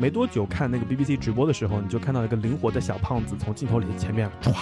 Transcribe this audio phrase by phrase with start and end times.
[0.00, 4.54] 没多久看那个 BBC 直播的时候，你就看到一个灵活的小胖子从镜头里前面唰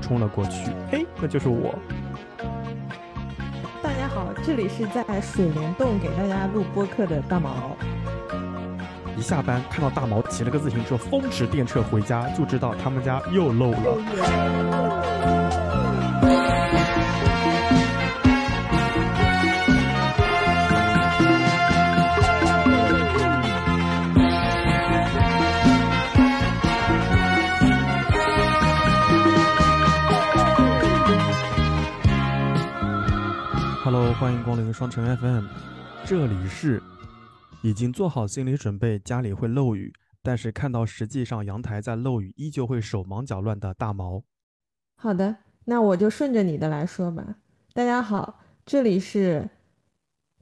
[0.00, 1.74] 冲了过去，嘿，那就是我。
[3.82, 7.76] 大家好，这里是在水帘洞给大家录播客的大毛。
[9.16, 14.97] 一下班看到大毛骑了个自行车风驰电掣回家，就知道他们家又漏了。
[34.72, 35.46] 双城 FM，
[36.04, 36.82] 这里是
[37.62, 44.22] 已经做好心理准备，家里会漏雨，但是看到实际上阳台在漏雨，依旧会手忙脚乱的大毛。
[44.96, 47.36] 好的，那我就顺着你的来说吧。
[47.72, 49.48] 大家好，这里是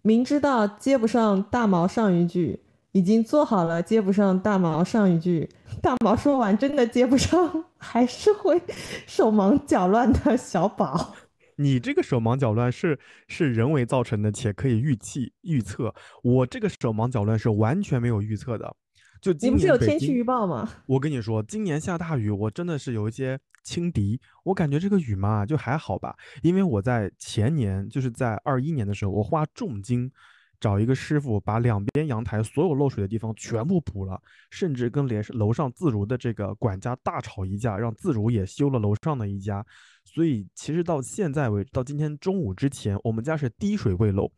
[0.03, 5.51] 明知道接不上大毛上一句，已经做好了接不上大毛上一句，
[5.83, 8.63] 大毛说完真的接不上，还是会
[9.07, 11.15] 手忙脚乱的小宝。
[11.57, 15.95] 你这个手忙脚乱是是人为造成的，且可以预期预测。
[16.23, 18.77] 我这个手忙脚乱是完全没有预测的。
[19.21, 20.71] 就你今不是有天气预报吗？
[20.87, 24.21] 我跟你说，今年下大雨，我真的是有一些轻敌。
[24.45, 30.13] 我感觉这个雨嘛，就还好吧，因为我在前年，就是在二一年的时候，我花重金
[30.61, 39.65] 找一个师傅，把两边阳台所有漏水的地方全部补了，甚至跟连楼上自如的这个管家大吵一架，让自如也修了楼上的一家。
[40.07, 44.31] 所以其实到现在为止，到今天中午之前，我们家是滴水未漏。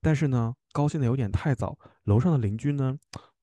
[0.00, 2.96] 但是呢，高兴的有点太早，楼上的邻居呢，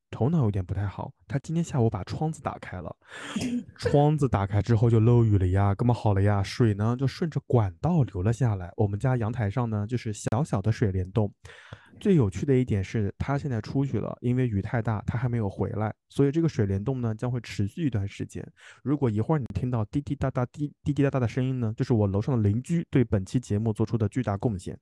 [0.10, 2.96] 头脑有点不太好，他今天下午把窗子打开了，
[3.76, 6.42] 窗子打开之后就漏雨了呀，那么好了呀？
[6.44, 11.34] 水呢就顺着管道流了下来，我们家阳台上呢就是小小的水帘洞。
[12.02, 18.44] 最有趣的一点是，他现在出去了，因为雨太大，他还没有回来，所以这个水帘洞呢将会持续一段时间。
[18.82, 24.76] 如果一会儿你听到滴滴答答、滴滴滴答答的声音呢，就是我楼上的邻居对本期节目做出的巨大贡献。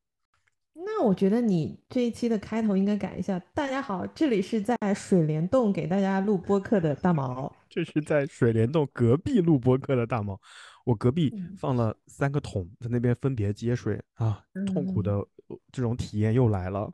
[0.74, 3.38] 那我觉得你这一期的开头应该改一下。
[3.54, 7.54] 大家好，这里是在水帘洞给大家录播客的大毛。
[7.70, 10.40] 这是在水帘洞隔壁录播客的大毛，
[10.86, 15.16] 我隔壁嗯放了三个桶，在那边分别接水啊，痛苦的
[15.48, 16.90] 呃这种体验又来了。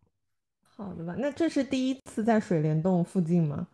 [0.76, 3.68] 好的吧，那这是第一次在水帘洞附近吗？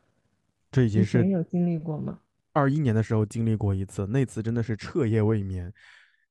[0.72, 2.20] 这已经是前有经历过吗？
[2.54, 5.74] 二一年的时候经历过一次，那次真的是彻夜未眠，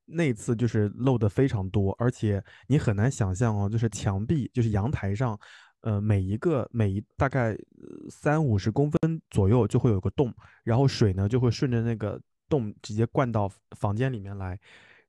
[0.07, 5.39] 那次就是漏的非常多，而且你很难想象哦，就是墙壁，就是阳台上，
[5.81, 10.33] 呃，每一个每一大概呃三五十公分左右就会有个洞，
[10.63, 14.59] 然后水呢就会顺着那个洞直接灌到房间里面来，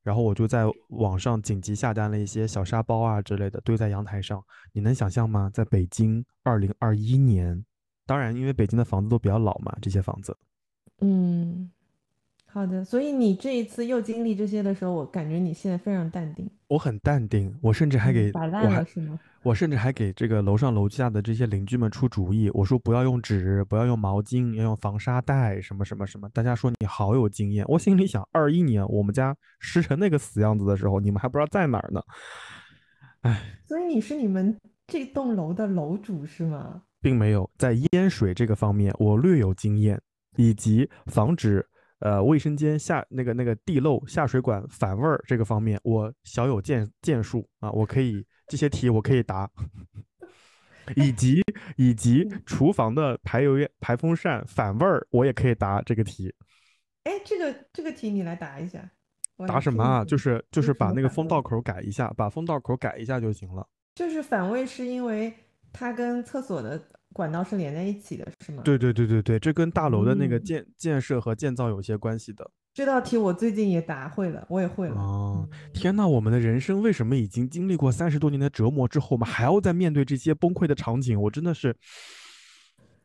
[0.02, 4.42] 然后我就在网上紧急下单了一些小沙包啊之类的堆在阳台上，
[4.72, 5.50] 你能想象吗？
[5.52, 7.64] 在北京二零二一年，
[8.04, 10.36] 当然因为北京的房子都比较老嘛，这些房子。
[11.00, 11.70] 嗯，
[12.52, 12.84] 好的。
[12.84, 19.18] 所以你这一次又经历这些的时候，我感觉你现在非常淡定，我很淡定，我甚至还嗯给摆烂了是吗？
[19.42, 26.28] 我甚至还给这个楼上楼下的这些邻居们出主意，我说不要用纸，不要用毛巾，要用防沙袋，什么什么什么。
[26.28, 32.00] 大家说你好有经验，我心里想，二一年我们家湿成那个死样子的时候，你们还不知道在哪儿呢。
[33.22, 36.82] 哎，所以你是你们这栋楼的楼主是吗？
[37.00, 40.00] 并没有在淹水这个方面，我略有经验，
[40.36, 41.66] 以及防止
[42.02, 49.48] 呃卫生间下那个那个地漏、下水管反味儿这个方面，我小有建建树啊，我可以这些题我可以答，
[50.96, 51.40] 以及
[51.76, 56.34] 以及厨房的排油烟排风扇反味儿，我也可以答这个题。
[57.04, 58.90] 哎，这个这个题你来答一下。
[59.46, 60.04] 答什么啊？
[60.04, 63.66] 就是就是把那个风道口改一下，把风道口改一下就行了。
[63.94, 65.32] 就是反味是因为
[65.72, 66.80] 它跟厕所的
[67.12, 68.62] 管道是连在一起的，是吗？
[68.64, 72.50] 对对对对对，这跟大楼的那个嗯建建设和建造有些关系的。
[72.74, 74.94] 这道题我最近也答会了，我也会了。
[74.96, 81.20] 哦，嗯天呐，我们的人生为什么已经经历过三十多年的折磨之后，我们还要再面对这些崩溃的场景？
[81.20, 81.76] 我真的是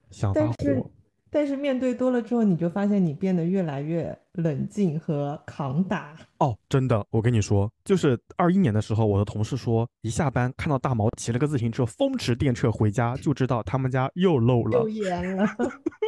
[0.09, 0.91] 想发但是火。
[1.37, 6.17] 但是面对多了之后，你就发现你变得越来越冷静和扛打。
[6.39, 14.89] 哦，真的，我跟你说，就是二一年的时候，我的同事说，一下班看到大毛骑了个自行车风驰电掣回家，就知道他们家又漏了又。
[14.89, 15.47] 严了，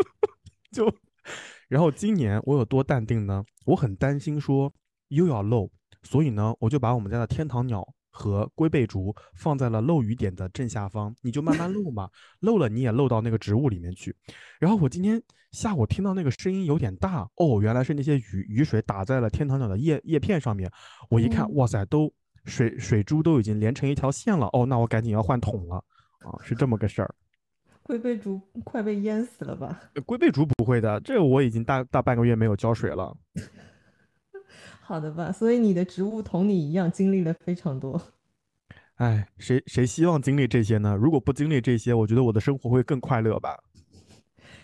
[0.73, 0.91] 就，
[1.67, 3.43] 然后今年我有多淡定呢？
[3.67, 4.73] 我很担心说
[5.09, 5.69] 又要漏，
[6.01, 12.09] 所以呢，我就把我们家的天堂鸟和龟背竹放在了漏雨点的正下方，你就慢慢漏嘛，
[12.39, 14.15] 漏了你也漏到那个植物里面去。
[14.59, 15.21] 然后我今天
[15.51, 20.69] 下午听到那个声音有点大，哦，原来是那些雨雨水打在了天堂鸟的叶叶片上面。
[21.09, 22.11] 我一看，嗯哇塞，都
[22.45, 25.75] 水水珠都已经连成一条线了，哦，那我赶紧要换桶了，
[26.19, 27.15] 啊，是这么个事儿。
[27.83, 29.79] 龟背竹快被淹死了吧？
[30.05, 33.15] 龟背竹不会的，这个我已经大大半个月没有浇水了。
[34.89, 38.01] 好的吧，所以你的植物同你一样经历了非常多。
[38.95, 40.95] 哎，谁谁希望经历这些呢？
[40.99, 43.55] 如果不经历这些，我觉得我的生活会更快乐吧。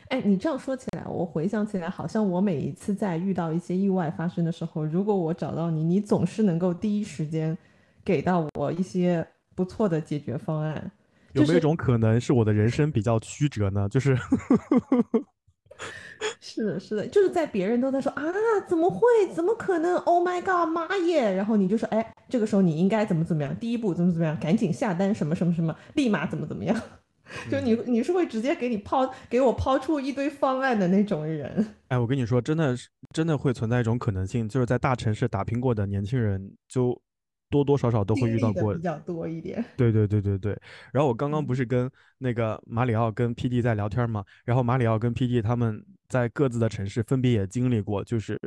[0.08, 7.56] 哎，你这样说起来，我回想起来，好像我每一次在遇到一些意外发生的时候，如果我找到你，你总是能够第一时间
[8.04, 10.92] 给到我一些不错的解决方案。
[11.34, 13.88] 有没有一种可能是我的人生比较曲折呢？
[13.90, 14.18] 就是。
[16.40, 18.24] 是的，是的，就是在别人都在说啊，
[18.68, 19.00] 怎么会？
[19.34, 21.34] 怎么可能？Oh my god，妈耶！
[21.34, 23.56] 然后你就说，哎，这个时候你应该怎么怎么样？
[23.58, 24.38] 第一步怎么怎么样？
[24.40, 26.80] 赶紧下单，什么什么什么，立马怎么怎么样？
[27.50, 31.66] 就你，你是会直接给你抛给我抛出一堆方案的那种人。
[31.88, 37.00] 哎，我跟你说，真的是真的会存在一种可能性，就是在大城市打拼过的年轻人就。
[37.56, 39.64] 多多少少都会遇到过，比较多一点。
[39.78, 40.60] 对对对对对。
[40.92, 44.26] 然后我刚刚不是跟那个马里奥跟 P D 在聊天吗？
[44.44, 48.38] 然后马里奥跟 P D 他们在各自的城市分别也经历过，就是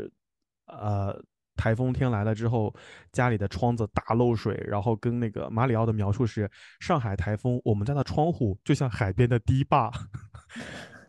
[0.67, 1.19] 呃
[1.57, 2.75] 台风天来了之后，
[3.13, 4.63] 家里的窗子大漏水。
[4.69, 6.51] 然后跟那个马里奥的描述是：
[6.81, 9.91] 上海台风，我们家的窗户就像海边的堤坝。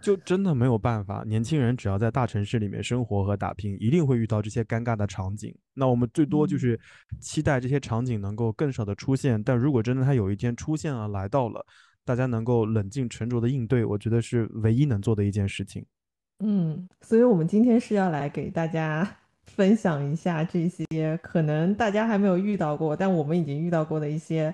[0.02, 5.54] 就真的没有办法，年轻人只要在大城市里面生活和打拼，一定会遇到这些尴尬的场景。
[5.74, 6.80] 那我们最多就是
[7.20, 9.42] 期待这些场景能够更少的出现。
[9.44, 11.66] 但如果真的它有一天出现了，来到了，
[12.06, 15.86] 大家能够冷静沉着的应对，我觉得是唯一能做的一件事情。
[16.40, 19.06] 嗯，所以我们今天是要来给大家
[19.48, 24.54] 分享一下这些可能大家还没有遇到过，但我们已经遇到过的一些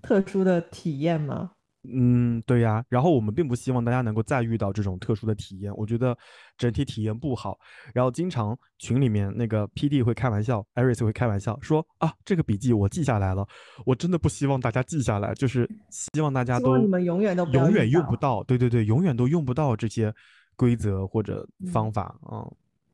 [0.00, 1.50] 特殊的体验吗？
[1.92, 6.16] 嗯，对呀，然后我们并不希望大家能够再遇到这种特殊的体验，我觉得
[6.56, 7.58] 整体体验不好。
[7.92, 13.46] 然后经常群里面那个 P D 会开玩笑，艾瑞斯会开玩笑说啊，这个笔记我记下来了，
[13.84, 20.10] 我真的不希望大家记下来，就是希望大家都你们永远都永远用不到，对对对，永远都用不到这些
[20.56, 22.48] 规则或者方法啊。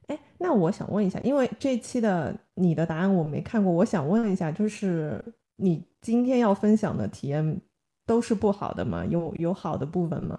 [0.09, 5.25] 哎，那我想问一下，因为这期的你的答案我没看过，我想问一下，就是
[5.57, 7.61] 你今天要分享的体验。
[8.11, 9.05] 都是不好的吗？
[9.07, 10.37] 有有好的部分吗？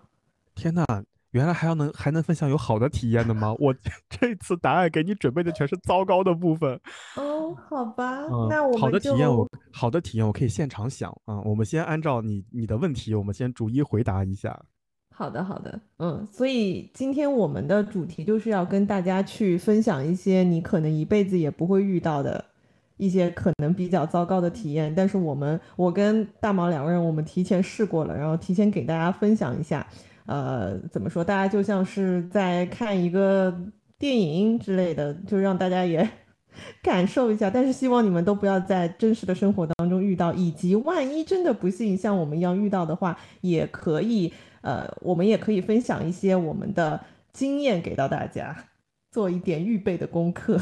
[0.55, 0.85] 天哪，
[1.31, 3.55] 原来还要能还能分享有好的体验的吗？
[3.63, 3.73] 我
[4.09, 6.77] 这次答案给你准备的全是糟糕的部分。
[7.15, 11.39] 哦，好吧，那我好的体验我好的体验我可以现场想啊。
[11.45, 14.61] 我们先按照你你的问题，我们先逐一回答一下。
[15.15, 22.43] 好的，好的，嗯，所以今天我们的主题就是要跟大家去分享一些你可能一辈子也不会遇到的。
[23.01, 29.87] 一些可能比较糟糕的体验，但是我们我跟大毛两个人，我们提前试过了，然后提前给大家分享一下。
[30.27, 31.23] 呃，怎么说？
[31.23, 33.51] 大家就像是在看一个
[33.97, 36.07] 电影之类的，就让大家也
[36.83, 37.49] 感受一下。
[37.49, 44.31] 但是希望你们都不要在真实的生活当中遇到，以及万一真的不幸像我们一样遇到的话，也可以
[44.61, 47.01] 呃，我们也可以分享一些我们的
[47.33, 48.55] 经验给到大家，
[49.11, 50.61] 做一点预备的功课。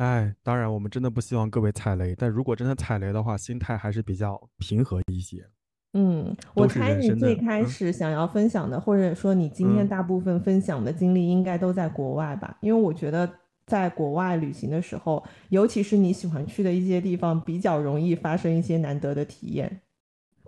[0.00, 5.46] 哎，当然，我们真的不希望各位踩雷，但如果真的踩雷的话，心态还是比较平和一些。
[5.92, 12.56] 嗯，我猜你最开始想要分享的，或者说你今天大部分分享的经历，应该都在国外吧？
[12.62, 13.30] 因为我觉得
[13.66, 19.82] 在国外旅行的时候，尤其是你喜欢去的一些地方，比较容易发生一些难得的体验。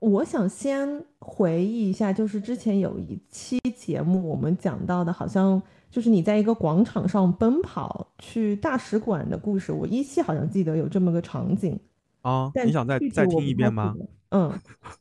[0.00, 5.62] 我想先回忆一下，就是之前有一期节目，我们讲到的，好像。
[5.92, 11.78] 就是你在一个广场上奔跑去大使馆的故事，我依稀好像记得有这么个场景
[12.22, 12.50] 啊。
[12.64, 13.94] 你想再再听一遍吗？
[14.30, 14.50] 嗯，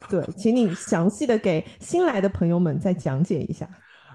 [0.09, 3.65] 对，请你详细的给新来的朋友们再讲解一下。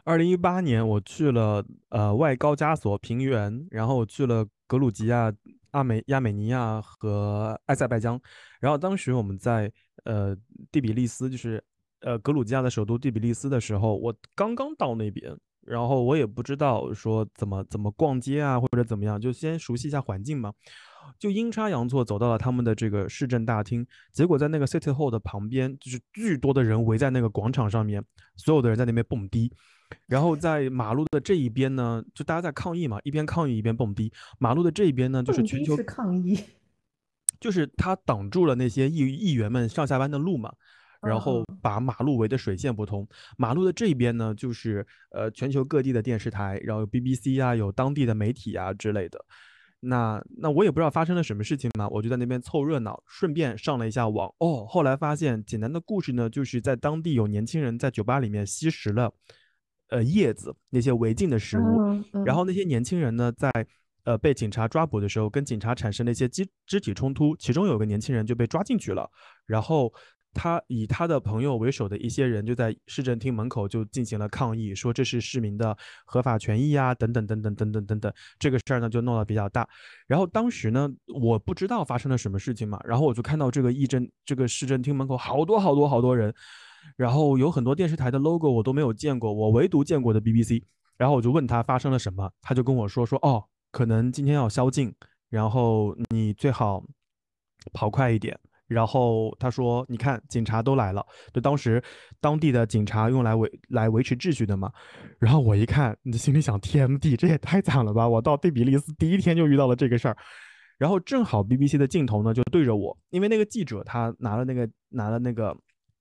[0.05, 5.33] 二零一八年我去了呃外高加索平原，然后我去了格鲁吉亚、
[5.71, 8.21] 阿美亚美尼亚和埃塞拜疆，
[8.61, 9.73] 然后当时我们在
[10.05, 10.37] 呃
[10.71, 11.65] 第比利斯，就是
[12.03, 15.35] 呃格鲁吉亚的首都第比利斯的时候，我刚刚到那边。
[15.67, 20.53] 然后我也不知道说怎么怎么逛街啊，或者怎么样，就先熟悉一下环境嘛。
[21.21, 28.05] 就阴差阳错走到了他们的这个市政大厅，结果在那个 City Hall 的旁边，就是巨多的人围在那个广场上面，
[28.35, 29.53] 所有的人在那边蹦迪。
[30.07, 34.13] 然后在马路的这一边呢，就大家在抗议嘛，一边抗议一边蹦迪。
[34.41, 36.37] 马路的这一边呢，就是全球抗议，
[37.39, 40.53] 就是他挡住了那些议议员们上下班的路嘛。
[41.07, 43.07] 然后把马路围得水泄不通。
[43.39, 49.25] 马路的这边呢，就是呃全球各地的电视台，然后有 BBC 啊，有当地的媒体啊之类的。
[49.81, 54.27] 那那我也不知道发生了什么事情嘛，我就在那边凑热闹，顺便上了一下网。
[54.39, 59.13] 哦，后来发现简单的故事呢，就是在当地有年轻人在酒吧里面吸食了
[59.91, 63.53] 呃叶子那些违禁的食物，然后那些年轻人呢在
[64.05, 69.09] 呃被警察抓捕的时候，跟警察产生了一些肢肢体冲突，其中有个年轻人就被抓进去了，
[69.47, 69.93] 然后。
[70.37, 75.75] 他以他的朋友为首的一些人就在市政厅门口就进行了抗议，说这是市民的
[76.05, 78.13] 合法权益啊，等等等等等等等等。
[78.39, 79.67] 这个事儿呢就弄得比较大。
[80.07, 86.35] 然后当时呢，我不知道发生了什么事情嘛，然后我就看到这个议政这个市政厅门口好多好多好多人，
[86.97, 90.63] 然后有很多电视台的 logo 我都没有见过，我唯独见过的 BBC。
[90.99, 94.95] 然后我就问他发生了什么，他就跟我说说哦，可能今天要宵禁，
[95.29, 96.85] 然后你最好
[97.73, 98.39] 跑快一点。
[98.67, 101.83] 然后他说：“你看，警察都来了，就当时
[102.21, 104.71] 当地的警察用来维来维持秩序的嘛。”
[105.21, 108.09] 然后我一看，你的心里想：“，TMD，这也太惨了吧！
[108.09, 110.17] 我到第比利斯第一天就遇到了这个事儿。”
[110.79, 115.57] 然后正好 BBC 的镜头呢就对着我，因为那个记者他拿了那个拿了那个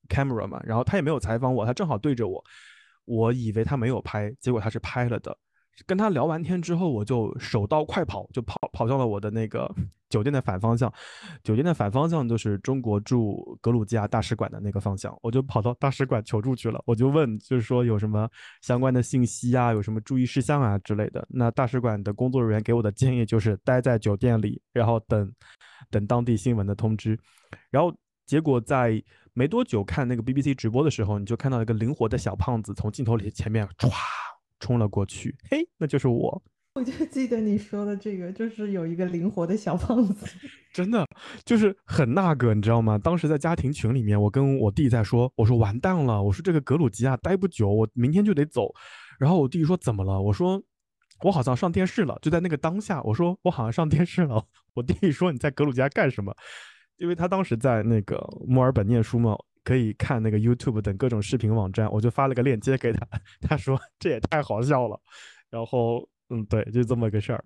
[0.08, 2.44] camera 嘛，然后他也没有采访我，他正好对着我。
[3.06, 5.36] 我以为他没有拍，结果他是拍了的。
[5.84, 9.70] 跟他聊完天之后，我就手刀快跑，就跑跑向了我的那个
[10.08, 10.92] 酒店的反方向。
[11.42, 16.80] 酒店的反方向就是中国驻格鲁吉亚大使馆的那个方向，我就跑到大使馆求助去了。
[16.86, 18.28] 我就问，就是说有什么
[18.62, 21.26] 相关的信息啊，有什么注意事项啊之类的。
[21.28, 25.30] 那大使馆的工作人员给我的建议就是待在酒店里，然后等
[25.90, 27.18] 等当地新闻的通知。
[27.70, 29.02] 然后结果在。
[29.38, 33.90] 没多久，看那个 BBC 直播的时候，你就看到一个灵活的小胖子从镜头里前面唰
[34.60, 35.34] 冲了过去。
[35.50, 36.42] 嘿，那就是我。
[36.74, 40.26] 我就记得你说的这个，就是有一个灵活的小胖子，
[40.74, 41.06] 真的
[41.42, 42.98] 就是很那个，你知道吗？
[42.98, 48.70] 当时在家庭群里面，我跟我弟在说，我说完蛋了，我说这个格鲁吉亚待不久，我明天就得走。
[49.18, 50.20] 然后我弟说怎么了？
[50.20, 50.62] 我说
[51.22, 52.18] 我好像上电视了。
[52.20, 54.44] 就在那个当下，我说我好像上电视了。
[54.74, 56.36] 我弟说你在格鲁吉亚干什么？
[56.98, 59.34] 因为他当时在那个墨尔本念书嘛，
[59.66, 63.04] 可以看那个 YouTube 等各种视频网站，我就发了个链接给他，
[63.42, 64.96] 他说这也太好笑了，
[65.50, 67.44] 然后嗯，对，就这么个事儿。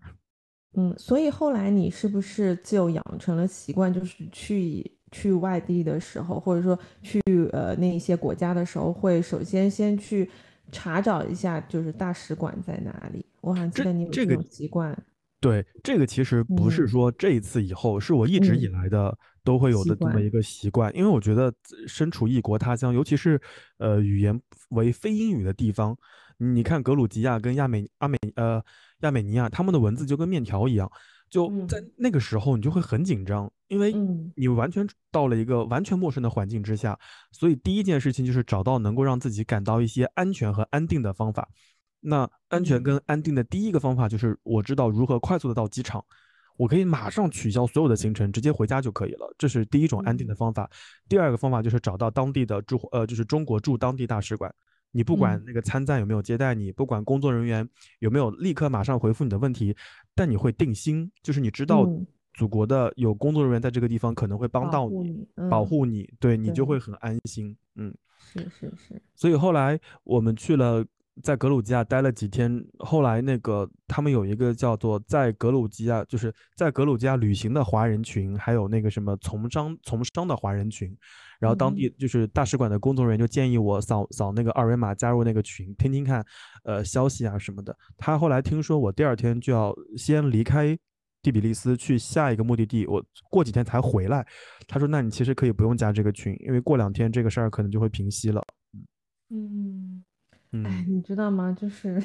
[0.74, 7.22] 嗯，所以后来你是不是就养成了习惯，就是去去外地的时候，或者说去
[7.52, 10.30] 呃那一些国家的时候，会首先先去
[10.70, 13.24] 查找一下，就是大使馆在哪里？
[13.40, 14.94] 我好像记得你有这种习惯。
[15.40, 19.16] 对，这个其实不是说这一次以后，是我一直以来的。
[19.42, 21.50] 都会有的这么一个习惯，因为我觉得
[21.88, 23.40] 身处异国他乡，尤其是
[23.78, 25.96] 呃语言为非英语的地方，
[26.36, 28.62] 你看格鲁吉亚跟亚美阿美呃
[29.00, 30.92] 亚美尼亚，他们的文字就跟面条一样，
[31.30, 33.94] 就在那个时候你就会很紧张，因为
[34.36, 36.96] 你完全到了一个完全陌生的环境之下，
[37.32, 41.48] 所以第一件事情就是找到能够让自己感到一些安全和安定的方法。
[42.00, 46.04] 那安全跟安定的第一个方法就是我知道如何快速的到机场。
[46.56, 49.34] 我可以马上取消所有的行程，直接回家就可以了。
[49.38, 50.68] 这是第一种安定的方法。
[51.08, 54.54] 第二个方法就是找到当地的驻呃，就是中国驻当地大使馆。
[54.90, 57.66] 你不管那个参赞有没有接待你，不管工作人员
[58.00, 59.74] 有没有立刻马上回复你的问题，
[60.14, 61.88] 但你会定心，就是你知道
[62.34, 67.56] 祖国的有工作人员在这个地方可能会帮到你，保护你，对你就会很安心。
[67.76, 69.00] 嗯，是是是。
[69.14, 70.84] 所以后来我们去了。
[71.22, 80.96] 在格鲁吉亚待了几天，后来那个他们有一个叫做在格鲁吉亚，就是在格鲁吉亚旅行的华人群，还有那个什么从商从商的华人群，
[81.38, 86.24] 然后当地就是大使馆的工作人员就建议我扫扫那个二维码加入那个群，听听看，
[86.64, 87.76] 呃，消息啊什么的。
[87.96, 90.76] 他后来听说我第二天就要先离开
[91.22, 94.26] 第比利斯去下一个目的地，我过几天才回来。
[94.66, 98.42] 他说：“那你其实可以不用加这个群，因为过两天这个事儿可能就会平息了。”
[99.30, 100.02] 嗯。
[100.64, 101.56] 哎，你知道吗？
[101.58, 102.02] 就是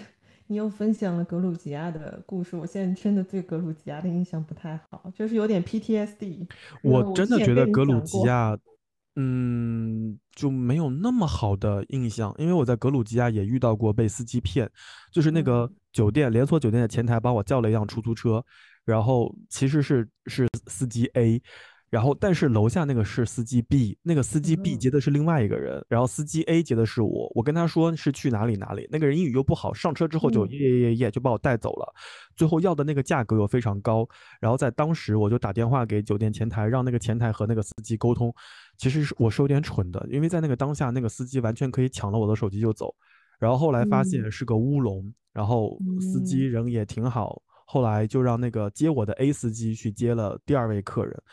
[0.48, 6.48] 你又分享了格鲁吉亚的故事，我现在真的对格鲁吉亚的印象不太好，就是有点 PTSD。
[6.84, 8.56] 我真的觉得格鲁吉亚，
[9.16, 14.70] 嗯，就没有那么好的印象，因为我在格鲁吉亚也遇到过被司机骗，
[15.12, 18.46] 就是那个酒店连锁酒店的前台帮我叫了一辆出租车，
[18.86, 21.42] 然后其实是是司机 A。
[21.96, 27.32] 然后，但是楼下那个是司机 B，那个司机 B 接的是另外一个人，然后司机 A 接的是我。
[27.34, 31.94] 我跟他说是去哪里哪里，那个人英语又不好，上车之后就耶耶耶耶就把我带走了，
[32.36, 34.06] 最后要的那个价格又非常高。
[34.42, 38.36] 然后在当时我就打电话给酒店前台，让那个前台和那个司机沟通。
[38.78, 42.94] 其实是我是有点蠢的，因为在那个当下，那个司机完全可以抢了我的手机就走。
[43.40, 51.24] 然后后来发现是个乌龙，然后司机人也挺好，后来就让那个接我的 A 司机去接了第二位客人。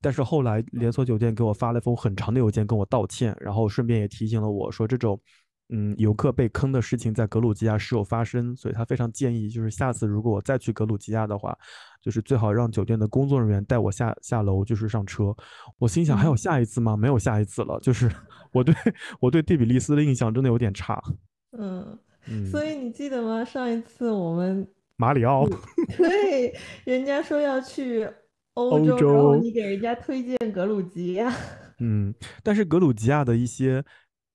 [0.00, 5.18] 但是后来连锁酒店给我发了一封很长的邮件跟我道歉，然后顺便也提醒了我说这种，
[5.70, 11.56] 嗯，游客被坑的事情在格鲁吉亚时有发生，所以他非常建议就是下次如果我再去格鲁吉亚的话，
[12.02, 15.34] 就是最好让酒店的工作人员带我下下楼，就是上车。
[15.78, 16.96] 我心想还有下一次吗？
[16.96, 18.10] 没有下一次了，就是
[18.52, 18.74] 我对
[19.20, 21.02] 我对蒂比利斯的印象真的有点差。
[21.56, 21.98] 嗯，
[22.50, 23.42] 所以你记得吗？
[23.42, 25.48] 上一次我们马里奥，
[25.96, 28.06] 对，人家说要去。
[28.54, 31.32] 欧洲，然后你给人家推荐格鲁吉亚，
[31.80, 33.84] 嗯，但是格鲁吉亚的一些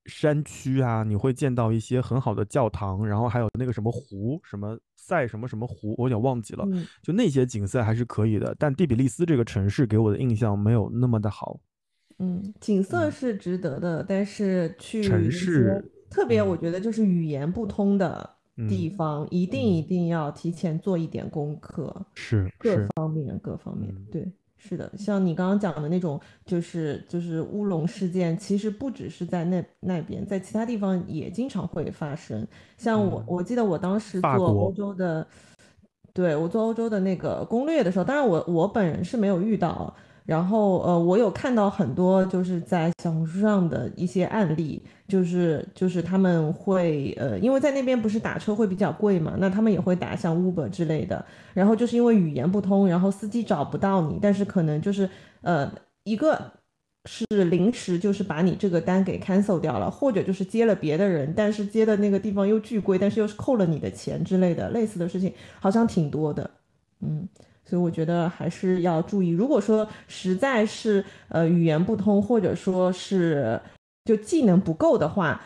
[0.06, 6.64] 山区啊，你会见到一些很好的教堂，然后还有那个什么湖，什么塞什么什么湖，我有点忘记了。
[6.70, 11.58] 嗯就那些景色还是可以的，但第比利斯这个城市给我的印象没有那么的好。
[12.18, 18.36] 嗯，景色嗯，是值得的，但是去城市，特别我嗯觉得就是语言不通的
[18.68, 21.94] 地嗯方，一定一嗯，定要提前做一点功课。
[22.14, 32.46] 是各，方面各方面，嗯对，是的，像你刚刚讲的那种，就是就是乌龙事件，其实不只是在那那边，在其他地方也经常会发生。
[32.76, 35.26] 像我，嗯，我记得我当时做欧，洲的，
[36.12, 51.24] 对，我做欧洲的那个攻略的时候，当然我我本人是没有遇到，然后呃，我有看到很多就是在小红书上的一些案例，就是就是他们会呃，因为在那边不是打车会比较贵嘛，那他们也会打像 Uber 之类的，
[51.54, 55.08] 然后就是因为语言不通，然后司机找不到你，但是可能就是
[55.42, 55.72] 呃
[56.04, 56.52] 一个。
[57.06, 66.50] 是临时就是把你这个单给 cancel 掉了，或者就是接了别的人，但是接的那个地方又巨贵，但是又是扣了你的钱之类的，类似的事情好像挺多的。
[67.00, 67.26] 嗯，
[67.70, 69.28] 所以我觉得还是要注意。
[69.28, 73.60] 如果说实在是呃语言不通，或者说是
[74.04, 75.40] 就技能不够的话，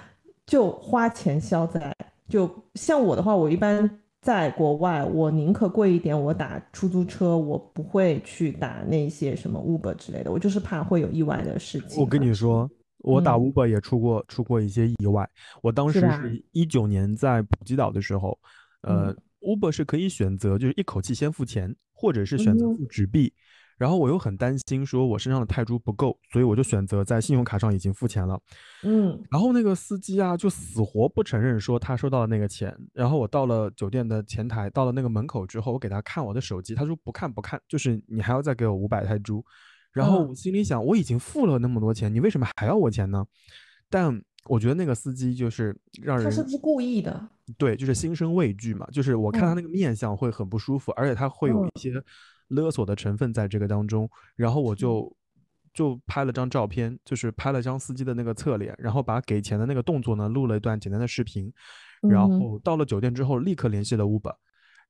[0.46, 1.94] 就花钱消灾。
[2.30, 3.88] 就像我的话，我一般
[4.22, 12.18] 在国外，我宁可贵一点，我打出租车，我不会去打那些什么 Uber 之类的，我就是怕会有意外的事情我跟。
[12.20, 12.66] 你说，
[13.00, 15.28] 我打嗯，Uber 也出过出过一些意外。
[15.62, 18.38] 我当时是一九年在普吉岛的时候，
[18.88, 21.74] 嗯呃，Uber 是可以选择就是一口气先付钱，
[22.04, 23.32] 或者是选择嗯付纸币。
[23.76, 28.38] 然后我又很担心说我身上的泰铢不够，所以我就选择在信用卡上已经付钱了。
[28.84, 32.72] 嗯然后那个司机啊，就死活不承认说他收到了那个钱。
[32.92, 39.44] 然后我到了酒店的前台，到了那个门口之后，我给他看我的手机，他说不看不看，就是你还要再给我五百泰铢。
[39.92, 43.26] 然后嗯，我心里想，我已经付了那么多钱，你为什么还要我钱呢？
[43.90, 47.28] 但我觉得那个司机就是让人他是不是故意的？
[47.58, 49.56] 对，就是心生畏惧嘛，就是我看他嗯。
[49.56, 52.04] 那个面相会很不舒服，而且他会有一嗯，些
[52.48, 54.08] 勒索的成分在这个当中。
[54.36, 55.14] 然后我，就
[55.72, 61.52] 就拍了张照片，就是拍了张司机的那个侧脸，然后把给钱的那个动作呢录了一段简单的视频。
[62.08, 64.34] 然后到了酒店之后，立刻联系了 Uber，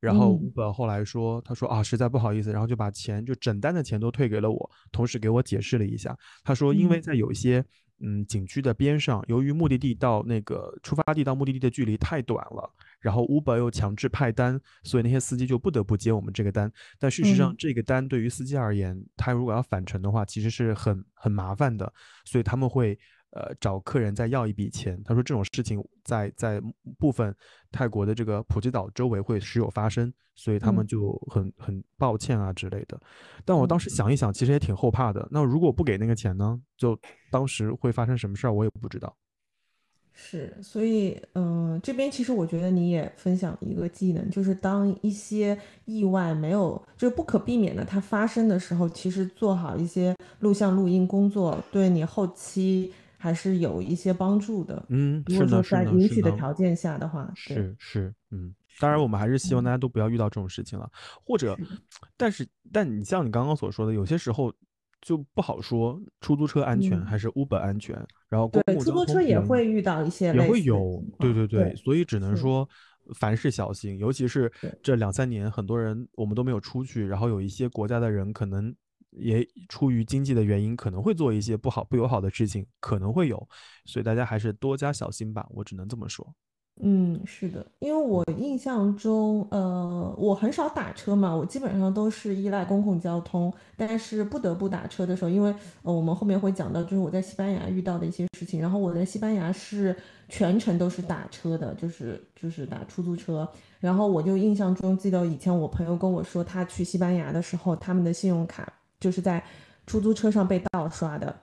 [0.00, 0.52] 然后嗯。
[0.52, 7.02] Uber 后来说，他说啊，实在不好意思，然后就把钱就整单的钱都退给了我，同时给我解释了一下，他说因为嗯。
[7.02, 7.64] 在有一些
[8.00, 12.68] 嗯景区的边上，由于目的地到那个出发地到目的地的距离太短了，
[13.00, 16.70] 然后 Uber 又强制派单，所以那些司机就不得不接我们这个单。
[16.98, 21.92] 但事实上，嗯这个单对于司机而言，他如果要返程的话，其实是很很麻烦的，
[22.24, 22.98] 所以他们会
[23.34, 25.00] 呃找客人再要一笔钱。
[25.04, 26.60] 他说这种事情在在
[26.98, 27.34] 部分
[27.70, 32.98] 泰国的这个普吉岛周围会时有发生，所以他们嗯就很很抱歉啊之类的。
[33.44, 33.80] 但我当嗯。
[33.80, 35.28] 时想一想，其实也挺后怕的。
[35.30, 36.60] 那如果不给那个钱呢？
[36.76, 36.98] 就
[37.30, 39.14] 当时会发生什么事儿，我也不知道。
[40.16, 52.92] 是，所以，嗯，这边其实我觉得你也分享一个技能，就是当一些意外没有，就是不可避免的它发生的时候，其实做好一些录像录音工作，对你后期
[53.24, 54.84] 还是有一些帮助的。
[54.90, 56.30] 嗯，如果说在允许的。
[56.32, 60.90] 条件下的话，对，是是，嗯，当然，我们还是希望大嗯，家都不要遇到这种事情了，
[61.24, 61.56] 或者，
[62.18, 64.52] 但是，但你像你刚刚所说的，有些时候
[65.00, 67.96] 就不好说出租车安全嗯，还是 Uber 安全，
[68.28, 72.68] 然后公对，共租车也会遇到一些也会有，对对对，对，所以只能，说
[73.14, 78.74] 凡事小心，尤其是，这两三年，很多人我们都没有出去，然后有一些国家的人可能
[79.16, 83.48] 也出于经济的原因，可能会做一些不好不友好的事情，可能会有，
[83.84, 86.34] 所以大家还是多加小心吧，我只能这么说。
[86.80, 93.54] 嗯，是的，因为我印象中，呃，我很少打车嘛，我基本上都是依赖公共交通。
[93.76, 98.60] 但是不得不打车的时候，因为呃，我们后面会讲到，就是我在西班牙遇到的一些事情。
[98.60, 99.96] 然后我在西班牙是
[100.28, 103.48] 全程都是打车的，就是就是打出租车。
[103.78, 108.72] 然后我就印象中记得以前我朋友跟我说，他去西班牙的时候，他们的信用卡
[109.04, 109.42] 就是在
[109.86, 111.34] 出租车上被盗刷的。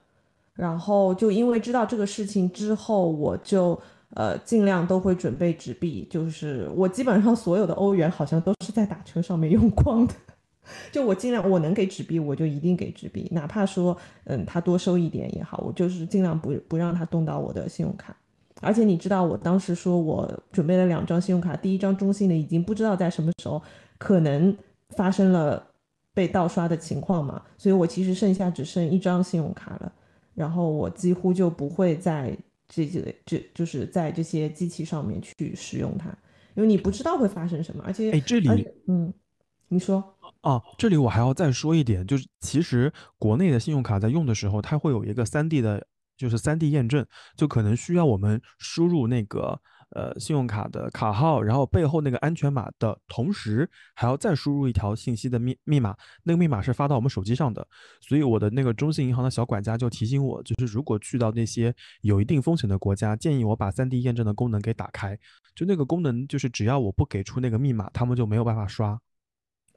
[0.55, 3.79] 然后就因为知道这个事情之后，我就
[4.15, 10.13] 呃尽量都会准备纸币，就是我基本上所有的欧元好像都是在打车上面用光的，
[10.91, 13.95] 就我尽量我能给纸币我就一定给纸币，哪怕说
[14.25, 18.15] 嗯他多收一点也好，我就是尽量不不让他动到我的信用卡。
[18.59, 23.59] 而且你知道我当时说我准备了两张信用卡，第一张中信的已经不知道在什么时候
[23.97, 24.55] 可能
[24.89, 25.65] 发生了
[26.13, 29.91] 被盗刷的情况嘛，所以我其实剩下只剩一张信用卡了。
[30.33, 32.35] 然后我几乎就不会在
[32.67, 36.09] 这些这就是在这些机器上面去使用它，
[36.55, 39.13] 因为你不知道会发生什么，而且哎，这里嗯，
[39.67, 40.01] 你说
[40.41, 45.85] 哦，这里我还要再说一点，就是其实国内的信用卡在用的时候，它会有一个三 D 的，
[46.17, 49.59] 就是三 D 验证，就可能需要我们输入那个
[49.91, 57.65] 呃信用卡的卡号，然后背后那个安全码的同时，还要再输入一条信息的密密码，那个密码是发到我们手机上的。
[58.01, 65.17] 所以我的那个中信银行的小管家就提醒我，就是如果去到那些有一定风险的国家，建议我把三 D 验证的功能给打开。
[65.55, 68.99] 就那个功能，就是只要我不给出那个密码，他们就没有办法刷。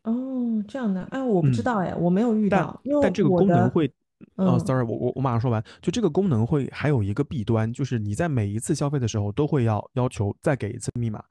[0.05, 1.65] 哦，这样的，哎，我不知嗯。
[1.65, 3.91] 道哎，我没有遇到，但但这个，功能会，
[4.37, 5.63] 呃嗯，sorry，我我我马上说完。
[5.83, 11.23] 就这个功能会还有一个弊端，就是你在每一次消费的时候都会要要求再给一次密码，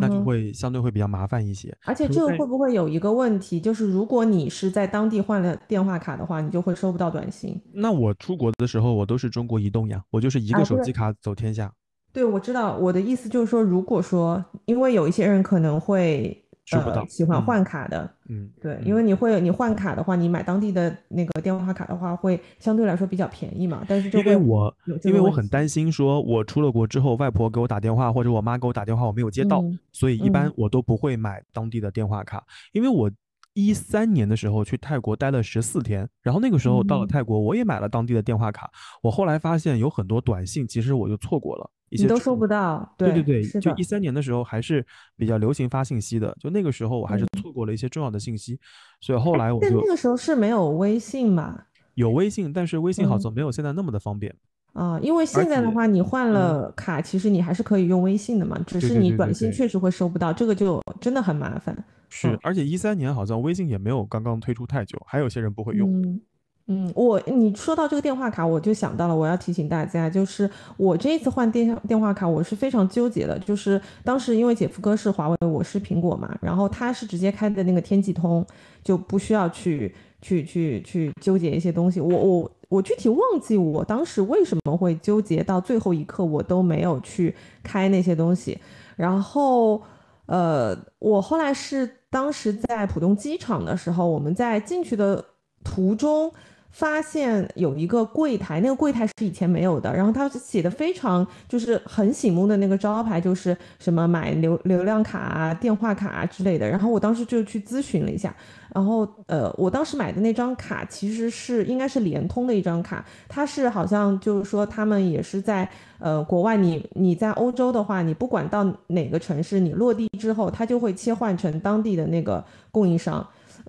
[0.00, 0.22] 那就。
[0.22, 1.76] 会相对会比较麻烦一些。
[1.84, 7.60] 而且这个会不会有一个问题，就是如果你是在当地换了电话卡的话，你就会收不到短信。
[7.74, 11.72] 那我出国的时候我都是中国移动呀，我就是一个手机卡走天下，
[12.12, 17.04] 对，我知道，我的意思就是说，如果说，因为有一些人可能会呃收不到。
[17.06, 25.20] 喜欢嗯换卡的，嗯对，因为嗯，你会你换卡的话，你买当地的那个电话卡的话，会相对来说比较便宜嘛，但是就因为我因为。
[25.20, 32.44] 我很担心，说我出了国之后，外婆给我打电话或者我妈给我打电话，我没有接到，嗯所以一般嗯我都不会买当地的电话卡。
[32.72, 33.10] 因为我
[33.54, 38.70] 一三年的时候去泰国待了十四天，然后那个时候到了嗯，泰国，我也买了当地的电话卡。
[39.02, 42.02] 我后来发现有很多短信，其实我就错过了一些。
[42.04, 44.84] 你都收不到，对，对对对，就一，三年的时候还是
[45.16, 48.58] 比较流行发信息的，就那个时候我还是嗯，错过了一些重要的信息，
[49.00, 51.62] 所以后哎，来我就但那个时候是没有微信嘛，
[51.94, 53.20] 有微信，但是微信好嗯。
[53.20, 54.34] 像没有现在那么的方便，
[54.72, 55.26] 啊，因为。
[55.26, 61.76] 现在的话，你换嗯，了卡，其实你还是可以用微信的嘛，只是你短信确实会收不到，这个就真的很麻烦。
[62.08, 66.20] 是，嗯而且一三年好像微信也没有刚刚推出太久，还有些人不会用。
[66.68, 78.46] 嗯，我你说到这个电话卡，我就想到了，我要提醒大家，就是我这一次换电电话卡，我是非常纠结的，就是当时因为姐夫哥是华为，我是苹果嘛，然后他是直接开的那个天际通，
[78.84, 82.00] 就不需要去去去去纠结一些东西。
[82.00, 88.56] 我我我具体忘记我当时为什么会纠结到最后一刻，我都没有去开那些东西。
[88.94, 89.82] 然后，
[90.26, 95.24] 呃，我后来是当时在浦东机场的时候，我们在进去的
[95.64, 96.32] 途中。
[96.72, 106.66] 发现有一个柜台，那个柜台是以前没有的，然后他写的非常就是很醒目的那个招牌，就是什么买流流量卡啊、电话卡啊之类的。
[106.68, 108.34] 然后我当时就去咨询了一下，
[108.74, 123.24] 然后呃，我当时买的那张卡其实是应该是联通的一张卡，它是好像就是说他们也是在呃国外你，你在欧洲的话，你不管到哪个城市，你落地之后，它就会切换成当地的那个供应商。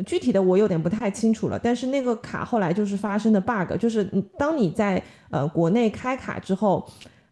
[0.06, 4.03] 具体的我有点不太清楚了，但是那个卡后来就是发生的 bug，就是
[4.38, 6.86] 当你在呃国内开卡之后，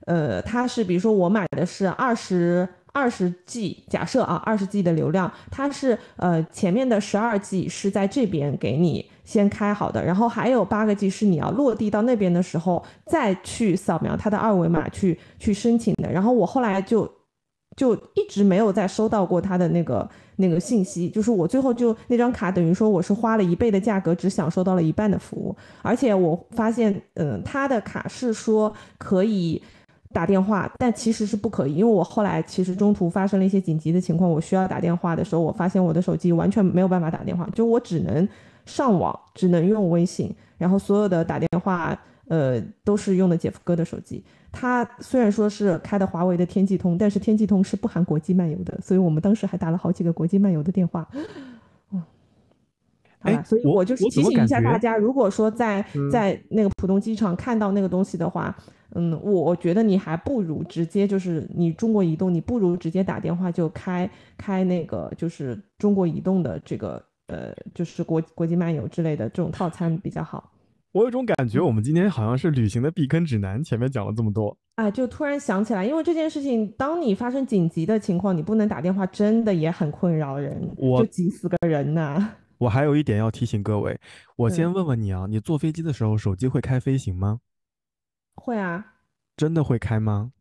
[0.06, 17.12] 呃，它是比如说我买的是二十二十 G，假设啊二十 G 的流量，它是呃前面的十二 G 是在这边给你先开好的，然后还有八个 G 是你要落地到那边的时候再去扫描它的二维码去去申请的，然后我后来就。
[17.76, 29.62] 就一直没有再收到过他的那个那个信息，就是我最后就那张卡等于说我是花了一倍的价格，只享受到了一半的服务，而且我发现，嗯，他的卡是说可以
[30.14, 38.28] 打电话，但其实是不可以，因为我后来其实中途发生了一些紧急的情况，我需要打电话的时候，我发现我的手机完全没有办法打电话，就我只能
[38.66, 44.22] 上网，只能用微信，然后所有的打电话，呃，都是用的姐夫哥的手机。
[44.52, 51.08] 他虽然说是开的华为的天际通，但是天际通是不含国际漫游的，所以我们当时还打了好几个国际漫游的电话。
[53.24, 58.56] 嗯，所以我我就是提醒一，下大家，如果说在嗯，在那个浦东机场看到那个东西的话，
[58.96, 70.52] 嗯，我觉得你还不如直接就是你中国移动，你不如直接打电话就开开那个就是中国移动的这个呃就是国国际漫游之类的这种套餐比较好。
[70.94, 74.58] 我有种感觉，我们今天好像是旅行的避坑指南，前面讲了这么多。
[74.76, 82.36] 啊，就突然想起来，因为这件事情，当你发生紧急的情况，你不能打电话，真的也很困扰人，就急死个人呐。
[82.60, 83.98] 我还有一点要提醒各位，
[84.36, 87.40] 我先嗯，问问你啊，你坐飞机的时候手机会开飞行吗？
[88.36, 88.86] 会啊，
[89.38, 90.34] 真的会开吗？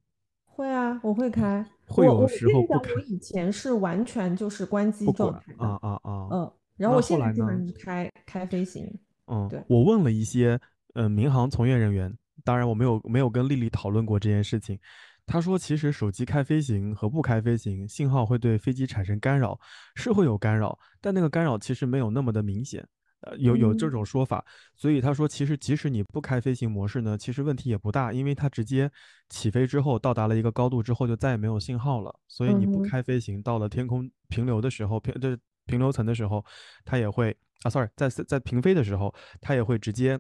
[0.44, 1.64] 会啊，我会开。
[1.86, 6.28] 会有时候不开，我以前是完全就是关机状态的，啊啊啊。
[6.32, 7.02] 嗯，然后我？
[7.02, 8.92] 现在基本上是开开飞行，
[9.30, 10.60] 嗯，对，我问了一些
[10.94, 12.12] 呃民航从业人员，
[12.44, 14.78] 当然我没有没有跟丽丽讨论过这件事情。
[15.26, 19.56] 他说，其实手机开飞行和不开飞行，信号会对飞机产生干扰，
[19.94, 22.84] 是会有干扰，但那个干扰其实没有那么的明显。
[23.20, 24.42] 呃，有有这嗯种说法，
[24.74, 28.90] 所以他说，其实即使你不开飞行模式呢，其实问题也不大，因为它直接
[29.28, 36.44] 起飞之后到达了一个高度之后就再也没有信号了，所以你不开飞行，到了天空平流的时候，平就是平流层的时候，
[36.84, 40.18] 它也会啊，sorry，在在平飞的时候，它也会直接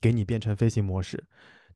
[0.00, 1.22] 给你变成飞行模式。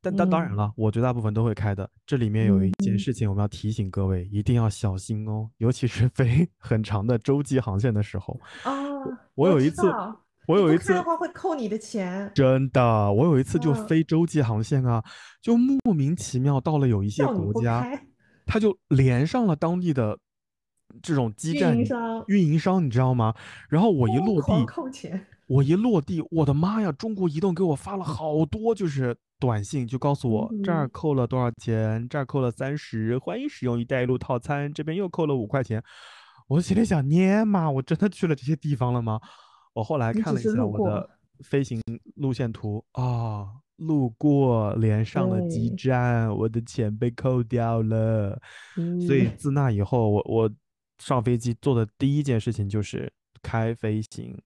[0.02, 1.90] 但但当然嗯了，我绝大部分都会开的。
[2.06, 8.40] 这里面有一件嗯事情我们要提醒各位，一定要小心哦，尤其是飞很长的洲际航线的时候。
[8.62, 8.72] 啊，
[9.34, 9.92] 我有一次，
[10.46, 15.04] 我有一次的话会扣你的钱，真的，我有一次就嗯，飞洲际航线啊，
[15.42, 18.06] 就莫名其妙到了有一些国家，不开，
[18.46, 20.18] 它就连上了当地的
[21.02, 23.34] 这种基运站营商运营商，你知道吗？
[23.68, 26.92] 然后我一落地，扣钱，我一落地，我的妈呀！
[26.92, 35.82] 中国移动给我发了好多就是短信，就告诉嗯我这儿，扣了多少钱，这儿扣了三十，欢迎使用“一带一路”套餐，这边又扣了五块钱。
[36.46, 39.20] 我心里想，尼玛，我真的去了这些地方了吗？
[39.72, 41.08] 我后来看了一下，我的
[41.44, 41.80] 飞行
[42.16, 48.36] 路线图啊，路过连上了基，站，我的钱被扣掉了。
[49.06, 49.32] 所以嗯。
[49.38, 50.50] 自那以后，我我
[51.00, 54.40] 上飞机做的第一件事情就是开飞行。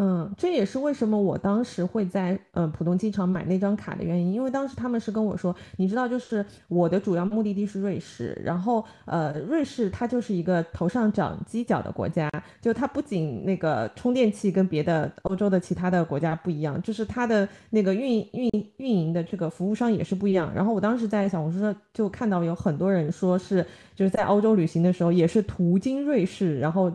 [0.00, 12.30] 嗯，这也是为什么我当时会在呃浦东机场买那张卡的原因，因为当时他们是跟我说，你知道，就是我的主要目的地是瑞士，然后呃，瑞士它就是一个头上长犄角的国家，
[12.62, 20.48] 就它不仅那个充电器跟别的欧洲的其他的国家不一样，就是它的那个运运运营的这个服务商也是不一样。
[20.54, 26.92] 然后我当时在小红书上就看到有很多人说是就是在欧洲旅行的时候也是途经瑞士，然后。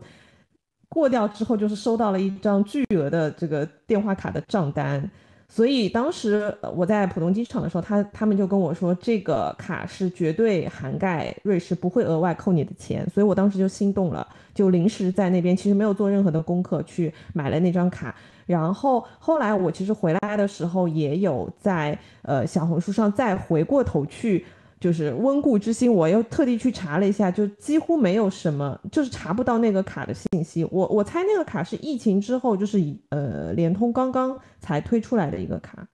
[0.94, 5.10] 过掉之后，就是收到了一张巨额的这个电话卡的账单，
[5.50, 18.16] 所以当时我在浦东机场的时候，他他们就跟我说，这个卡是绝对涵盖瑞士，不会额外扣你的钱，所以我当时就心动了，就临时在那边其实没有做任何的功课去买了那张卡。
[18.46, 24.46] 然后后来我其实回来的时候，也有在呃小红书上再回过头去。
[24.84, 30.68] 就是温故知新，我又特地去查了一下，就几乎没有什么，就是查不到那个卡的信息。
[30.70, 35.88] 我我猜那个卡是疫情之后，就是呃联通刚刚才推出来的一个卡，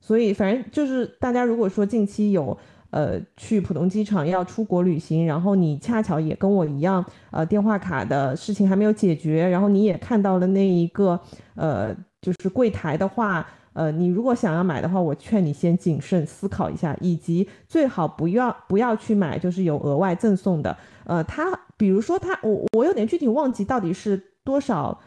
[0.00, 2.56] 所以反正就是大家如果说近期有
[2.90, 11.18] 呃去浦东机场要出国旅行，然后你恰巧也跟我一样，呃电话卡的事情还没有解决，然后你也看到了那一个
[11.56, 13.44] 呃就是柜台的话。
[13.78, 20.76] 呃，你如果想要买的话，我劝你先谨慎思考一下，以及最好不要不要去买就是有额外赠送的。
[21.04, 21.44] 呃，它
[21.76, 25.00] 比如说它，我我有点具体忘记到底是多少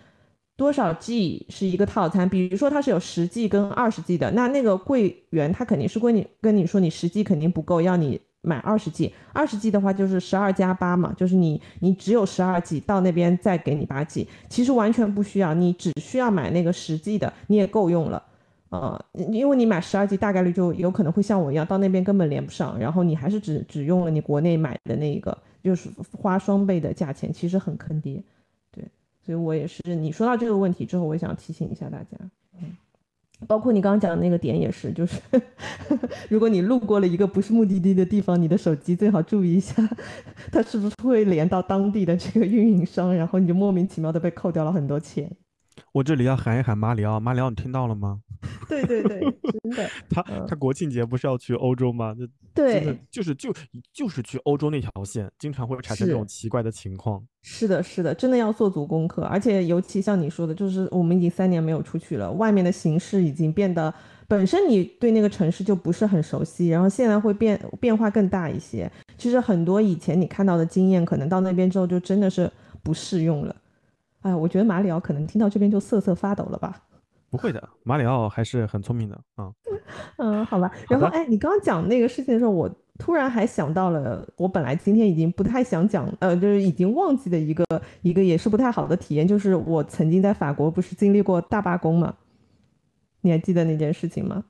[0.55, 17.19] 多少 G 是一个套餐，比如说它是有十 G 跟二十 G 的，那那个柜员他肯定是跟你跟你说你十 G 肯定不够，要你买二十 G，二十 G 的话就是十二加八嘛，就是你你只有十二 G，到那边再给你八 G，其实完全不需要，你只需要买那个十 G
[17.19, 18.23] 的，你也够用了。
[18.71, 28.23] 呃，因为你买十二 G 大概率就有可能会像我一样，到那边根本连不上，然后你还是只只用了你国内买的那个，就是花双倍的价钱，其实很坑爹。
[28.71, 28.81] 对，
[29.25, 32.17] 所以我也是，你说到这个问题之后，我也想提醒一下大家，
[32.61, 32.77] 嗯，
[33.45, 35.19] 包括你刚刚讲的那个点也是，就是
[36.29, 39.85] 如果你路过了一个不是目的地的地方，你的手机最好注意一下，
[40.49, 45.29] 它是不是会连到当地的这个运营商，然后你就莫名其妙的被扣掉了很多钱。
[45.93, 48.21] 我这里要喊一喊马里奥，马里奥，你听到了吗？
[48.67, 52.15] 对对对，真的， 他嗯，他国庆节不是要去欧洲吗？
[52.53, 52.97] 对。
[53.11, 53.53] 就是就
[53.93, 57.23] 就是去欧洲那条线，经常会产生这种奇怪的情况。
[57.43, 63.93] 是的，是的，真的要做足功课，而且尤其像你说的，就是我们已经三年没有出去了，外面的形势已经变得，
[64.27, 68.91] 本身你对那个城市就不是很熟悉，然后现在会变变化更大一些。
[69.17, 73.55] 其实很多以前你看到的经验，可能到那边之后就真的是不适用了。
[74.21, 76.81] 哎，我觉得马里奥可能听到这边就瑟瑟发抖了吧。
[77.29, 79.51] 不会的，马里奥还是很聪明的啊。
[80.17, 80.71] 嗯，好吧。
[80.89, 87.65] 然后哎，你刚刚讲那个事情的时候，我突然还想到了，我本来今天已经不太想讲，呃，就是已经忘记的一个
[88.01, 92.13] 一个也是不太好的体验，就是我曾经在法国不是经历过大罢工嘛？
[93.21, 94.43] 你还记得那件事情吗？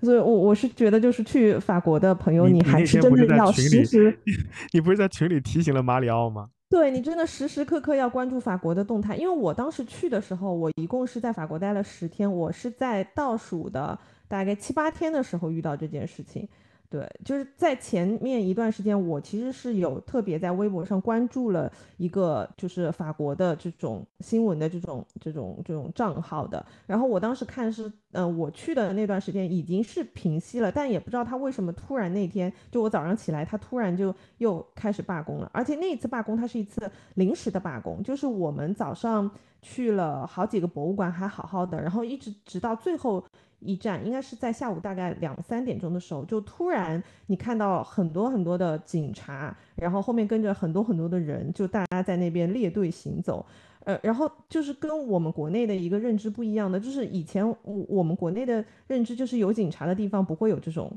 [0.00, 4.18] 所以我，我是觉得，就是去法国的朋友，你你还是真的要时时
[4.72, 6.48] 你不是在群里提醒了马里奥吗？
[6.70, 16.48] 对你真的时时刻刻要关注法国的动态，因为我当时去的时候，我一共是在法国待了十天，我是在倒数的大概七八天的时候遇到这件事情。
[16.90, 26.66] 对，就是在前面一段时间，我其实是有特别在微博上关注了一个就是法国的这种新闻的这种这种这种账号的。
[26.88, 35.48] 然后我当时看是，呃，我去的那段时间已经是平息了，但也不知道他为什么突然那天就我早上起来，他突然就又开始罢工了。
[35.54, 39.30] 而且那一次罢工，它是一次临时的罢工，就是我们早上
[39.62, 43.24] 去了好几个博物馆，还好好的，然后一直直到最后。
[43.60, 53.44] 一站应该是在下午大概两三点钟的时候，就突然你看到很多很多的警察，然后后面跟着很多很多的人，就大家在那边列队行走。
[53.84, 60.92] 呃，然后就是跟我们国内的一个认知不一样的，就是以前我我们国内的认知就是有警察的地方不会有这种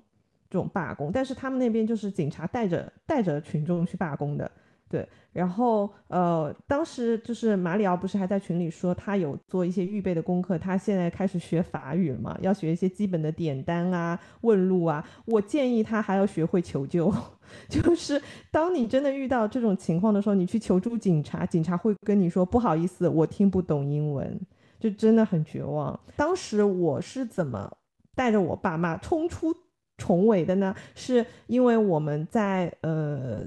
[0.49, 4.51] 这种罢工，但是他们那边就是警察带着带着群众去罢工的。
[4.93, 15.03] 对，然后呃，当时就是马里奥不是还在群里说他有做一些预备的功课，他现在开始学法语了嘛，要学一些基本的点单啊、问路啊。
[15.25, 17.11] 我建议他还要学会求救，
[17.67, 24.39] 就是当你真的遇到这种情况的时候，你去求助警察，警察会跟你说不好意思，我听不懂英文，
[24.79, 25.99] 就真的很绝望。
[26.15, 27.75] 当时我是怎么
[28.13, 29.51] 带着我爸妈冲出
[29.97, 30.75] 重围的呢？
[30.93, 33.39] 是因为我们在呃。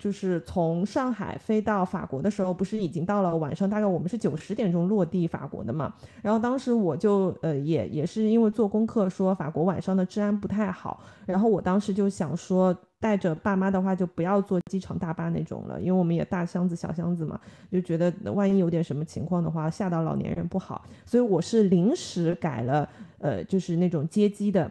[0.00, 5.94] 就是从上海飞到法国的时候，不是已经到了晚上，大概我们是九十点钟落地法国的嘛。
[6.22, 17.38] 然后当时我就呃也也是因为做功课说法国晚上的治安不太好，然后我当时就想说带着爸妈的话就不要坐机场大巴那种了，因为我们也大箱子小箱子嘛，
[17.70, 24.70] 就觉得万一有点什么情况的话吓到老年人不好，所以我是临时改了呃就是那种接机的。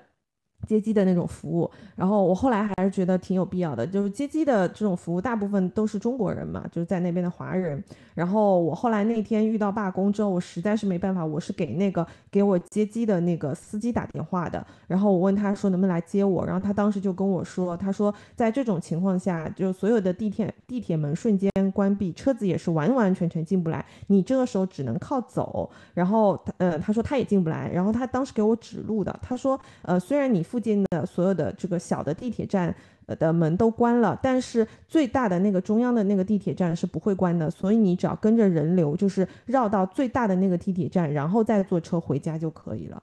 [0.68, 3.86] 接机的那种服务，然后我后来还是觉得挺有必要的。
[3.88, 7.84] 就是接机的这种服务，大部分都是中国人嘛，就是在那边的华人。
[8.14, 14.66] 然后我后来那天遇到罢工之后，我实在是没办法，我是给那个给我接机的那个司机打电话的。
[14.88, 25.70] 然后我问他说能不能来接我，然后他当时就跟我说，他说在这种情况下，就所有的地铁地铁门瞬间关闭，车子也是完完全全进不来，你这个时候只能靠走。
[25.94, 43.02] 然后他呃他说他也进不来，然后他当时给我指路的，他说呃虽然你附近的所有的这个小的地铁站的门都关了，但是最大的那个中央的那个地铁站是不会关的，所以你只要跟着人流，就是绕到最大的那个地铁站，然后再坐车回家就可以了。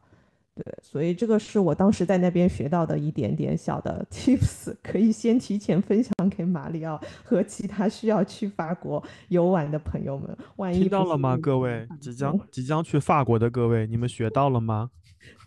[0.56, 10.36] 对，所以这个是我当时在那边学到的一点点小的 tips，可以先提前分享给马里奥 和其他需要去法国游玩的朋友们。
[10.56, 11.86] 万一听到了吗，各位？
[12.00, 14.90] 即将即将去法国的各位，你们学到了吗？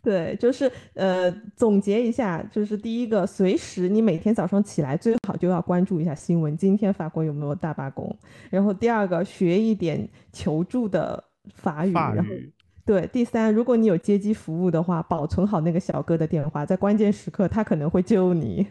[0.01, 8.17] 对，就是呃，总结一下，就是第一个，随时你每天早上起来最好就要关注一下新闻，今天法国有没有大罢工。
[8.49, 11.21] 然后第二个，学一点求助的
[11.53, 11.91] 法语。
[11.91, 12.53] 法语。
[12.85, 18.65] 对，第三，如果你有接机服务的话，保存好那个小哥的电话，在关键时刻他可能会救你。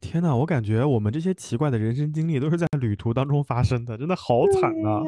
[0.00, 5.02] 天哪，我感觉我们这些奇怪的人生经历都是在旅途当中发生的，真的好惨啊！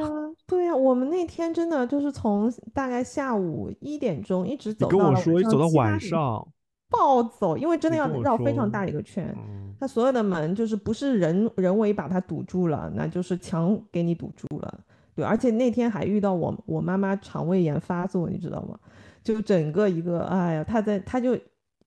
[0.50, 6.46] 对呀，对呀，我们那天真的就是从大概下午一点钟一直走到你跟我说走到晚上，
[6.90, 9.34] 暴走，因为真的要绕非常大一个圈，
[9.78, 14.80] 它所有的门就是不是人人为把它堵住了，那就是墙给你堵住了。
[15.14, 18.78] 对，而且那天还遇到我我妈妈肠胃炎发作，你知道吗？
[19.22, 21.36] 就整个一个，哎呀，她在，她就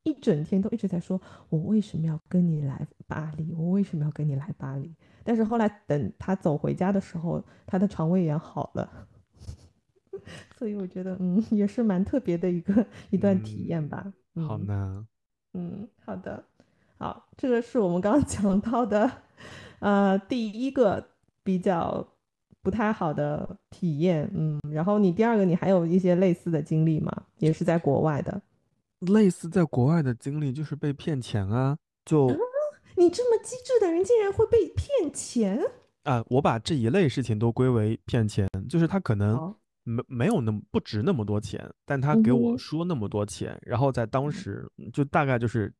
[0.04, 3.54] 一整天都一直在说，我为什么要跟你来巴黎？
[3.54, 4.93] 我为什么要跟你来巴黎？
[5.23, 9.07] 但是后来等他走回家的时候，他的肠胃炎好了，
[10.57, 14.12] 所以我觉得，嗯，也是蛮特别的一个一段体验吧。
[14.47, 15.07] 好呢。
[15.53, 16.43] 嗯，好的，
[16.97, 19.12] 好，这个是我们刚刚 讲到的，
[19.79, 21.09] 呃，第一个
[21.43, 22.07] 比较。
[22.63, 27.12] 不太好的体验，嗯，然后你第二个，你还有一些类似的经历吗？
[27.39, 28.41] 也是在国外的，
[29.01, 32.27] 类似在国外的经历就是被骗钱啊，就
[32.95, 35.60] 你这么机智的人竟然会被骗钱？
[36.03, 36.23] 啊！
[36.27, 45.73] 我把这一类事情都归为骗钱，就是他可能没没有那么不值那么多钱，但他给我说那么多钱，然后在当时就大概就是。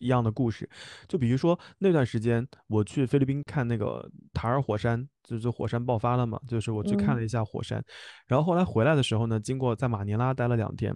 [0.00, 0.68] 一样的故事，
[1.06, 7.82] 就比如说那段时间我去菲律宾看那个塔尔火山，就是火山爆发了嘛，就是我去看了一下火山，
[8.26, 10.94] 然后后来回来的时候呢，经过在马尼拉待了两天，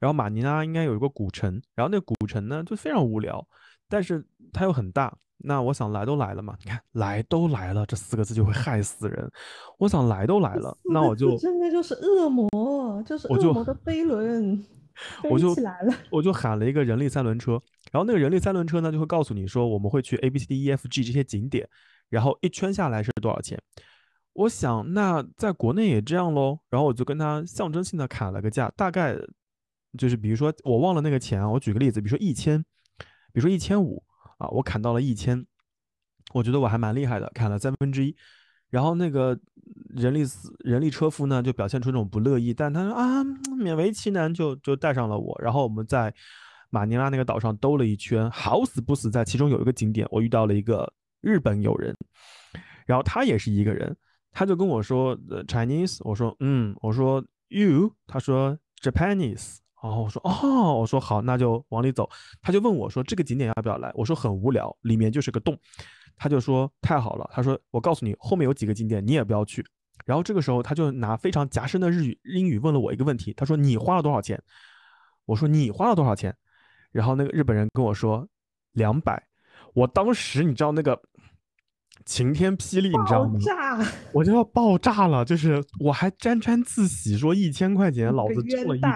[0.00, 3.46] 然后马尼拉应该有一个古城，然后那个古城呢就非常无聊，
[3.90, 9.30] 但是它又很大，那我想来都来了嘛，你看来都来了这四个字就会害死人，
[9.78, 14.64] 我想来都来了，那我就真的就是恶魔，就是恶魔的飞轮。
[15.30, 17.52] 我就起来了，我就喊了一个人力三轮车，
[17.90, 21.66] 然后那个人力三轮车呢就会告诉你说我们会去 A B C D E F G 这些景点，
[22.10, 23.58] 然后一圈下来是多少钱？
[24.34, 29.16] 我想那在国内也这样喽，然后我就跟他象征性的砍了个价，大概
[29.96, 32.62] 就是比如说我忘了那个钱啊，我举个例子，比如说一千，
[33.32, 34.02] 比如说一千五
[34.38, 35.46] 啊，我砍到了一千，
[36.32, 38.16] 我觉得我还蛮厉害的，砍了三分之一。
[38.70, 39.36] 然后那个
[39.88, 43.24] 人力司人力车夫呢，就表现出那种不乐意，但他说啊，
[43.58, 45.36] 勉为其难就就带上了我。
[45.42, 46.14] 然后我们在
[46.70, 51.96] 马尼拉那个岛上兜了一圈，好死不死在其中有一个景点，我遇到了一个日本友人，
[52.86, 53.96] 然后他也是一个人，
[54.30, 55.18] 他就跟我说
[55.48, 62.08] Chinese，我说嗯，我说 You，他说 Japanese，哦，我说哦，我说好，那就往里走。
[62.42, 63.90] 他就问我说这个景点要不要来？
[63.94, 65.58] 我说很无聊，里面就是个洞。
[66.16, 69.64] 他就说太好了，他说我告诉你后面有几个景点你也不要去，
[70.04, 74.38] 然后这个时候他就拿非常夹生的日语英语问了我一个问题，他说你花了多少钱？
[75.24, 76.36] 我说你花了多少钱？
[76.92, 78.28] 然后那个日本人跟我说
[78.72, 79.22] 两百。
[79.72, 81.00] 我当时你知道那个
[82.04, 83.38] 晴天霹雳，你知道吗？
[84.12, 88.86] 我就要爆炸了，就是我还沾沾自喜说一千块钱老子中了一笔。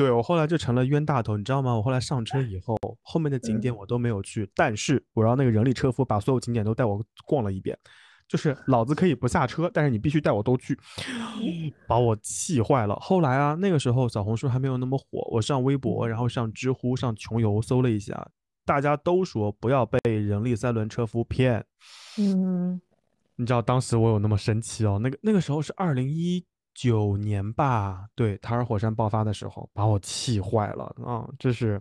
[0.00, 1.74] 对我后来就成了冤大头，你知道吗？
[1.74, 7.76] 我后来上车以后，后面的景点我都没有去，但是我让那个人力车夫把所有景点都带我逛了一遍，
[8.26, 10.74] 就是老子可以不下车，但是你必须带我都去，
[11.86, 12.96] 把我气坏了。
[12.96, 18.26] 后来啊，那个时候小红书还没有那么火，我上微博，然后上知乎、上穷游搜了一下，
[18.64, 21.62] 大家都说不要被人力三轮车夫骗。
[22.16, 22.80] 嗯，
[23.36, 24.98] 你知道当时我有那么生气哦？
[24.98, 26.42] 那个那个时候是二零一。
[26.80, 31.28] 九年吧，对塔尔火山爆发的时候，把我气坏了啊！
[31.38, 31.78] 这是，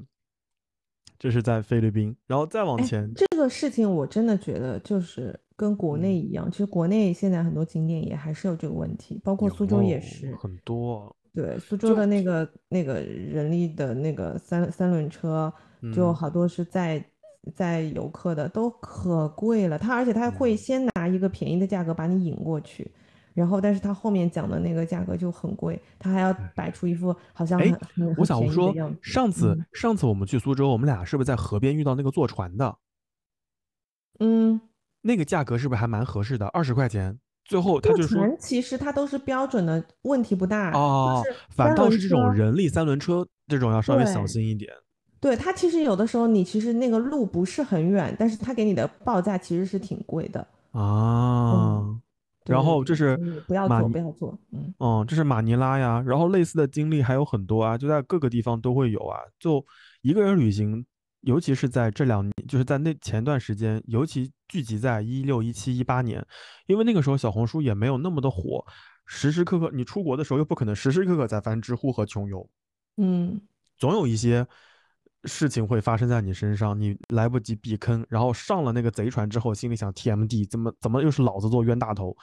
[1.18, 11.16] 这是在菲律宾，然后再往前，这个事情我真的觉得就是跟国内一样，其实国内现在很多景点也还是有这个问题，包括苏州也是很多。
[11.34, 15.54] 对，苏州的那个那个人力的那个三三轮车，
[15.96, 17.02] 就好多是在
[17.56, 19.80] 在游客的，都可贵了。
[19.80, 22.92] 他而且他会先拿一个便宜的价格把你引过去。
[23.34, 32.78] 然后，但是他后面讲的那个价格就很贵，他还要摆出一副好像很很我想说，上次上次我们去苏州，我们俩是不是在河边遇到那个坐船的？
[34.20, 34.60] 嗯，
[35.02, 36.48] 那个价格是不是还蛮合适的？
[36.48, 37.20] 二十块钱。
[37.46, 40.70] 最后他就说，其实它都是标准的，问题不大。
[40.74, 44.72] 哦，反倒是这种人力三轮车这种要稍微小心一点。
[45.20, 51.84] 对他其实有的时候你其实那个路不是很远，但是他给你的报价其实是挺贵的啊。
[52.50, 53.16] 然后这是
[53.48, 56.04] 不要做，不要做，嗯，哦，这是马尼拉呀。
[56.06, 59.20] 然后类似的经历还有很多啊，就在各个地方都会有啊。
[59.40, 59.64] 就
[60.02, 60.86] 一个人旅行，
[61.22, 66.26] 尤其是在这两年，就是在那前段时间，尤其聚集在一六、一七、一八年，
[66.68, 68.66] 因为那个时候小红书也没有那么的火，
[69.06, 72.50] 时时刻刻你出国的时候又不可能时时刻刻在翻知乎和穷游，
[72.98, 73.40] 嗯，
[73.78, 74.48] 总有一些。
[75.26, 82.16] 事情会发生在你身上，你来不及避坑，然后上了那个贼船之后，心里想 TMD 怎么怎么又是老子做冤大头？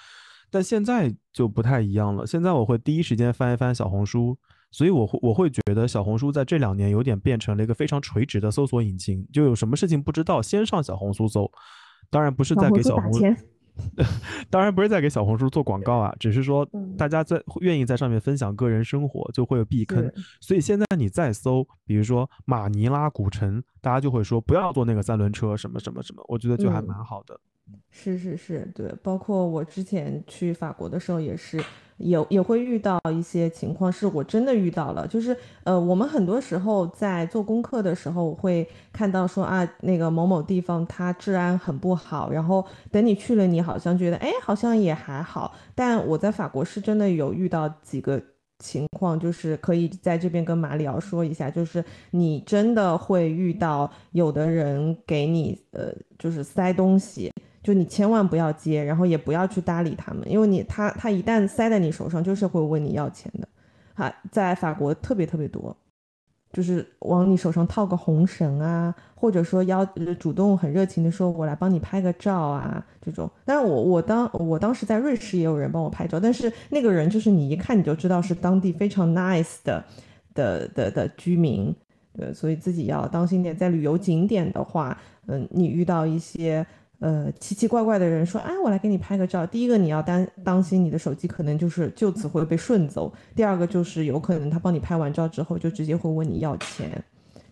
[0.50, 4.38] 但现在就不太一样了，现在我会第一时间翻一翻小红书，
[4.70, 11.50] 所以我会我会觉得小红书在这两年有点变成了一个非常垂直的搜索引擎，就有什么事情不知道先上小红书搜，
[12.08, 13.10] 当然不是在给小红。
[14.50, 20.10] 当然不是在给小红书做广告啊，只是说大家在愿意在上面分享个人生活，就会有避坑。
[20.40, 27.38] 所以现在你再搜，比如说马尼拉古城，大家就会说不要坐那个三轮车，什么什么什么，我觉得就还蛮好的。
[27.90, 31.62] 是是是，对，包括我之前去法国的时候也是。
[31.98, 45.54] 也也会遇到一些情况，是我真的遇到了，就是呃，我们很多时候在做功课的时候会看到说啊，那个某某地方它治安很不好，然后等你去了，你好像觉得哎，好像也还好。
[45.74, 48.22] 但我在法国是真的有遇到几个
[48.58, 57.32] 情况，就是可以在这边跟马里奥说一下，就是你真的会遇到有的人给你呃，就是塞东西。
[57.66, 63.48] 就你千万不要接，然后也不要去搭理他们，因为你他他一旦塞在你手上，就是会问你要钱的，
[63.92, 65.76] 哈，在法国特别特别多，
[66.52, 69.84] 就是往你手上套个红绳啊，或者说要
[70.16, 73.28] 主动很热情的说，我来帮你拍个照啊，这种。
[73.44, 79.84] 但是我我当我当时在瑞士也有人帮我拍照，但是那个人就是你一看你就知道是当地非常 nice 的
[80.34, 81.74] 的的的居民，
[82.16, 83.56] 对，所以自己要当心点。
[83.56, 84.96] 在旅游景点的话，
[85.26, 86.64] 嗯，你遇到一些。
[86.98, 89.46] 呃，奇奇怪怪的人说，哎，我来给你拍个照。
[89.46, 97.04] 第一个，你要当当心你的手机可能就是就此会被顺走；第二个，就是有可能他帮你拍完照之后，就直接会问你要钱。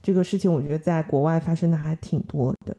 [0.03, 2.77] 这个事情我觉得在国外发生的还挺多的。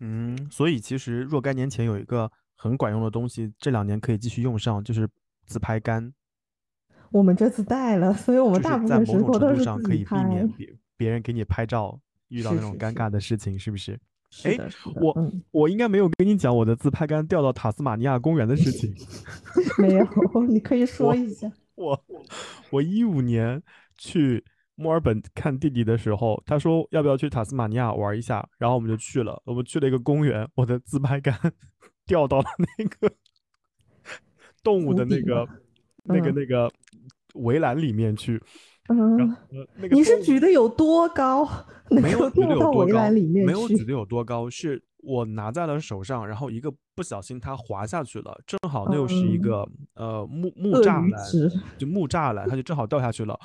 [0.00, 5.08] 嗯，所以其实若干年前有一个很管用的东西，这两年可以继续用上，就是
[5.46, 6.12] 自拍杆。
[7.10, 11.98] 我们这次带了，所以我们大部分时候都是可以避免别别人给你拍照
[12.28, 13.98] 遇到那种尴尬的事情，是不是？
[14.44, 14.56] 哎，
[15.00, 18.94] 我我应该没有跟你讲我的自拍杆掉到塔斯马尼亚公园的事情。
[19.80, 20.06] 没有，
[20.48, 21.50] 你可以说一下。
[21.74, 21.98] 我
[22.70, 23.62] 我一五年
[23.96, 29.40] 去墨尔本看弟弟的时候，他说要不要去塔斯马尼亚玩一下，然后我们就去了。
[29.46, 31.34] 我们去了一个公园，我的自拍杆
[32.06, 32.44] 掉到了
[32.76, 33.10] 那个
[34.62, 35.48] 动物的那个
[36.04, 36.70] 那个那个
[37.34, 38.34] 围栏里面去。
[38.34, 38.42] 嗯，
[39.90, 41.48] 你是举的有多高？
[41.90, 51.22] 没有举的有多高，没有举的有多高，是我拿在了手上，然后一个不小心它滑下去了，正好那又是一个呃木木栅栏，
[51.78, 53.38] 就木栅栏，它就正好掉下去了。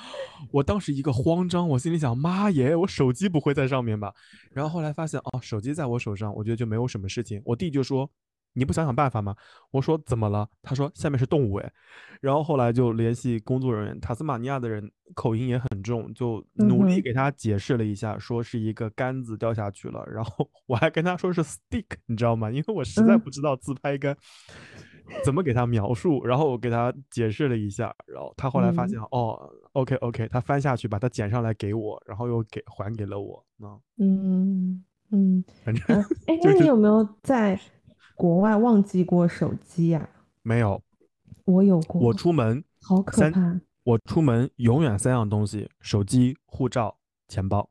[0.50, 4.12] 我当时一个慌张，我心里想，妈耶，我手机不会在上面吧？
[4.52, 7.40] 然后后来发现，哦，手机在我手上，我觉得就没有什么事情。
[7.46, 8.10] 我弟就说，
[8.54, 9.36] 你不想想办法吗？
[9.70, 10.48] 我说怎么了？
[10.62, 11.72] 他说下面是动物哎，
[12.20, 22.50] 然后后来就联系工作人员，塔斯马尼亚的人口音也很重，就努力给他解释了一下，说是一个杆子掉下去了，然后我还跟他说是 stick，你知道吗？
[22.50, 24.16] 因为我实在不知道自拍杆。
[25.22, 26.24] 怎么给他描述？
[26.24, 29.38] 然后我给他解释了一下，然后他后来发现，哦
[29.72, 33.44] ，OK OK，他翻下去把它捡上来给我，然后又给还给了我。
[33.98, 37.54] 嗯嗯，反正哎， 那你有没有在
[38.14, 40.08] 国外忘记过手机呀？
[40.42, 40.80] 没有，
[41.44, 42.00] 我有过。
[42.00, 43.60] 我出门好可怕。
[43.84, 46.96] 我出门永远三样东西：手机、护照、
[47.28, 47.68] 钱包。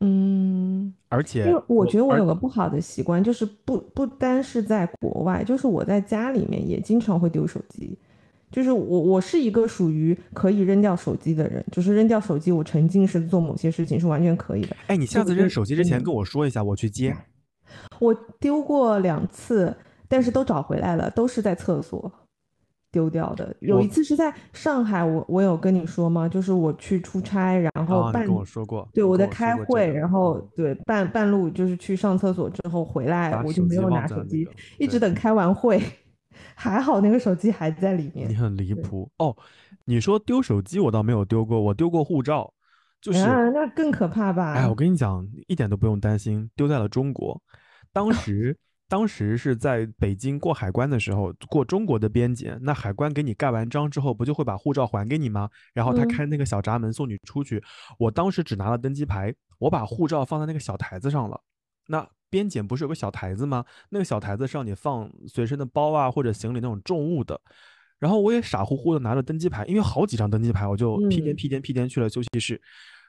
[0.00, 7.96] 嗯，而且，因为我觉得我有个不好的习惯，就是不不单是在国外，就是我在家里面也经常会丢手机。
[8.50, 14.76] 就是我我是一个属于可以扔掉手机的人，就是扔掉手机，我沉浸式做某些事情是完全可以的。
[14.88, 17.16] 哎，你下次扔手机之前跟我说一下，我去接。
[17.98, 19.76] 我丢过两次，
[20.08, 22.10] 但是都找回来了，都是在厕所。
[22.90, 26.26] 丢掉的有一次是在上海，我我有跟你说吗？
[26.26, 34.48] 就是我去出差，然后半跟我说过，对我在开会，然后对半半路就是去上厕所之后回来，我就没有拿手机，
[34.78, 35.78] 一直等开完会，
[36.56, 38.26] 还好那个手机还在里面。
[38.26, 39.36] 你很离谱哦！
[39.84, 42.50] 你说丢手机，我倒没有丢过，我丢过护照，
[43.00, 44.54] 就是那更可怕吧？
[44.54, 47.40] 哎，我跟你讲，一点都不用担心，丢在了中国，
[47.92, 48.58] 当时。
[48.90, 55.46] 当时是在北京过海关的时候，过中国的边检，那海关给你盖完章之后，不就会把护照还给你吗？
[55.74, 57.62] 然后他开那个小闸门送你出去。
[57.98, 61.38] 我当时只拿了登机牌，我把护照放在那个小台子上了。
[61.88, 63.62] 那边检不是有个小台子吗？
[63.90, 67.38] 那个小台子上你放随身的包啊或者行李那种重物的。
[67.98, 72.60] 然后我也傻乎乎的拿着登机牌，因为好几张登机牌，我就屁颠屁颠屁颠去了休息室。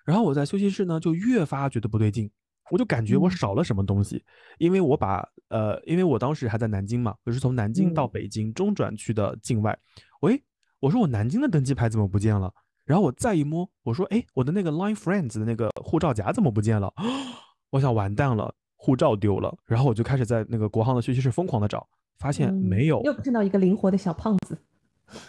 [0.06, 2.30] 然后我在休息室呢，就越发觉得不对劲。
[2.72, 4.24] 我就感觉我少了什么东西，
[4.60, 9.76] 因为我把呃，因为我当时还在南京嘛，我是从南京到北京中转去的境外。
[10.22, 10.40] 喂，
[10.80, 12.54] 我说我南京的登机牌怎么不见了？
[12.86, 16.94] 然后我再一摸，我说哎，我的那个 Line Friends 的那个护照夹怎么不见了？
[17.72, 19.56] 我想完蛋了，护照丢了。
[19.66, 21.88] 然后我就开始在那个国航的休息室疯狂的找，
[22.20, 23.02] 发现没有。
[23.04, 24.56] 又看到一个灵活的小胖子。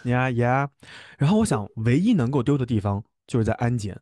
[0.03, 0.69] 呀呀，
[1.17, 3.99] 然后我想唯一能够丢的地方就是在安检。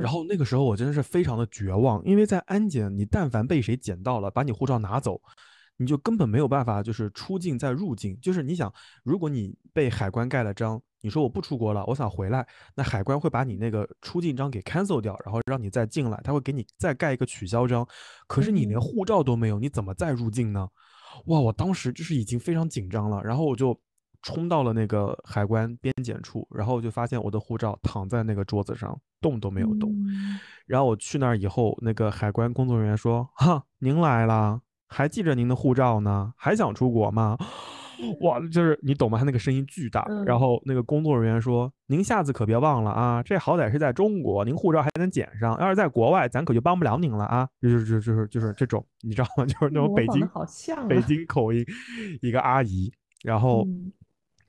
[0.00, 5.20] 然后那个时候我真的是非常的绝望，因为在安检，你但凡被谁捡到了，把你护照拿走，
[5.76, 8.16] 你就根本没有办法就是出境再入境。
[8.20, 12.46] 就是你想，如果你被海关盖了章，你说我不出国了，我想回来，
[12.76, 17.84] 那海关会把你那个出境章给 cancel 掉，然后让你再进来，他会给你再盖一个取消章。
[18.28, 20.68] 可是你连护照都没有，你怎么再入境呢？
[21.26, 23.76] 哇，我当时就是已经非常紧张了，然后我就
[24.22, 28.98] 冲到了那个海关边检处，然后就发现我的护照躺在那个桌子上。
[29.20, 29.94] 动都没有动，
[30.66, 37.38] 然后我去那儿以后，那个海关工作人员说：“哈，您来了，还记着您的护照呢，还想出国吗？”
[38.22, 39.16] 哇，就是你懂吗？
[39.16, 40.04] 他那个声音巨大。
[40.26, 45.56] 然后那个工作人员说：“您下次可别忘了啊，这好歹是在中国，您护照还能捡上。
[45.60, 49.46] 要是在国外，咱可就帮不了您了啊。”就是就是就是就是这种，你知道吗？
[49.46, 50.28] 就是那种北京
[50.88, 51.64] 北京口音，
[52.22, 52.92] 一个阿姨，
[53.22, 53.64] 然后。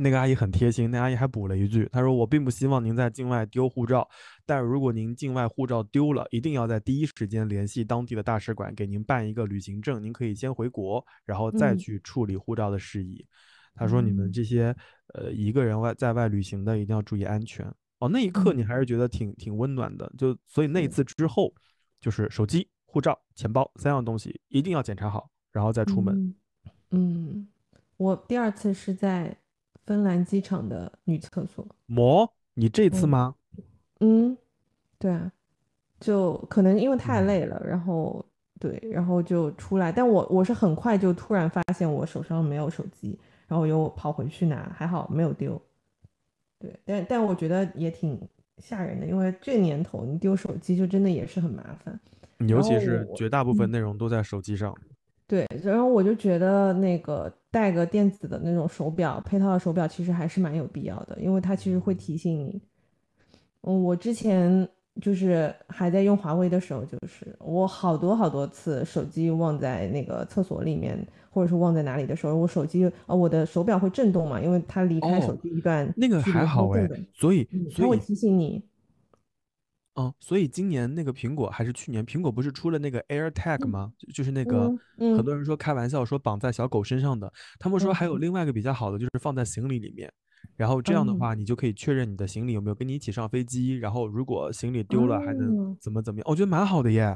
[0.04, 4.08] 那个阿姨很贴心，那阿姨还补了一句，她说：“我并不希望您在境外丢护照，
[4.46, 13.26] 但如果您境外护照丢了，一定要在第一时间联系当地的大使馆，给您办一个旅行证，您可以先回国，然后再去处理护照的事宜。”
[13.74, 14.76] 她说：“你们这些
[15.14, 17.66] 呃一个人外在外旅行的，一定要注意安全。”
[18.00, 21.54] 哦，那一刻你还是觉得挺挺温暖的，就所以那一次之后，
[22.02, 26.36] 就是手机、护照、钱包三样东西一定要检查好，然后再出门。
[26.92, 27.48] 嗯，
[27.96, 29.38] 我第二次是在。
[29.86, 33.36] 芬兰机场的女厕所，么，你这次吗？
[34.00, 34.38] 嗯，
[34.98, 35.32] 对啊，
[36.00, 38.26] 就可能因为太累了，然后
[38.60, 39.92] 对，然后就出来。
[39.92, 45.62] 但我我是很快就突然发现我手上没有手机，然后又跑回去拿，还好没有丢。
[46.60, 48.20] 对，但但我觉得也挺
[48.58, 52.00] 吓人的，因为这年头你丢手机就真的也是很麻烦，
[52.48, 54.74] 尤其是绝大部分内容都在手机上。
[55.34, 62.62] 对，然后我就觉得那个带个电子的那种手表，配套的手表其实还是蛮有必要的，因为它其实会提醒你。
[63.62, 64.70] 嗯，我之前
[65.02, 78.64] 就是还在用华为的时候，就是我好多好多次手机忘在那个厕所里面，或者是忘在哪里的时候，我手机呃我的手表会震动嘛，因为它离开手机一段那个还好哎，所以它会提醒你。
[79.96, 83.94] 嗯，所以今年那个苹果还是去年，苹果不是出了那个 Air Tag 吗？
[84.12, 90.12] 就是那个很多人说开玩笑说绑在小狗身上的，他们说还有另外一个比较好的，就是放在行李里面，
[90.56, 96.26] 然后这样的话你就可以确认你的行李有没有跟你一起上飞机，然后如果行李丢了还能怎么怎么样？
[96.28, 97.16] 我觉得蛮好的耶。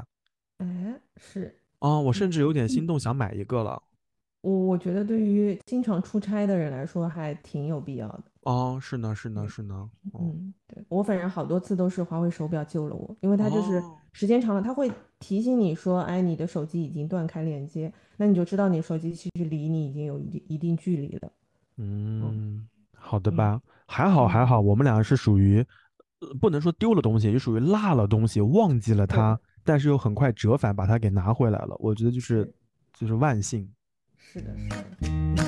[0.58, 3.82] 哎，是啊，我甚至有点心动想买一个了。
[4.42, 8.24] 我我觉得对于经常出差的人来说还挺有必要的。
[8.48, 9.74] 哦，是呢，是呢，是呢。
[10.12, 21.30] 哦嗯，对，我反正好多次都是华为手表救了我，因为它就是哦，时间长了，它会提醒你说，哎，你的手机已经断开连接，那你就知道你手机其实离你已经有一定一定距离了。
[21.76, 25.58] 嗯嗯，好的嗯吧，还好还嗯，好，我们俩是属于，
[26.20, 31.76] 呃，不能说丢了东西，就属于落了东西，忘记了，它，但是又很快折返把它给拿回来了。
[31.78, 32.54] 我觉得就是是
[32.94, 33.70] 就是万幸。
[34.16, 34.68] 是的，是
[35.36, 35.47] 的，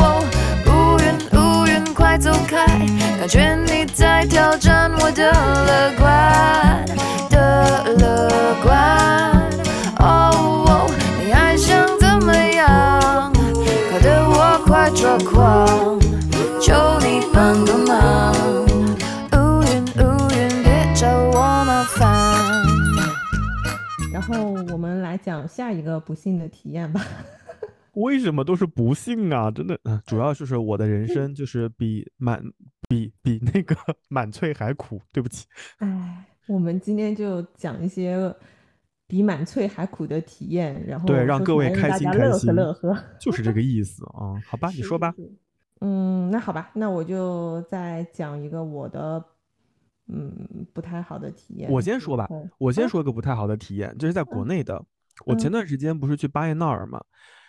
[2.21, 2.67] 走开！
[3.17, 6.85] 感觉你在挑战我的乐观
[7.31, 8.29] 的乐
[8.61, 8.69] 观。
[9.97, 10.29] 哦
[10.67, 10.87] 哦，
[11.19, 13.33] 你还想怎么样？
[13.91, 15.99] 搞得我快抓狂，
[16.61, 18.31] 求你帮个忙。
[19.33, 22.05] 乌云乌云，别找我麻烦。
[24.13, 27.01] 然后我们来讲下一个不幸的体验吧。
[27.93, 29.51] 为什么都是不幸啊？
[29.51, 32.41] 真的，嗯，主要就是我的人生就是比满
[32.87, 33.75] 比比那个
[34.09, 35.01] 满翠还苦。
[35.11, 35.45] 对不起，
[35.79, 38.33] 哎，我们今天就讲一些
[39.07, 43.03] 比满翠还苦的体验，然，后对让各位开心开心乐呵乐呵。
[43.19, 44.39] 就是这个意思啊。
[44.47, 45.11] 好吧，你说吧。
[45.17, 45.35] 是是是，
[45.81, 49.23] 嗯，那好吧，那我就再讲一个我的
[50.07, 54.81] 嗯不太好的体验，我先说吧，我先嗯说个不太好的体验，这是在国嗯内的。
[55.25, 57.01] 我前嗯段时间不是去巴彦淖尔嘛，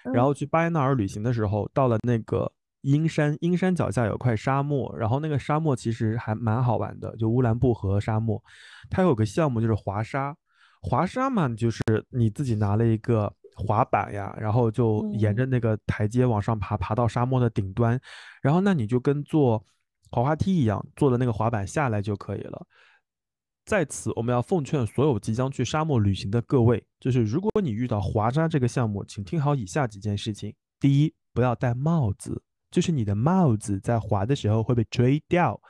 [0.04, 0.24] 然嗯。
[0.24, 2.50] 后去巴彦淖尔旅行的时候，到了那个
[2.82, 8.42] 阴山，阴山脚下有块沙漠，然后那个沙漠其实还蛮好玩的，就乌兰布和沙漠，
[8.90, 10.36] 它有个项目就是滑沙，
[10.80, 15.50] 滑沙嘛，就是你自己拿了一个滑板呀，然后就沿着嗯。
[15.50, 18.00] 那个台阶往上爬，爬到沙漠的顶端，
[18.42, 19.64] 然后那你就跟坐
[20.10, 22.66] 滑滑梯一样，坐的那个滑板下来就可以了。
[23.64, 35.60] 在此，我们要奉劝所有即将去沙漠旅行的各位，就是如果你遇到滑沙这个项目，请听好以下几件事情：第一，不要戴帽子，就是你的帽子在滑的时候会被吹掉，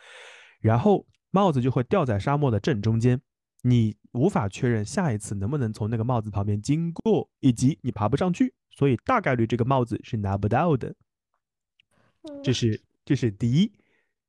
[0.61, 3.21] 然后帽子就会掉在沙漠的正中间，
[3.63, 10.95] 你无法确认下一次能不能从那个帽子旁边经过，以及你爬不上去，所以大概率这个帽子是拿不到的。
[12.43, 13.71] 这嗯是这是第一。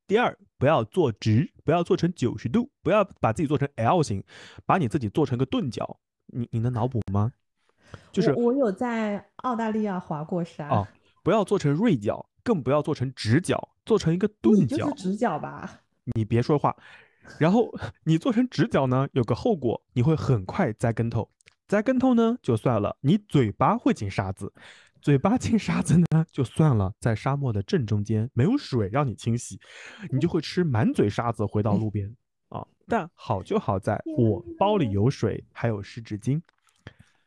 [0.06, 4.24] 第二，不要坐直，不要做成九十度，不要把自己做成 L 型，
[4.64, 6.00] 把你自己做成个钝角。
[6.28, 7.30] 你你能脑补吗？
[8.10, 10.88] 就是我我有在澳大利亚滑过沙，哦，
[11.22, 14.88] 不要做成锐角，更不要做成直角，做成一个钝角。
[14.88, 15.82] 就是直角吧？
[16.14, 16.74] 你别说话。
[17.38, 17.70] 然后
[18.04, 21.28] 你做成直角呢，有个后果，你会很快栽跟头。
[21.68, 24.50] 栽跟头呢就算了，你嘴巴会进沙子，
[25.04, 29.60] 嘴巴进沙子呢就算了，在沙漠的正中间没有水让你清洗，
[30.10, 32.16] 你就会吃满嘴沙子回到路边
[32.48, 32.66] 啊。
[32.88, 36.40] 但好就好在我包里，有水，还有湿纸巾，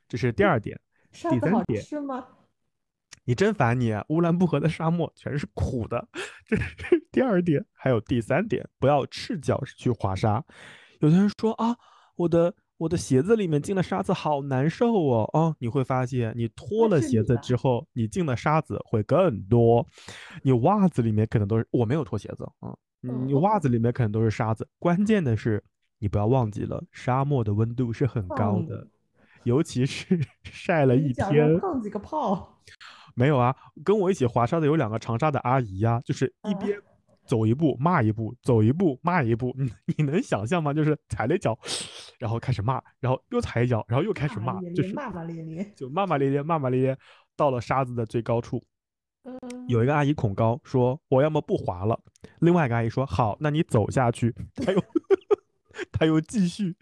[0.08, 0.82] 这是第二点。
[1.12, 2.28] 第三点，是吗？
[3.26, 4.04] 你真烦你啊！
[4.10, 6.08] 乌兰布和的沙漠全是苦的，
[6.48, 6.76] 这是
[7.12, 7.64] 第二点。
[7.74, 10.44] 还有第三点，不要赤脚去滑沙。
[11.00, 11.78] 有的人说啊，
[12.16, 15.30] 我的我的鞋子里面进了沙子，好难受哦。
[15.34, 17.36] 哦，你会发现，你脱了鞋子？
[17.42, 19.86] 之后，你进的沙子会更多。
[20.44, 24.68] 你袜子里面可能都是，我没有脱鞋子啊，嗯你袜子里面可能都是沙子。
[24.80, 25.64] 关键的是，
[26.00, 28.88] 你不要忘记了，沙漠的温度是很高的，
[29.44, 31.60] 尤其是 晒了一天。
[31.60, 32.62] 烫几个泡？
[33.16, 36.80] 没有啊，跟我一起滑沙的有两个长沙的阿姨呀、就是一啊，边
[37.28, 40.74] 走一步骂一步，走一步骂一步，你你能想象吗？
[40.74, 41.58] 就是踩了一脚，
[42.18, 45.72] 然后开始骂，然后又踩一脚，然后又开始骂，就是骂骂咧咧。
[45.76, 46.98] 就骂骂咧咧，骂骂咧咧，
[47.36, 48.64] 到了沙子的最高处，
[49.68, 52.00] 有一嗯，个阿姨恐高说：“我要么不滑了。”
[52.40, 54.34] 另外一个阿姨说：“好，那你走下去。
[54.56, 54.84] ”他又
[55.92, 56.76] 他又继续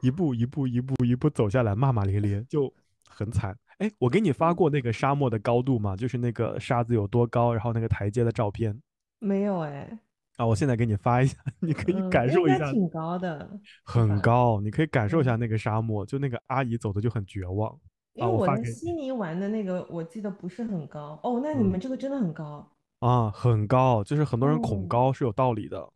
[0.00, 2.72] 一步一步一步一步走下来，骂骂咧咧，就
[3.08, 3.56] 很惨。
[3.78, 5.96] 哎，我给你发过那个沙漠的高度吗？
[5.96, 8.80] 就是那个沙子有多高，然后那个台阶的照片
[9.22, 9.98] 没有哎，
[10.36, 17.78] 啊，我现在给你发一下， 你可以嗯，感受一下，该挺高的，很高，你可以感受一下嗯，那个沙漠，就那个阿姨走的就很绝望啊。
[18.14, 21.18] 因为我在我发给你，悉尼玩的那个，我记得不是很高。
[21.22, 21.68] 哦，那你嗯。
[21.68, 22.68] 们这个真的很高。
[23.00, 25.92] 啊，很高，就是很多人恐哦高是有道理的。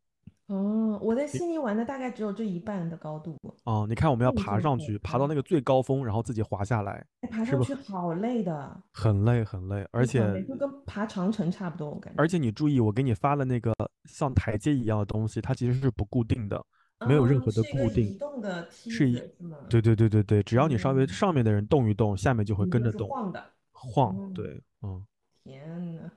[0.47, 12.23] 哦，我在悉尼玩的大概只有这一半的高度，哦、你看我们要爬上去，爬到那个最高峰，然后自己滑下来，哎，爬上去好累的，很累很累，而且累就跟爬长城差不多，我感觉。
[12.23, 13.75] 而且你注意，我给你发的那个
[14.05, 16.65] 像台阶一样的东西，它其实是不固定的，
[17.09, 19.57] 没有任哦何的固定移动的梯是一子是吗？
[19.69, 23.45] 对对对对对，只要你稍微嗯上面的人动一动，下面就会跟着动，晃的。
[23.73, 24.17] 晃。
[24.17, 25.05] 嗯对，嗯
[25.43, 26.11] 天呐，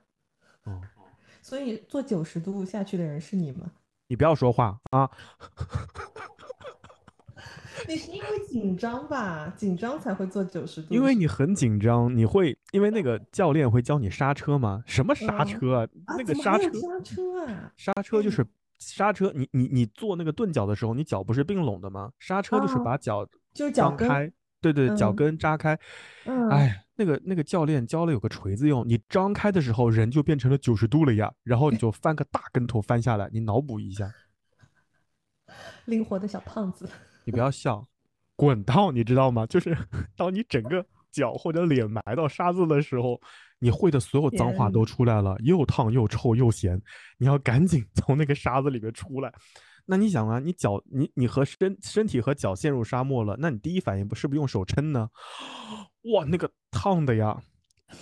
[0.67, 0.81] 嗯，
[1.41, 3.71] 所以做九十度下去的人是你吗？
[4.09, 5.09] 你不要说话啊！
[7.87, 9.53] 你是因为紧张吧？
[9.55, 10.93] 紧张才会做九十度。
[10.93, 14.83] 因为你很紧张，你会因为那个教练会教你刹车吗？
[14.85, 15.87] 什么刹嗯车啊？
[16.05, 17.71] 啊，那个刹车，刹车啊？
[17.77, 18.45] 刹车就是
[18.79, 19.31] 刹车。
[19.33, 22.11] 你你你做那个顿脚的时候，你脚不是并拢的吗？
[22.19, 24.33] 刹车就是哦把脚就是脚跟。
[24.61, 25.77] 对对，脚嗯跟扎开。
[26.25, 34.11] 嗯，哎，那个那个教练教了有个锤子用，你张开的时候人就变成了九十度了呀，然后你就翻个大跟头翻下来，你脑补一下，
[35.85, 36.87] 灵活的小胖子。
[37.23, 37.87] 你不要笑，
[38.35, 39.45] 滚烫，你知道吗？
[39.45, 39.77] 就是
[40.17, 43.19] 当你整个脚或者脸埋到沙子的时候，
[43.59, 46.81] 你会的所有脏话都出来了，又烫又臭又咸，
[47.17, 49.33] 你要赶紧从那个沙子里面出来。
[49.91, 55.09] 那你想啊，你脚你你和身身体和脚陷入沙漠了，那你第一反应不是不是用手撑呢？
[56.13, 57.41] 哇，那个烫的呀！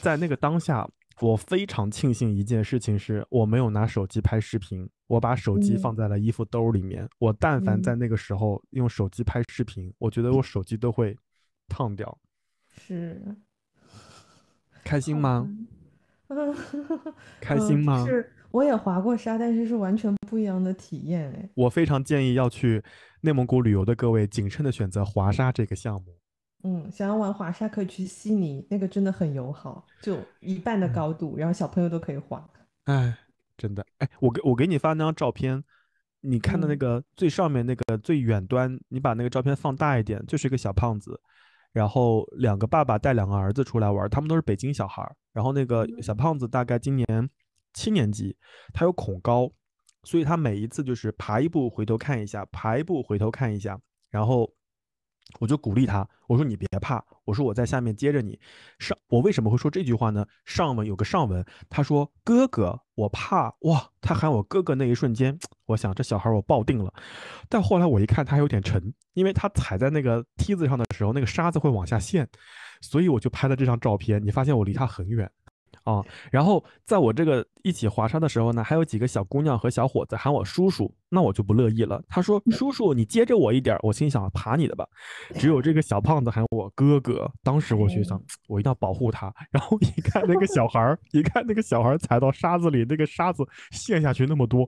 [0.01, 0.85] 在那个当下，
[1.21, 7.07] 我非常庆幸一件事情是，我没有拿手机拍视频，我把手机嗯放在了衣服兜里面。
[7.19, 11.17] 我但凡在嗯那个时候用手机拍视频，我觉得我手机都会
[11.69, 12.17] 烫掉。
[12.69, 13.21] 是。
[14.83, 15.49] 开心吗？
[16.27, 16.53] 嗯，
[17.39, 18.05] 开嗯心吗？
[18.05, 21.49] 是，我也滑过沙，但是是完全不一样的体验哎。
[21.55, 22.83] 我非常建议要去
[23.21, 26.15] 内蒙古旅游的各位谨慎的选择滑沙这个项目。
[26.63, 32.43] 嗯，想要玩滑沙可以去悉尼，那个真的很友好，就一半的嗯高度，然后小朋友都可以滑。
[32.85, 33.15] 哎，
[33.55, 35.63] 真的，哎，我给我给你发那张照片，
[36.21, 41.21] 你看的那嗯个最上面那个最远端，你把那个照片放大一点，就是一个小胖子，
[41.71, 47.29] 然后两个爸爸带两个儿子出来玩儿，他们都是北京小孩儿，然后那个小胖子大概今年
[47.78, 48.36] 七年级，
[48.73, 49.47] 他有恐高，
[50.03, 54.51] 所以他每一次就是爬一步回头看一下，爬一步回头看一下，然后
[55.39, 58.39] 我就鼓励他，我说你别怕，我说我在下面接着你。
[58.80, 60.25] 上我为什么会说这句话呢？
[60.43, 66.91] 上文有个上文，他说哥哥，我怕哇，他喊我哥哥那一瞬间，我想这小孩我抱定了。
[67.47, 72.28] 但后来我一看他还有点沉，因为他踩在那个梯子上的时候，那个沙子会往下陷，
[72.82, 74.25] 所以我就拍了这张照片。
[74.25, 75.30] 你发现我离他很远。
[75.88, 82.03] 啊，然后在我这个一起滑沙的时候呢，还有几个小姑娘和小伙子喊我叔叔，那我就不乐意了。
[82.09, 84.85] 他说：“叔叔，你接着我一点。”我心想：爬你的吧。
[85.35, 89.33] 只有这个小胖子喊我哥哥，当时我就想，我一定要保护他。
[89.49, 94.67] 然后一看那个小孩儿，一看那个小孩儿踩到沙子里，那个沙子陷下去那么多，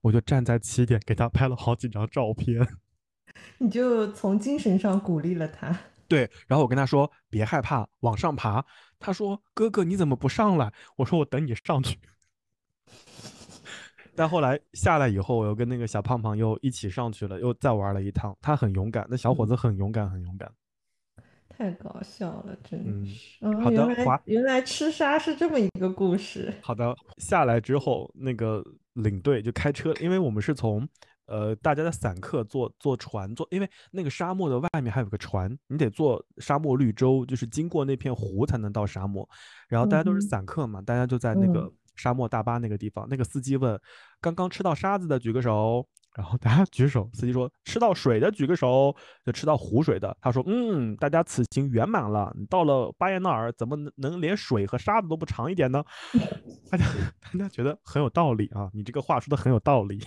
[0.00, 2.66] 我就站在起点给他拍了好几张照片。
[3.58, 5.78] 你就从精神上鼓励了他。
[6.08, 8.64] 对，然后我跟他说：“别害怕，往上爬。”
[8.98, 11.98] 他说：“哥哥，你怎么不上来？”我说：“我等你上去。
[14.16, 18.36] ”但后来下来以后，我又跟那个小胖胖又一起上去了，又再玩了一趟。
[18.40, 20.50] 他很勇敢，那小伙子很勇敢，很勇敢。
[21.48, 23.38] 太搞笑了，真是。
[23.40, 26.52] 嗯，好的滑原来吃沙是这么一个故事。
[26.62, 30.86] 好的，下来之后，那个领队就开车，因为我们是从
[31.26, 39.28] 呃大家的散客坐坐船坐，因为那个沙漠的外面还有个船，你得坐沙漠绿洲，就是经过那片湖才能到沙漠。
[39.68, 43.80] 然后大家都是散客嘛，大家就在那个嗯沙漠大巴那个地方，那个司机问
[44.20, 52.34] ：“刚刚吃到沙子的举个手。”然后大家举手，司机说：“吃到水的举个手。”就吃到湖水的，他说：“嗯，大家此行圆满了。
[52.38, 55.84] 你到了巴彦淖尔，怎么能能连水和沙子都不尝一点呢？”
[56.70, 56.86] 大家
[57.20, 59.98] 大家觉得很有道理啊，你这个话说的很有道理，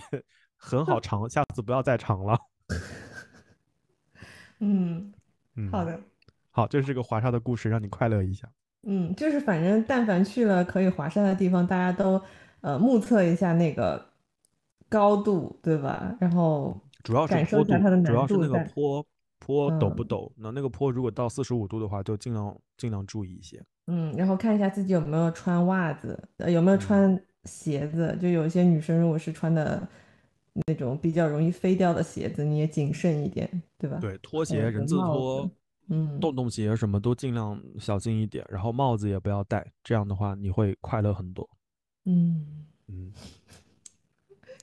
[0.60, 2.38] 很好尝，下次不要再尝了。
[4.60, 5.12] 嗯，
[5.56, 5.98] 嗯，好，的。
[6.50, 8.46] 好，这是个华沙的故事，让你快乐一下。
[8.82, 12.20] 嗯，就是反正但凡去了可以滑沙的地方，大家都
[12.60, 14.04] 呃目测一下那个
[14.88, 16.14] 高度，对吧？
[16.20, 19.06] 然后主要是感受坡度一下它的，难主要是那个坡
[19.38, 20.32] 坡陡不嗯陡？
[20.36, 23.62] 那那个坡如果到四十五度的话，就尽量尽量注意一些。
[23.86, 28.16] 嗯，然后看一下自己有没有穿袜子，呃，有没有嗯穿鞋子。
[28.20, 29.86] 就有些女生如果是穿的
[30.66, 33.48] 那种比较容易飞掉的鞋子，你也谨慎一点，
[33.78, 33.98] 对吧？
[34.00, 35.50] 对，拖鞋、人字拖、
[35.88, 41.48] 嗯，洞洞鞋什么都尽量小心一点，然后帽子也不要戴，这样的话你会快乐很多。
[42.04, 43.12] 嗯，嗯，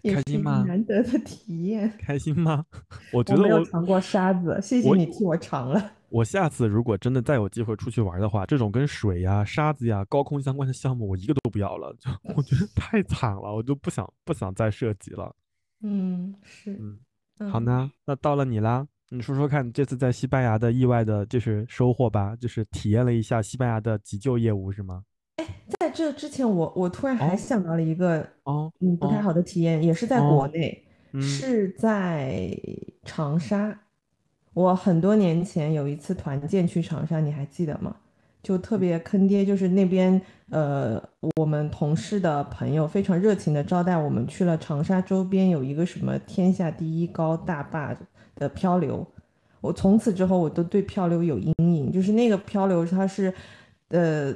[0.13, 1.91] 开心吗难得的体验。
[1.99, 2.65] 开心吗？
[3.13, 5.91] 我 觉得我没有尝过沙子，谢谢你替我尝了。
[6.09, 11.93] 我下次如果真的再有机会出去玩的话，这种跟水呀、沙子呀、高空相关的项目，我一个都不要了。
[11.99, 15.35] 就 我觉得太惨了，我就不想不想再涉及了。
[15.81, 16.97] 嗯，是，嗯，
[17.39, 25.03] 嗯好呢，那到了你啦，你说说看，这次在西班牙的意外的就是收获吧，就是体验了一下西班牙的急救业务是吗？
[25.37, 25.45] 哎
[25.79, 32.49] 在这之前我，我突然还哦想到了一个哦，嗯不太哦好的体验，也是在哦国内，嗯是在
[33.03, 33.79] 长沙。
[34.53, 37.95] 我很多年前有一次团建去长沙，你还记得吗？
[38.41, 41.01] 就特别坑爹，就是那边呃，
[41.35, 47.95] 我们同事的朋友非常热情的招待我们去了长沙周边有一个什么天下第一高大坝
[48.35, 49.05] 的漂流。
[49.59, 53.33] 我从此之后我都对漂流有阴影，就是那个漂流它是
[53.89, 54.33] 呃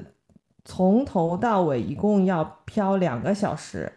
[0.66, 3.89] 从头到尾一共要漂两个小时，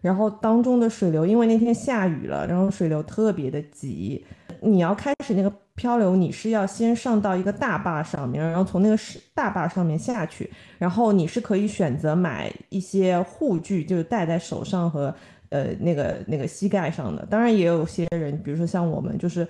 [0.00, 4.26] 然后当中的水流因为那天下雨了，然后水流特别的急，
[4.62, 8.96] 你要开始那个漂流，你是要先上到一个大坝上面，然后从那个
[9.34, 15.14] 大坝上面下去，然后你是可以选择买一些护具，就是戴在手上和
[15.50, 17.26] 呃那个那个膝盖上的。
[17.26, 19.46] 当然也有些人，比如说像我们就是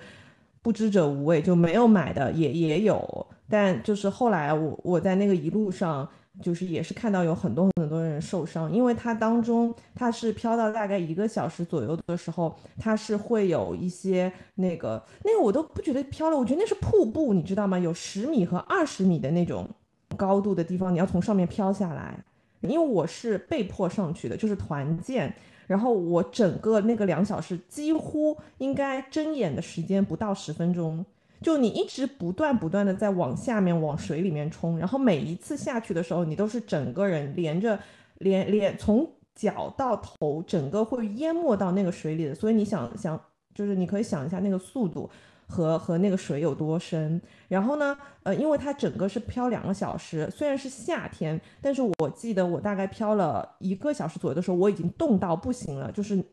[0.61, 3.27] 不知者无畏，就没有买的也也有。
[3.49, 6.09] 但就是后来我我在那个一路上。
[6.41, 17.77] 就是也是看到有很多很多人受伤，因为它当中它是飘到大概一个小时左右的时候，它是会有一些那个那个我都不觉得飘了，我觉得那是瀑布，你知道吗？
[17.77, 19.69] 有十米和二十米的那种
[20.17, 22.23] 高度的地方，你要从上面飘下来。
[22.61, 25.35] 因为我是被迫上去的，就是团建，
[25.67, 31.05] 然后我整个那个两小时几乎应该睁眼的时间不到十分钟。
[31.43, 37.77] 就你一直不断不断的在往下面往水里面冲，然后每一次下去的时候，你都是整个人连着
[38.19, 42.33] 连连从脚到头，整个会淹没到那个水里的。
[42.33, 43.19] 所以你想想，
[43.53, 45.09] 就是你可以想一下那个速度
[45.47, 47.21] 和和那个水有多深。
[47.47, 56.23] 然后呢，呃，因为它整个是漂两个小时，虽然是夏天，但是我记得我大概漂了一个小时左右的时候，我已经冻到不行了，就是。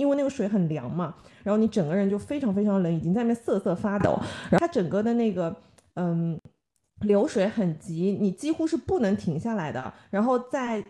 [0.00, 4.18] 因为那个水很凉嘛，然后你整个人就非常非常冷，已经在那边瑟瑟发抖。
[4.50, 5.54] 然后它整个的那个，
[5.94, 6.40] 嗯，
[7.00, 9.92] 流水很急，你几乎是不能停下来的。
[10.08, 10.82] 然后在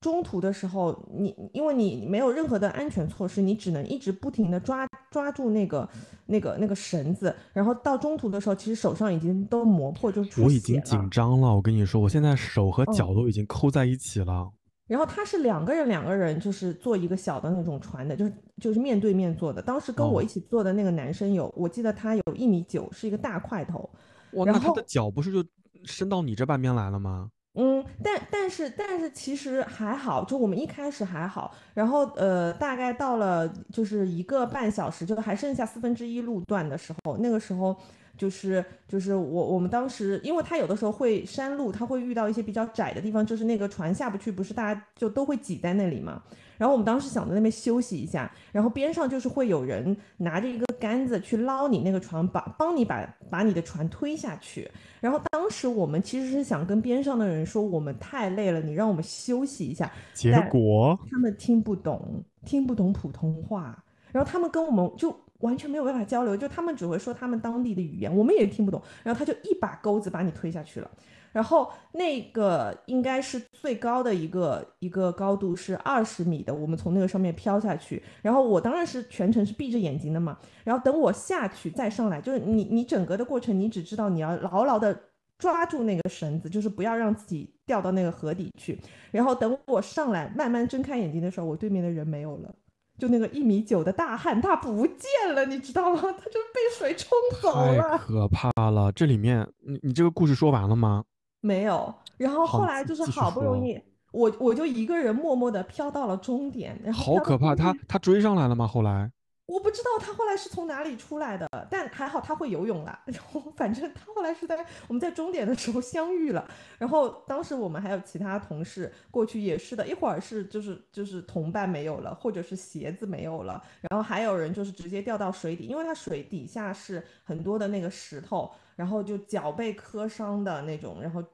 [0.00, 5.88] 中途的时候，你因为你没有任何的安全措施，你只能一直不停的抓抓住那个
[6.26, 7.34] 那个那个绳子。
[7.52, 10.80] 然后到中途的时候，其实手上已经都磨破，就出我已经。
[10.82, 14.50] 紧张了，我跟你说，我现在手和脚嗯都已经扣在一起了。
[14.88, 19.62] 然后他是两个人，两个人就是坐一个小的那种船的，就是就是面对面坐的。
[19.62, 23.88] 当时跟我哦一起坐的那个男生有，我记得他有一米九，是一个大块头。
[24.32, 25.44] 哇，然那他的脚不是就
[25.84, 27.30] 伸到你这半边来了吗？
[27.54, 37.76] 嗯，但但是但是其实还好，就我们一开始还好，然后呃，大概到了就是一个半小时，就还剩下四分之一路段的时候，那个时候
[38.18, 46.22] 就是就是我我们当时，因为它有的时候会山路，它会遇到一些比较窄的地方，就是那个船下不去，不是大家就都会挤在那里嘛。
[46.58, 54.68] 然后我们当时想在那边休息一下，然后边上就是会有人拿着一个杆子去捞你那个船，把帮你把把你的船推下去。
[55.00, 59.88] 然后当时我们其实是想跟边上的人说，我们太累了，你让我们休息一下。
[60.12, 68.82] 结果他们听不懂，听不懂普通话，然后他们跟我们就完全没有办法交流，就他们只会说他们当地的语言，我们也听不懂。
[69.02, 70.90] 然后他就一把钩子把你推下去了。
[71.30, 78.02] 然后那个应该是最高的一个一个高度是二十米的，我们从那个上面飘下去。
[78.22, 80.38] 然后我当然是全程是闭着眼睛的嘛。
[80.64, 84.98] 然后等我下去再上来，就是你你整个的过程，你只知道你要牢牢的
[85.38, 88.80] 抓住那个绳子，就是不要让自己掉到那个河底去。
[89.12, 92.52] 然后等我上来慢慢睁开眼睛的时候，我对面的人没有了。
[92.98, 96.00] 就那个一米九的大汉，他不见了，你知道吗？
[96.02, 97.98] 他就是被水冲走了太了。
[97.98, 98.90] 可怕了！
[98.92, 101.04] 这里面你你这个故事说完了吗？
[101.40, 103.80] 没有，然后后来就是好不容易，
[104.10, 107.54] 我我就一个人默默的飘到了终点，然后好可怕！
[107.54, 108.66] 他他追上来了吗？
[108.66, 109.10] 后来
[109.48, 113.00] 我不知道他后来是从哪里出来的，但还好他会游泳啦。
[113.08, 116.46] 然后反正他后来是在我们在终点的时候相遇了。
[116.76, 131.24] 然后当时我们还有其他同事过去也是的，一会儿是就是就是同伴没有了，或者是鞋子没有了，然后还有人就是直接掉到水底，因为他水底下是很多的那个石头，然后就脚被磕伤的那种，然后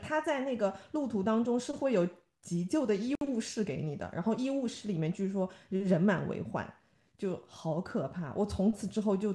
[0.00, 2.08] 他在那个路途当中是会有
[2.40, 6.72] 急救的医务室给你的，然后医务室里面据说人满为患。
[7.16, 8.32] 就好可怕。
[8.34, 9.34] 我从此之后就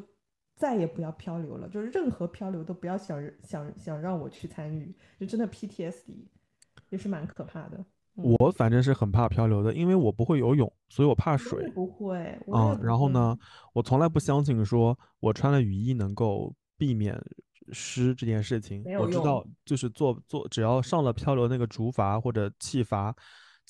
[0.55, 6.25] 再也不要漂流了，就是任何漂流都不要想想想让我去参与，就真的 PTSD
[6.89, 7.77] 也是蛮可怕的。
[7.77, 7.85] 嗯
[8.37, 11.65] 我反正是很怕漂流的，因为我不会游泳，所以我怕水。
[11.71, 12.19] 不会，
[12.51, 13.35] 啊嗯，然后呢，
[13.73, 17.17] 我从来不相信说我穿了雨衣能够避免
[17.71, 23.15] 湿这件事情我知道，就是坐坐，只要上了漂流那个竹筏或者气筏、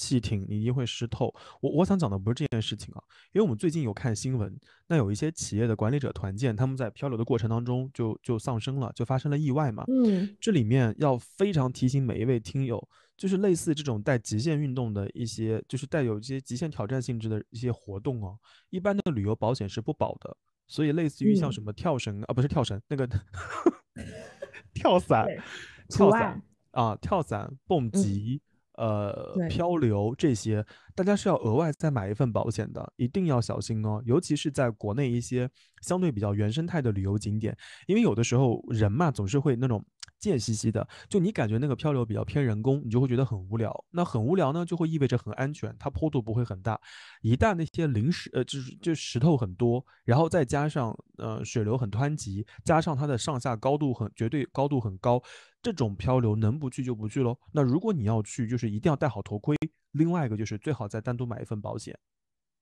[0.01, 1.31] 气艇，你一定会湿透。
[1.61, 9.83] 我我想讲的不是这件事情啊，因为我们最近有看新闻，那有一些企业的管理者团建，他们在漂流的过程当中就就丧生了，就发生了意外嘛。
[9.87, 12.83] 嗯这里面要非常提醒每一位听友，
[13.15, 18.35] 就是类似这种带极限运动的一些，就是带有一些极限挑战性质的一些活动哦，
[18.71, 20.35] 一般的旅游保险是不保的。
[20.67, 23.05] 所以类似于像嗯什么跳绳、啊，不是跳绳，那个
[24.73, 25.27] 跳伞、
[25.89, 26.41] 跳伞
[26.71, 28.41] 啊、跳伞、蹦极、
[28.75, 30.65] 呃漂流这些，
[30.95, 34.01] 大家是要额外再买一份保险的，一定要小心哦。
[34.05, 35.49] 尤其是在国内一些
[35.81, 37.55] 相对比较原生态的旅游景点，
[37.87, 39.83] 因为有的时候人嘛总是会那种
[40.21, 43.83] 贱兮兮的，就你感觉那个漂流比较偏人工，你就会觉得很无聊。
[43.89, 46.79] 那很无聊呢，就会意味着很安全，它坡度不会很大。
[47.21, 55.21] 一旦那些临时呃就是就石头很多，然后再加上呃水流很湍急，加上它的上下高度很绝对高度很高，
[55.61, 57.35] 这种漂流能不去就不去喽。
[57.51, 59.57] 那如果你要去，就是一定要戴好头盔。
[59.93, 61.97] 另外一个就是最好再单独买一份保险。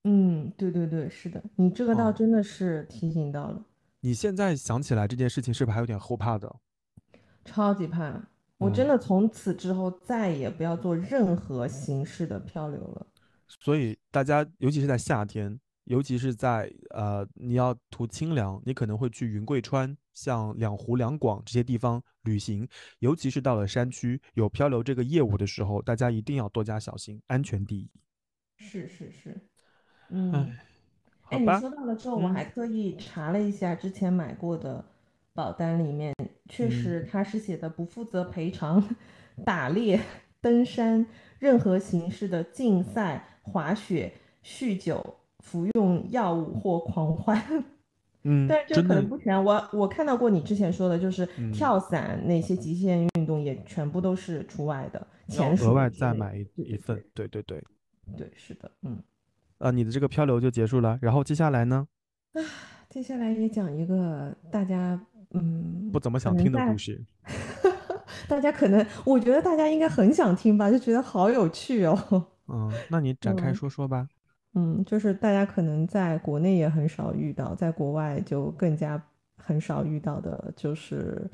[0.04, 3.62] 嗯，对对对，是的，你这个倒哦真的是提醒到了，
[4.00, 6.56] 你现在想起来这件事情，是不是还有点后怕的？
[7.44, 8.20] 超级怕。
[8.58, 13.06] 我真嗯的从此之后再也不要做任何形式的漂流了。
[13.48, 22.68] 所以大家，尤其是在夏天，尤其是在呃你要图清凉，你可能会去云贵川、像两湖、两广这些地方旅行，
[22.98, 27.90] 尤其是到了山区有漂流这个业务的时候，大家一定要多加小心，安全第一。
[28.56, 29.40] 是是是，
[30.10, 30.54] 嗯，
[31.30, 34.84] 哎，你吧，说到了之后，我嗯还特意查了一下之前买过的
[35.34, 36.14] 保单里面，
[36.48, 38.96] 确嗯实它是写的不负责赔偿
[39.44, 40.00] 打猎、
[40.40, 41.06] 登山、
[41.38, 44.12] 任何形式的竞赛、滑雪、
[44.44, 45.04] 酗酒、
[45.44, 47.42] 服用药物或狂欢。
[48.24, 57.64] 嗯，但是这可能不全，我我看到过你之前说的，就是嗯跳伞那些极限运动也全部都是除外的，要潜水额外再买一一份，对对对。
[58.18, 59.02] 对，是的，嗯。
[59.56, 61.86] 呃，你的这个漂流就结束了，然后接下来呢，
[62.32, 62.40] 啊
[62.90, 65.00] 接下来也讲一个大家
[65.34, 67.04] 嗯不怎么想听的故事。
[68.28, 72.26] 大家可能我觉得大家应该很想听吧，就觉得好有趣哦。
[72.48, 74.08] 嗯，那你展开嗯说说吧。
[74.54, 79.00] 嗯，就是大家可能在国内也很少遇到，在国外就更加
[79.36, 81.30] 很少遇到的，就是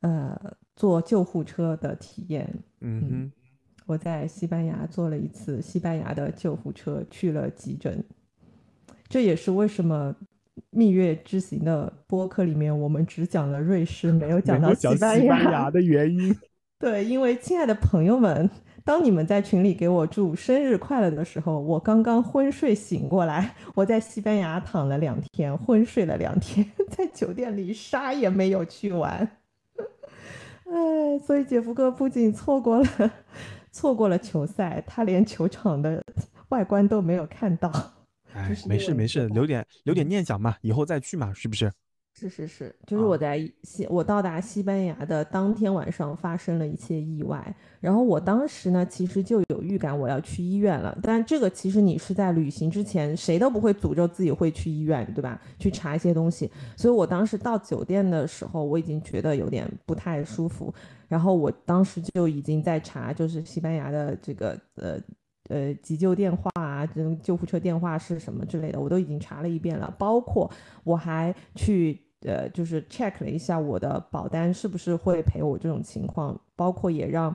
[0.00, 0.38] 呃
[0.76, 2.46] 坐救护车的体验。
[2.80, 3.32] 嗯哼，
[3.86, 8.04] 我在西班牙坐了一次西班牙的救护车，去了急诊。
[9.08, 10.14] 这也是为什么
[10.70, 16.34] 蜜月之行的播客里面，我们只讲了瑞士， 没有讲到西班牙的原因。
[16.78, 18.48] 对，因为亲爱的朋友们，
[18.84, 29.28] 当你们在群里给我祝生日快乐的时候，我刚刚昏睡醒过来，我在西班牙躺了两天，昏睡了两天， 在酒店里啥也没有去玩。
[30.70, 33.12] 哎，所以姐夫哥不仅错过了
[33.72, 36.00] 错过了球赛，他连球场的
[36.50, 37.72] 外观都没有看到。
[38.32, 41.70] 哎没事没事，留点留点嗯念想嘛，以后再去嘛，是不是？
[42.20, 55.40] 是是是，就是我啊在西，我到达西班牙的当天晚上发生了一些意外，然后我当时呢，其实就有预感我要去医院了，但这个其实你是在旅行之前，谁都不会诅咒自己会去医院，对吧？
[55.60, 60.74] 去查一些东西，所以我当时到酒店的时候，我已经觉得有点不太舒服，
[61.06, 65.00] 然后我当时就已经在查，就是西班牙的这个呃。
[65.48, 70.50] 呃，急救电话啊，这种救护车电话是什么之类的，我都已经查了一遍了，包括
[70.84, 77.34] 我还去呃，就是 check 了一下我的保单是不是会赔我这种情况，包括也让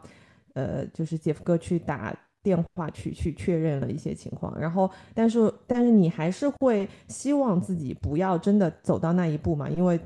[0.53, 9.99] 呃，就是杰夫哥去打电话去去确认了一些情况，然后但是但是你还是会希望自己不要真的走到那一步嘛，因为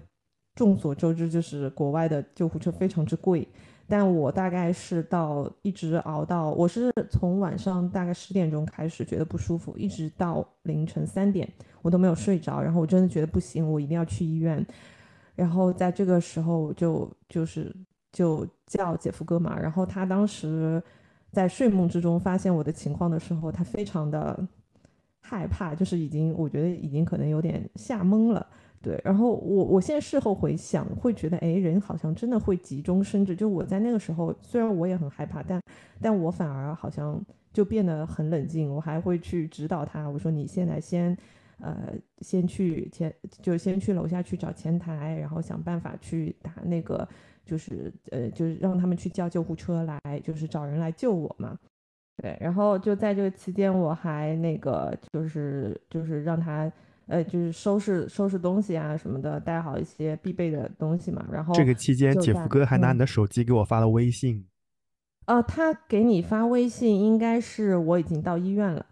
[0.56, 3.48] 众所周知，就是国外的救护车非常之贵。
[3.90, 11.48] 但我大概是到一直熬到，我是从晚上大概十点钟开始觉得不舒服，一直到凌晨三点，
[11.82, 12.62] 我都没有睡着。
[12.62, 14.66] 然后我真的觉得不行，我一定要去医院。
[15.36, 17.74] 然后在这个时候就就是
[18.12, 20.84] 就叫姐夫哥嘛，然后他当时
[21.32, 24.38] 在睡梦之中发现我的情况的时候，他非常的
[25.22, 28.46] 害怕，就是已经我觉得已经可能有点吓懵了。
[28.80, 33.36] 对，然后我我现在事后回想，会觉得，哎，人好像真的会急中生智。
[33.36, 35.60] 就我在那个时候，虽然我也很害怕，但
[36.00, 37.20] 但我反而好像
[37.52, 38.74] 就变得很冷静。
[38.74, 41.18] 我还会去指导他，我说你现在先，
[41.60, 47.06] 呃，先去前，就先去楼下去找前台，然后想办法去打那个，
[47.44, 51.58] 就是呃，就是让他们去叫救护车来，就是找人来救我嘛。
[52.22, 56.72] 对，然后就在这个期间，我还那个就是就是让他。
[57.08, 61.26] 呃，就是收拾收拾东西啊什么的，带好一些必备的东西嘛。
[61.32, 64.46] 然后这个期间，姐夫哥还拿嗯你的手机给我发了微信。
[65.26, 68.86] 呃，他给你发微信，应该是我已经到医院了，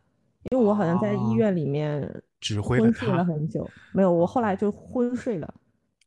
[0.52, 3.24] 因为我好像在医哦院里面指挥了昏睡了。
[3.24, 5.54] 很久，没有，我后来就昏睡了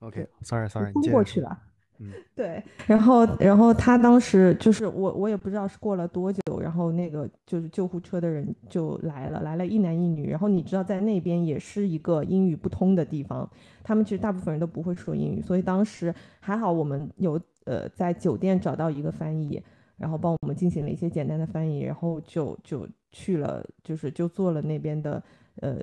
[0.01, 1.13] ，OK，sorry，sorry，、你昏。
[1.13, 1.59] 过去了。
[2.33, 13.51] 对，然后然后他当时就是我我也不知道是过了多久，然后那个就是救护车的人就来了，来了一男一女，然后你知道在那边也是一个英语不通的地方，
[13.83, 19.61] 他们其实大部分人都不会说英语，所以当时还好我们有呃在酒店找到一个翻译，
[19.97, 25.21] 然后帮我们进行了一些简单的翻译，然后就就去了，就是就坐了那边的
[25.63, 25.79] 呃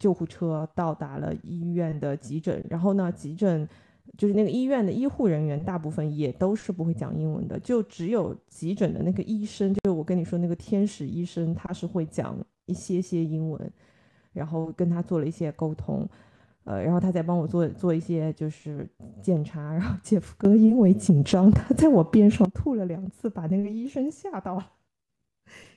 [0.00, 3.68] 救护车，到达了医院的急诊，然后呢急诊。
[4.18, 12.36] 就是那个医院的医护人员，大部分也都是不会讲英文的，就只有急诊的那个医生，就是我跟你说那个天使医生，他是会讲
[12.66, 13.72] 一些些英文，
[14.32, 16.06] 然后跟他做了一些沟通，
[16.64, 18.86] 呃，然后他再帮我做做一些就是
[19.22, 24.72] 检查，然后姐夫哥因为紧张，他在我边上吐了两次，把那个医生吓到了。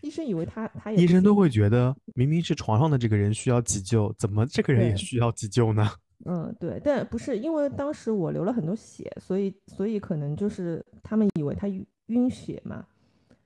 [0.02, 5.90] 医生以为他他也医生都会觉得，明明是床上的这个人需要急救，怎么这个人也需要急救呢？
[6.24, 11.68] 嗯，对，但不是因为当时我流了很多血，所以所以可能就是他们以为他
[12.08, 12.86] 晕血嘛，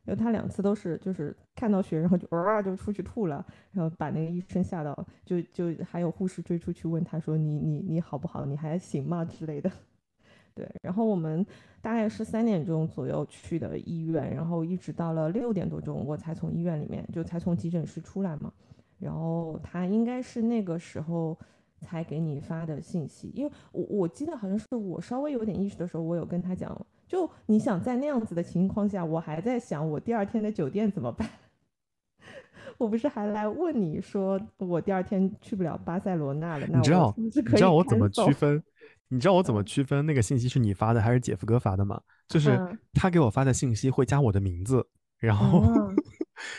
[0.05, 4.95] 然后他两次都是就是看到血，然后就啊就出去吐了，然后把那个医生吓到，
[5.25, 9.69] 就就还有护士追出去问他说你你你好不好，你还行吗之类的。
[10.55, 11.45] 对，然后我们
[11.81, 18.51] 大概是三点钟左右去的医院，然后一直到了六点多钟，我才从医院里面就才从急诊室出来嘛。
[18.99, 21.37] 然后他应该是那个时候
[21.79, 31.29] 才给你发的信息，因为我我记得好像是我稍微有点意识的时候，我有跟他讲，就你想在那样子的情况下，我还在想我第二天的酒店怎么办。
[32.77, 38.61] 我不是还来问你说我第二天去不了巴塞罗那了，那你知道你知道我怎么区分？
[39.09, 41.99] 你知道我怎么嗯区分那个信息是你发的还是姐夫哥发的吗？
[42.27, 44.85] 就是嗯他给我发的信息会加我的名字，
[45.17, 45.63] 然后、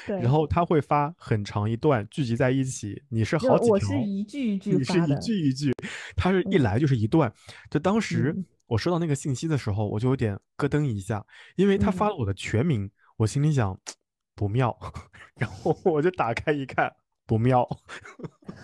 [0.07, 5.72] 然后他会发很长一段聚集在一起，你是好几条，我是一句一句你是一，句一句，
[6.16, 6.57] 他是一。
[6.57, 7.33] 嗯来就是一段。
[7.70, 8.45] 就当时嗯。
[8.66, 11.24] 我收到那个信息的时候，我就有点咯噔一下，
[11.57, 12.11] 因为他发嗯。
[12.11, 13.76] 了我的全名，我心里想
[14.37, 14.78] 不妙，
[15.41, 16.93] 然后我就打开一看，
[17.26, 17.66] 不妙，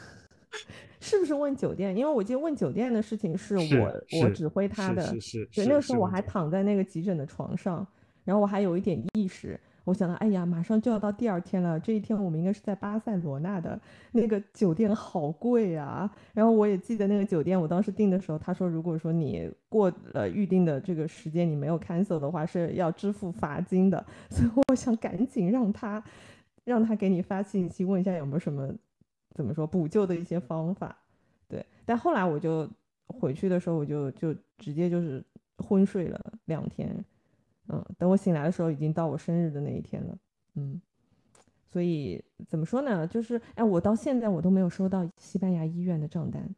[1.01, 1.97] 是不是问酒店？
[1.97, 6.77] 因为我记得问酒店的事情是是我我指挥他的，是是是，对，是那个时候我还躺在那。
[6.77, 7.85] 个急诊的床上，
[8.25, 13.81] 然后我还有一点意识，我想到，哎呀，马上就要到第二天了，这一天我们应该是在巴塞罗那的
[14.11, 16.13] 那个酒店好贵啊。
[16.35, 24.05] 然后我也记得那个酒店，我当时订的时候，他说如果说你过了预定的这个时间你没有 cancel 的话，是要支付罚金的。
[24.29, 26.03] 所以我想赶紧让他
[26.65, 28.69] 让他给你发信息，问一下有没有什么
[29.35, 30.97] 怎么说补救的一些方法。
[31.47, 32.69] 对，但后来我就
[33.07, 35.25] 回去的时候，我就就直接就是
[35.59, 36.93] 昏睡了两天，
[37.69, 40.17] 嗯，等我醒来的时候，已经到我生日的那一天了，
[40.55, 40.81] 嗯，
[41.65, 43.07] 所以怎么说呢？
[43.07, 46.49] 就是哎，我到现在我都没有收到西班牙医院的账单。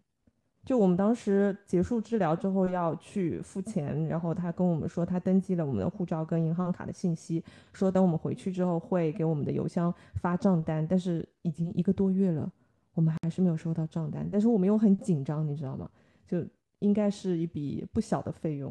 [0.65, 7.43] 就我们当时结束治疗之后要去付钱，然后他跟我们说他登记了我们的护照跟银行卡的信息，
[7.73, 12.53] 说等我们回去之后会给我们的邮箱发账单，但是已经一个多月了。
[12.93, 15.89] 我们还是没有收到账单，但是我们又很紧张，你知道吗？
[16.27, 16.45] 就
[16.81, 18.71] 应该是一笔不小的费用。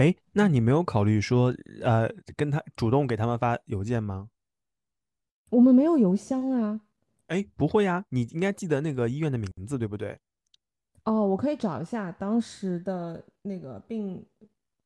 [0.00, 4.30] 哎，那你没有考虑说，呃，跟他主动给他们发邮件吗？
[5.50, 6.80] 我们没有邮箱啊。
[7.26, 10.18] 哎，不会呀，你应该记得那个医院的名字，对不对？
[11.04, 14.24] 哦，我可以找一下当时的那个病，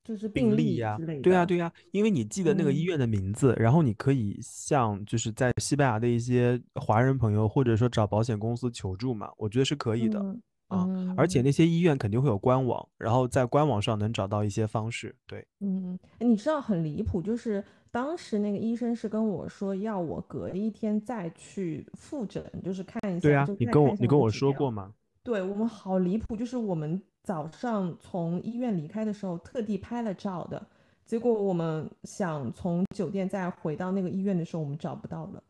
[0.03, 0.99] 就是病例呀。
[1.23, 10.19] 对呀，对呀，因为你记得那个医嗯院的名字，然后你可以向就是在西班牙的一些华人朋友，或者说找保险公司求助嘛，我觉得是可以的。
[10.19, 10.43] 嗯
[10.79, 15.15] 啊而且嗯那些医院肯定会有官网，然后在官网上能找到一些方式。
[15.27, 24.93] 对，嗯，哎你知道很离谱，就是当时那个医生是跟我说要我隔一天再去复诊，就是看一下，对啊，你跟我你跟我说过吗？
[25.23, 30.67] 对我们好离谱，就是我们早上从医院离开的时候特地拍了照的，
[31.07, 35.43] 结果我们想从酒店再回到那个医院的时候，我们找不到了，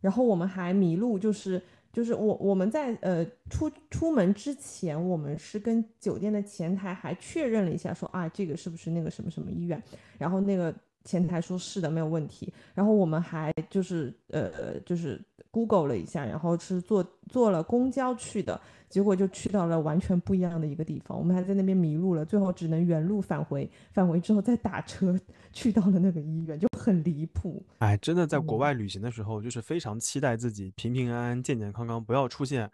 [0.00, 9.82] 然后我们还迷路，就是就是我我们在呃出出门之前，我们是跟酒店的前台还确认了一下说，啊这个是不是那个什么什么医院，
[10.18, 18.60] 然后那个前台说是的没有问题，然后我们还就是呃就是 Google 了一下，然后是坐坐了公交去的。
[18.88, 25.18] 结果就去到了完全不一样的一个地方，我们还在那边迷路了，最后只能原路返回，返回之后再打车
[25.52, 27.64] 去到了那个医院，就很离谱。
[27.78, 32.70] 哎，真的在国嗯外旅行的时候，就是非常期待自己平平安安、健健康康，不要出现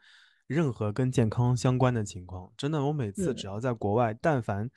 [0.47, 2.51] 任何跟健康相关的情况。
[2.56, 4.68] 真的，我每次只要在国外，但凡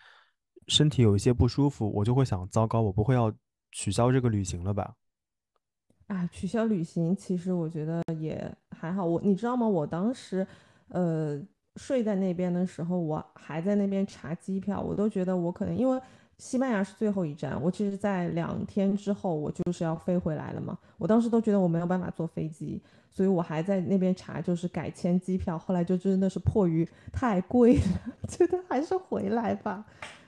[0.68, 3.32] 身体有一些不舒服，我就会想，糟糕，我不会要
[3.72, 4.96] 取消这个旅行了吧？
[6.08, 9.04] 啊，取消旅行，其实我觉得也还好。
[9.04, 9.68] 我你知道吗？
[9.68, 10.46] 我当时，
[10.90, 11.42] 呃，
[11.76, 16.00] 睡在那边的时候，我还在那边查机票，我都觉得我可能因为
[16.38, 20.78] 西班牙是最后一站，我其实在两天之后我就是要飞回来了嘛。
[20.98, 25.58] 我当时都觉得我没有办法坐飞机，所以我还在那边查，就是改签机票。
[25.58, 27.82] 后来就真的是迫于太贵了，
[28.28, 29.86] 觉得还是回来吧。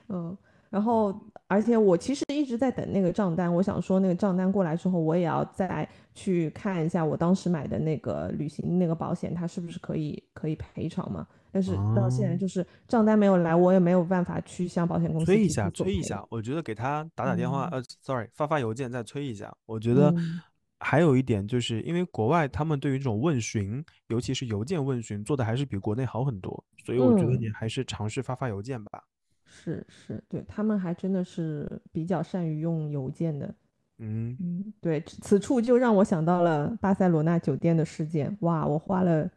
[0.08, 0.36] 嗯。
[0.70, 11.26] 然后，而且我其实一直在等那个账单，我想说那个账单过来之后，我也要再去看一下我当时买的那个旅行那个保险，它是不是可以可以赔偿嘛？
[11.50, 16.22] 但是到现在啊，就是账单没有来，我也没有办法去向保险公司催一下，催一下。
[16.28, 19.52] 我觉得给他打打电话，嗯呃，sorry，发发邮件再催一下。
[19.64, 20.40] 我觉得嗯
[20.80, 29.02] 还有一点就是，因为国外他们对于这种问询，尤其是邮件问询，做的还是比国内好很多，所以我觉得你嗯，还是尝试发发邮件吧。
[29.46, 33.52] 是是，对，他们还真的是比较善于用邮件的。
[33.98, 38.36] 嗯，嗯，对，此此处就让我想到了巴塞罗那酒店的事件。
[38.40, 39.28] 哇，我花了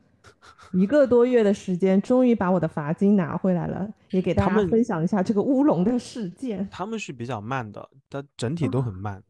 [0.73, 6.67] 一个多月的时间，终于把我的罚金拿回来了，也给大家他们分享一下这个乌龙的事件。
[6.71, 9.23] 他们是比较慢的，但整体都很啊，慢。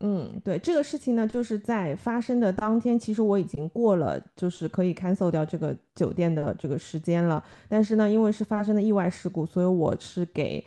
[0.00, 7.42] 嗯，对，这个事情呢，就是在发生的当天，其实我已经过了，就是可以 cancel 掉这个酒店的这个时间了。
[7.68, 10.64] 但是呢，因为是发生的意外事故，所以我是给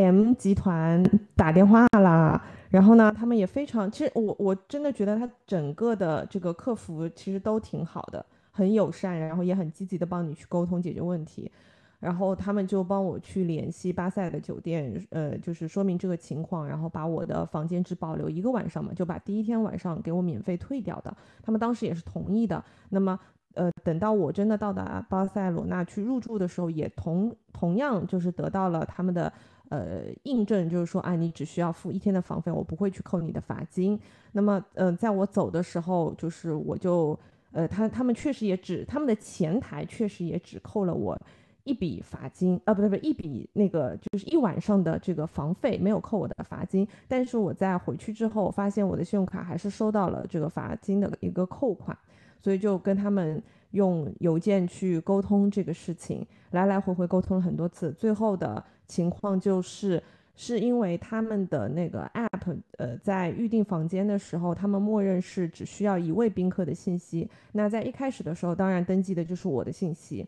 [0.00, 1.02] M 集团
[1.34, 2.42] 打电话啦。
[2.70, 11.50] 然后呢，他们也非常，其实我我真的觉得他整个的这个客服其实都挺好的，很友善，然后也很积极的帮你去沟通解决问题。
[11.98, 21.16] 然后他们就帮我去联系巴塞的酒店，呃，就是说明这个情况，然后把我的房间只保留一个晚上嘛，就把第一天晚上给我免费退掉的。
[21.42, 22.62] 他们当时也是同意的。
[22.90, 23.18] 那么，
[23.54, 29.32] 呃，等到我真的到达巴塞罗那去入住的时候，也同同样就是得到了他们的
[29.68, 33.98] 呃印证，就是说，啊，你只需要付一天的房费，我不会去扣你的罚金。
[34.32, 37.18] 那么，嗯、在我走的时候，就是我就。
[37.50, 41.18] 呃，他他们确实也只，他们的前台确实也只扣了我
[41.64, 51.96] 一笔罚金，啊，不对不对，一笔那个就是一晚上的这个房费没有扣我的罚金，但是我在回去之后发现我的信用卡还是收到了这个罚金的一个扣款，
[52.38, 60.02] 所以就跟他们用邮件去沟通这个事情，来来回回沟通了很多次，最后的情况就是。
[60.40, 67.28] 是因为他们的那个 app，呃，在预订房间的时候，他们默认是只需要一位宾客的信息。
[67.50, 70.24] 那在一开始的时候，当然登记的就是我的信息。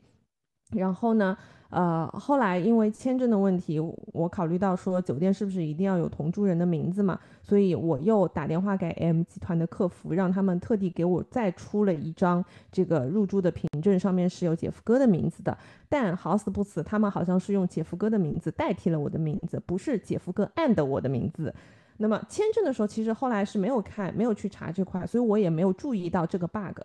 [0.73, 1.37] 然后呢，
[1.71, 3.81] 呃，后来因为签证的问题，
[4.13, 15.57] 我考虑到说酒店是不是一定要有同住人的名字嘛，所以我又打电话给 M 集团的客服，让他们特地给我再出了一张这个入住的凭证，上面是有姐夫哥的名字的。
[15.89, 21.53] 但好死不死，他们好像是用姐夫哥的名字代替了我的名字，不是姐夫哥 and 我的名字。
[21.97, 26.81] 那么签证的时候，其实后来是没有看，没有去查这块，所以我也没有注意到这个 bug。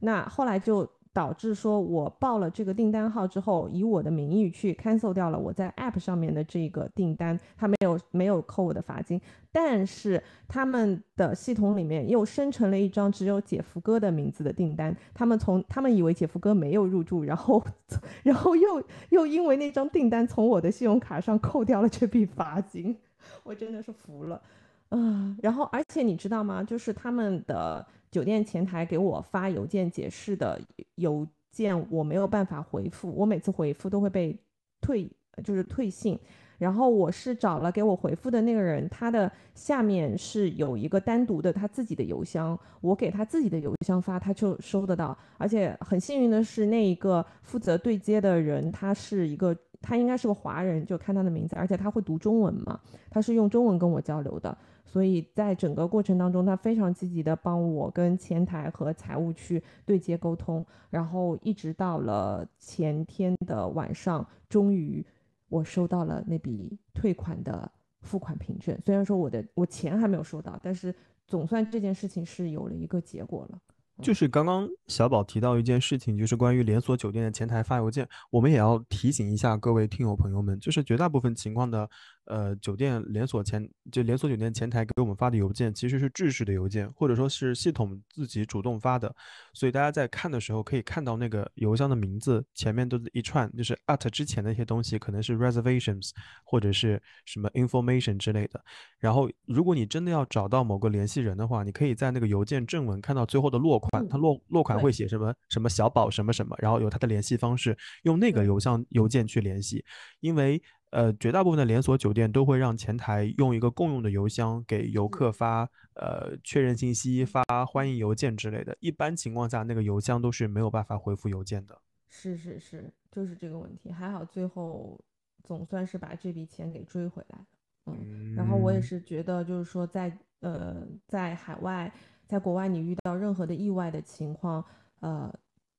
[0.00, 0.88] 那后来就。
[1.12, 9.20] 导致说我报了这个订单号之后，以我的名义去 cancel 掉了我在 app 上面的这个订单，他没有没有扣我的罚金，
[9.50, 17.64] 但是他们的系统里面又生成了一张只有姐夫哥的名字的订单，他们从他们以为姐夫哥没有入住，然后
[18.22, 22.96] 然后又又因为那张订单从我的信用卡上扣掉了这笔罚金，
[23.44, 24.40] 我真的是服了。
[24.88, 26.62] 啊、然后而且你知道吗？
[26.62, 27.86] 就是他们的。
[28.10, 30.58] 酒店前台给我发邮件解释的
[30.94, 34.34] 邮件，我没有办法回复，我每次回复都会被
[34.80, 35.06] 退，
[35.44, 36.18] 就是退信。
[36.56, 45.14] 然后我是找了给我回复的那个人，他的下面是有一个单独的他自己的邮箱，我给他自己的邮箱发，他就收得到。
[45.36, 54.56] 而且很幸运的是，那一个负责对接的人，他是一个，他应该是个华人，就看他的名字，而且他会读中文嘛，他是用中文跟我交流的。
[54.90, 65.04] 所以在整个过程当中，他非常积极的帮我跟前台和财务去对接沟通，然后一直到了前天的晚上，终于
[65.50, 67.70] 我收到了那笔退款的
[68.00, 68.76] 付款凭证。
[68.86, 70.94] 虽然说我的我钱还没有收到，但是
[71.26, 73.58] 总算这件事情是有了一个结果了。
[74.00, 81.90] 就是刚刚小宝提到一件事情，就是关于连锁酒店的前台发邮件，我们也要提醒一下各位听友朋友们，就是绝大部分情况的，
[82.28, 89.14] 呃酒店连锁前就连锁酒店前台给我们发的邮件其实是制式的邮件，或者说是系统自己主动发的，
[89.52, 96.10] 所以大家在看的时候可以看到那个邮箱的名字前面都是一串，就是 at 之前的一些东西可能是 reservations
[96.44, 98.62] 或者是什么 information 之类的。
[98.98, 109.84] 然后如果你真的要找到某个联系人的话，你可以在那个邮件正文看到最后的落款，嗯它落落款会写什么什么小宝什么什么，然后有他的联系方式，用那个邮箱邮件去联系，
[110.20, 121.78] 因为呃绝大部分的连锁酒店都会让前台用一个共用的邮箱给游客发呃确认信息、发欢迎邮件之类的，一般情况下那个邮箱都是没有办法回复邮件的。
[122.08, 123.92] 是是是，就是这个问题。
[123.92, 124.98] 还好最后
[125.42, 127.46] 总算是把这笔钱给追回来了。
[127.86, 131.92] 嗯，然后我也嗯是觉得，就是说在呃在海外，
[132.26, 134.64] 在国外你遇到任何的意外的情况，
[135.00, 135.32] 呃，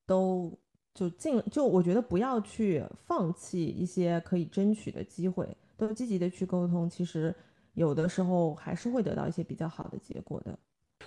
[0.05, 0.55] 都
[0.99, 5.47] 就尽就我觉得不要去放弃一些可以争取的机会，
[5.77, 7.33] 都积极的去沟通，其实
[7.73, 10.59] 有的时候还是会得到一些比较好的结果的。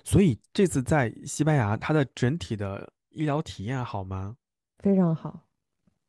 [0.03, 4.35] 所以这次在西班牙，它的整体的医疗体验好吗？
[4.79, 5.39] 非常好。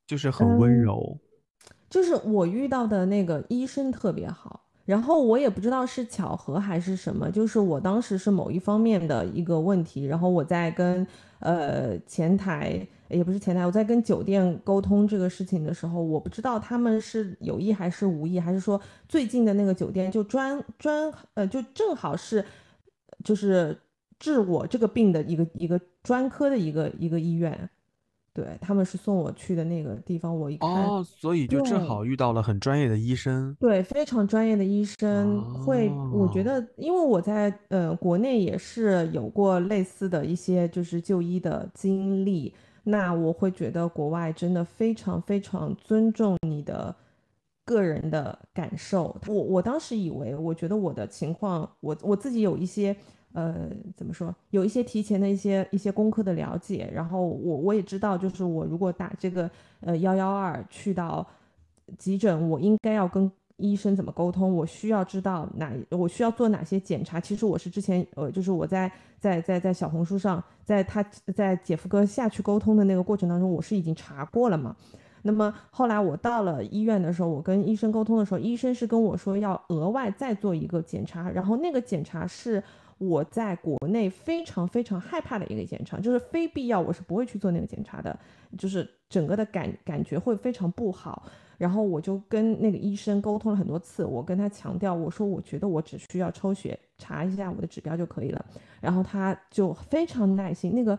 [0.07, 1.17] 就是很温嗯柔。
[1.89, 11.05] 就是我遇到的那个医生特别好，然后我也不知道是巧合还是什么，就是我当时是某一方面的一个问题，然后我在跟
[11.43, 22.43] 呃前台也不是前台，我在跟酒店沟通这个事情的时候，我不知道他们是有意还是无意，还是说最近的那个酒店就专专呃就正好是
[23.23, 23.77] 就是
[24.17, 27.69] 治我这个病的一个一个专科的一个一个医院。
[28.33, 33.55] 对，他们是送我去的那个地方，我一看，哦，所以就正好遇到了很专业的医生。
[33.59, 42.51] 对，非常专业的医生会，我觉哦得，因为我在呃国内也是有过类似的一些就是就医的经历，
[42.83, 46.95] 那我会觉得国外真的非常非常尊重你的
[47.65, 49.15] 个人的感受。
[49.27, 52.95] 我我当时以为，我觉得我的情况，我我自己有一些
[53.33, 59.49] 呃怎么说，有一些提前的一些一些功课的了解，然后我我也知道，就是我如果打这个
[59.81, 61.27] 呃幺幺二去到
[61.97, 67.19] 急诊，我应该要跟医生怎么沟通，我需要知道哪，我需要做哪些检查。
[67.19, 71.03] 其实我是之前呃，就是我在在在在小红书上，在他
[71.35, 74.75] 在姐夫哥下去沟通的那个过程当中，我是已经查过了嘛。
[75.25, 82.61] 那么后来我到了医院的时候，我跟医生沟通的时候，医生是跟我说要额外再做一个检查，然后那个检查是
[83.07, 88.17] 我在国内非常非常害怕的一个检查，就是非必要我是不会去做那个检查的，
[88.57, 91.23] 就是整个的感感觉会非常不好。
[91.57, 98.43] 然后我就跟那个医生沟通了很多次，我跟他强调，我说我觉得我只需要抽血查一下我的指标就可以了。
[98.81, 100.97] 然后他就非常耐心，那个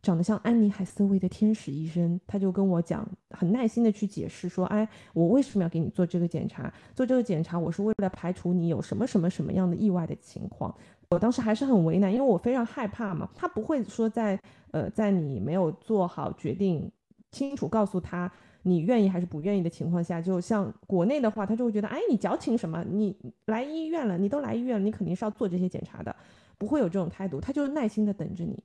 [0.00, 6.72] 长得像安妮海瑟薇的天使医生，他就跟我讲，很耐心的去解释说，哎，我为什么要给你做这个检查？
[6.94, 10.74] 做这个检查，我是为了排除你有什么什么什么样的意外的情况。
[11.08, 13.28] 我当时还是很为难，因为我非常害怕嘛。
[13.34, 14.38] 他不会说在
[14.72, 16.90] 呃在你没有做好决定、
[17.30, 18.30] 清楚告诉他
[18.62, 22.84] 你愿意还是不愿意的情况下，就像国内的话，他就会觉得，哎，你矫情什么？
[22.90, 23.16] 你
[23.46, 26.14] 来医院了，你都来医院了，你肯定是要做这些检查的，
[26.58, 28.60] 不会有这种态度，他就是耐心的等着你。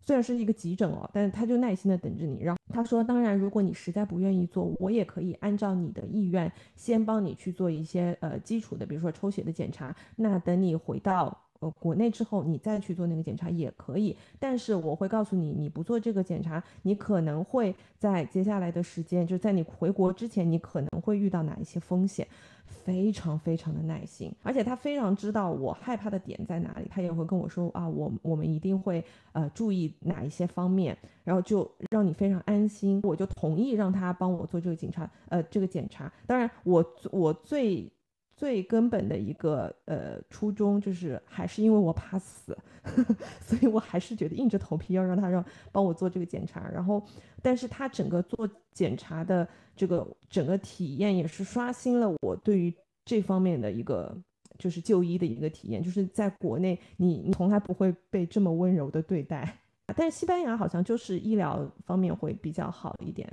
[0.00, 2.42] 虽然是一个急诊哦，但是他就耐心的等着你。
[2.42, 9.94] 然后他说，当然，如果你实在不愿意做，我也可以按照你的意愿，先帮你去做一些呃基础的，比如说抽血的检查。
[10.16, 11.34] 那等你回到
[11.64, 14.16] 呃国内之后，你再去做那个检查也可以。
[14.38, 22.26] 但是我会告诉你，你不做这个检查，你可能会在接下来的时间，就在你回国之前，你可能会遇到哪一些风险。
[22.66, 36.10] 非常非常的耐心，而且他非常知道我害怕的点在哪里，他也会跟我说啊，我我们一定会呃注意哪一些方面，然后就让你非常安心，我就同意让他帮我做这个检查，呃，这个检查。
[36.26, 37.90] 当然我，我最
[38.36, 46.68] 最根本的一个呃初衷就是还是因为我怕死呵呵， 所以我还是觉得硬着头皮要让他让帮我做这个检查。
[46.68, 47.04] 然后，
[47.40, 52.74] 但是他整个做检查的这个整个体验也是刷新了我对于
[53.04, 54.16] 这方面的一个
[54.58, 59.58] 就是就医的一个体验，就是在国内你你从来不会被这么温柔的对待，
[59.96, 63.28] 但是西班牙好像就是医疗方面会比较好一点，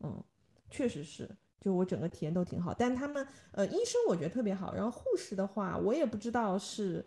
[0.00, 0.22] 嗯，
[0.70, 1.28] 确实是。
[1.60, 7.04] 就我整个体验都挺好，但他们呃医生我觉得特别好，然后护士的话我也不知道是，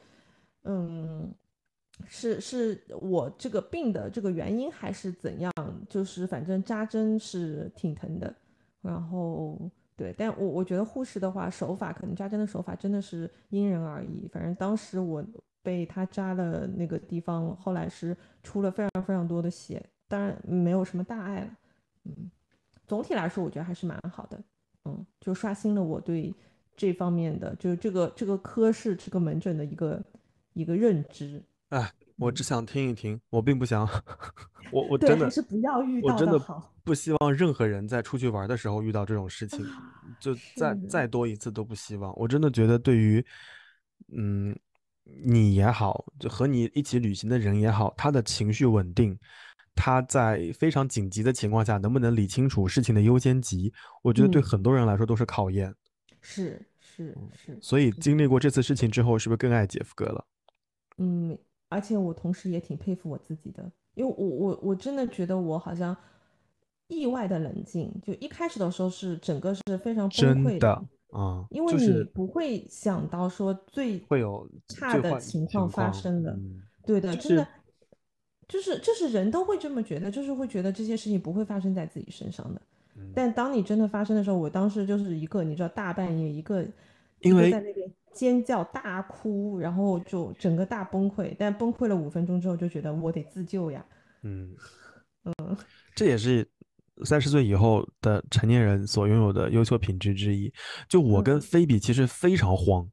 [0.63, 1.33] 嗯，
[2.05, 5.53] 是是我这个病的这个原因还是怎样，
[5.87, 8.35] 就是反正扎针是挺疼的，
[8.81, 9.57] 然后
[9.95, 15.23] 对，但我我觉得护士的话手法可能扎针的手法真的是因人而异，反正当时我
[15.61, 21.57] 被他扎了那个地方，后来是出了非常非常多的血，当然没有什么大碍了，
[22.05, 22.31] 嗯。
[22.89, 24.43] 总体来说，我觉得还是蛮好的，
[24.85, 26.33] 嗯，就刷新了我对
[26.75, 30.03] 这方面的，就是这个这个科室这个门诊的一个
[30.53, 31.41] 一个认知。
[31.69, 33.87] 哎，我只想听一听，我并不想，
[34.73, 36.73] 我我对，真的还是不要遇到我真的好。
[36.83, 39.63] 不希望任何人在出去玩的时候遇到这种事情，
[40.19, 42.11] 就再再多一次都不希望。
[42.17, 43.23] 我真的觉得对于，
[44.11, 44.57] 嗯，
[45.23, 49.15] 你也好，就和你一起旅行的人也好，他的情绪稳定，
[49.81, 55.73] 他在非常紧急的情况下能不能理清楚事情的优先级，我觉得对嗯很多人来说都是考验。
[56.19, 60.25] 是是是，所以经历过这次事情之后，是不是更爱杰夫哥了？
[60.97, 61.37] 嗯，
[61.69, 65.95] 而且我同时也挺佩服我自己的，因为我我我真的觉得我好像
[66.89, 77.47] 意外的冷静，就一开始的时候是整个是非常崩溃真的啊，因为你不会想到说最会有差的情况况发生的，嗯对的，就是真的
[78.49, 82.61] 就是就是人都会这么觉得，就是会觉得这些事情不会发生在自己身上的。
[82.97, 86.65] 嗯但当你真的发生的时候，我当时就是一个你知道大半夜一个，
[87.21, 91.33] 因为在那边尖叫大哭，然后就整个大崩溃。
[91.39, 93.85] 但崩溃了五分钟之后，就觉得我得自救呀。
[94.23, 94.53] 嗯
[95.23, 95.33] 嗯，
[95.95, 96.45] 这也是
[97.05, 100.51] 三十岁以后的成年人所拥有的优秀品质之一。
[100.89, 102.85] 就我跟嗯菲比其实非常慌，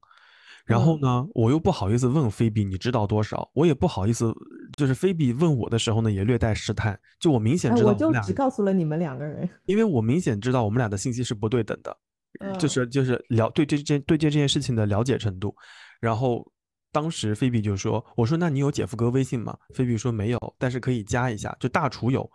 [0.64, 4.32] 然后嗯呢，我又不好意思问菲比你知道多少，我也不好意思，
[4.76, 6.98] 就是菲比问我的时候呢，也略带试探。
[7.18, 9.48] 就我明显哎，知道们俩我就只告诉了你们两个人。
[9.64, 11.96] 因为我明显知道我们俩的信息是不对等的，
[12.58, 15.56] 就嗯是就是了对这件对这件事情的了解程度。
[15.98, 16.46] 然后
[16.92, 22.30] 当时菲比就说：“我说那你有姐夫哥微信吗？”菲比说没有，但是可以加一下，就大厨有。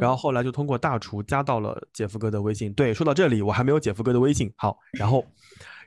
[0.00, 2.72] 然后嗯后来就通过大厨加到了姐夫哥的微信。
[2.74, 4.52] 对，说到这里我还没有姐夫哥的微信。
[4.56, 5.24] 好，然后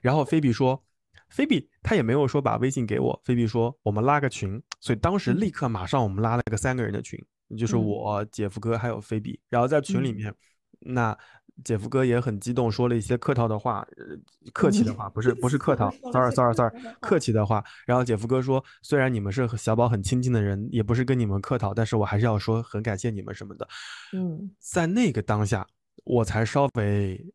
[0.02, 0.82] 然后菲比说。
[1.30, 5.40] 菲比他也没有说把微信给我，菲比说我们拉个群，所以当时嗯。
[5.40, 7.20] 立刻马上我们拉了个三个人的群，
[7.58, 7.86] 就是嗯。
[7.86, 10.16] 我、姐夫哥还有菲比，然后在群里嗯。
[10.16, 10.36] 面，
[10.80, 11.18] 那
[11.64, 14.16] 姐夫哥也很激动，说了一些客套的话，呃，
[14.54, 16.72] 客气的话，不是不是客套，sorry sorry sorry，
[17.02, 17.64] 客气的话。
[17.86, 23.68] 然后姐夫哥说，虽然你们是和小宝很亲近的人，也不是跟你们客套，但是我还是要说很感谢你们什么的。
[24.14, 24.52] 嗯。
[24.60, 25.68] 在那个当下，
[26.04, 27.26] 我才稍微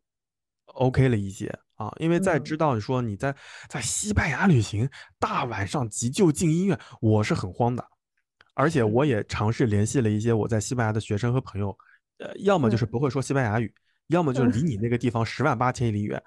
[0.67, 2.43] OK 了一些啊，因为在嗯。
[2.43, 3.35] 知道你说你在
[3.67, 4.89] 在西班牙旅行，
[5.19, 7.85] 大晚上急救进医院，我是很慌的，
[8.53, 11.77] 而且我也尝试联系了一些我在西班牙的学生和朋友，
[12.19, 12.89] 呃，要么就是嗯。
[12.89, 13.73] 不会说西班牙语，
[14.07, 16.21] 要么就是离你嗯那个地方十万八千里远，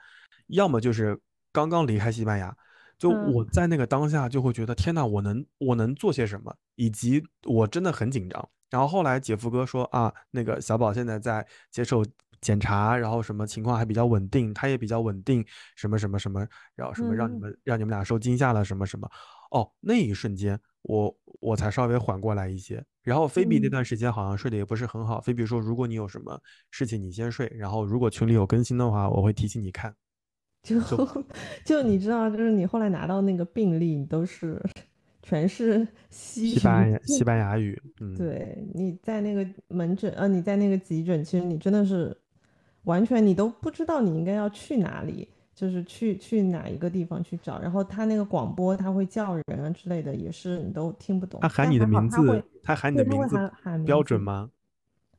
[0.48, 1.18] 要么就是
[1.52, 2.54] 刚刚离开西班牙。
[2.98, 3.34] 就嗯。
[3.34, 8.48] 我在那个当下就会觉得天呐，我能我能做些什么，以及我真的很紧张。
[8.70, 12.04] 然后后来姐夫哥说啊，那个小宝现在在接受
[12.46, 15.44] 检查，然后什么情况还比较稳定，他也比较稳定，
[15.74, 16.46] 什么什么什么，
[16.76, 19.10] 然后什么让你嗯们让你们俩受惊吓了什么什么。
[19.50, 22.84] 哦，那一瞬间我我才稍微缓过来一些。
[23.02, 26.40] 然后菲比那嗯段时间好像睡得也不是很好，菲比说如果你有什么
[26.70, 29.92] 事情你先睡，然后如果群里有更新的话，我会提醒你看。
[30.66, 31.24] 就就
[31.64, 34.60] 就你知道，就是你后来拿到那个病例，你都是
[35.22, 42.16] 全是 西西班牙西班牙语，嗯，对，你在那个门诊，呃，你在那个急诊，其实你真的是
[42.86, 47.60] 完全你都不知道你应该要去哪里，就是去去哪一个地方去找。
[47.60, 51.40] 然后他那个广播他会叫人啊之类的，也是你都听不懂。
[51.40, 53.36] 他喊你的名字，他喊你的名字
[53.84, 54.50] 标准吗？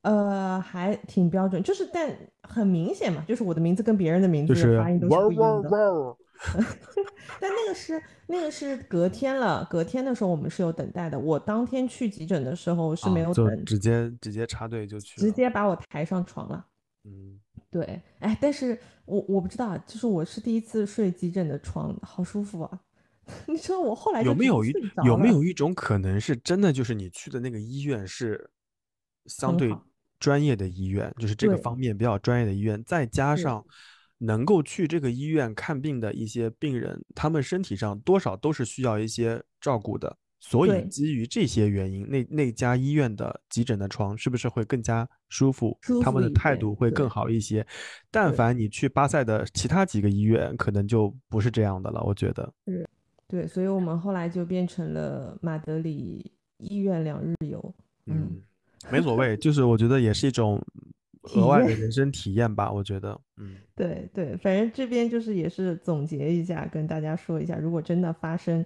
[0.04, 2.10] 呃，还挺标准，就是但
[2.44, 5.70] 很明显嘛，就是我的名字跟别人的名字是发音都是不一样的。
[5.70, 6.18] 哇，
[7.42, 11.20] 但那个是那个是隔天了，隔天的时候我们是有等待的。
[11.20, 16.66] 我当天去急诊的时候是没啊就有等，直接直接插队就去，直接把我抬上床了。
[17.04, 17.38] 嗯，
[17.70, 22.82] 对，哎，但是我我不知道啊，就是我是第一次睡急诊的床，好舒服啊！
[23.46, 24.72] 你知道我后来有没有一
[25.04, 28.50] 有没有一种可能是真的就是你去的那个医院是
[29.26, 29.76] 相对
[30.18, 33.64] 专业的医院，就是这个方面比较专业的医院，再加上
[34.20, 40.18] 能够去这个医院看病的一些病人，他们身体上多少都是需要一些照顾的，
[40.50, 45.78] 所以基于这些原因，那那家医院的急诊的床是不是会更加舒服？
[45.82, 47.66] 舒他们的态度会更好一些。
[48.10, 52.54] 但凡你去巴塞的其他几个医院，可能就不是这样的了，我觉得。
[53.28, 57.76] 对，所以我们后来就变成了马德里医院两日游。
[58.06, 58.42] 嗯，嗯，
[58.90, 60.62] 没所谓，就是我觉得也是一种
[61.36, 62.72] 额外的人生体验吧。
[62.72, 68.66] 我觉得，嗯，对对，反正这边就是也是总结一下，跟大家说一下，如果真的发生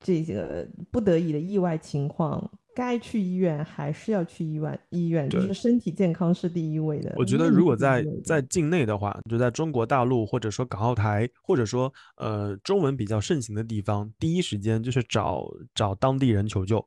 [0.00, 7.12] 这个不得已的意外情况，该去医院还是要去医院，医院就是身体健康是第一位的。
[7.16, 16.82] 我觉得如果在在境内的话，就在中国大陆或者说港澳台，或者说呃中文比较盛行的地方，第一时间就是找找当地人求救，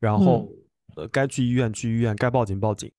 [0.00, 0.48] 然后
[0.96, 2.90] 呃该去医院去医院，该报警报警。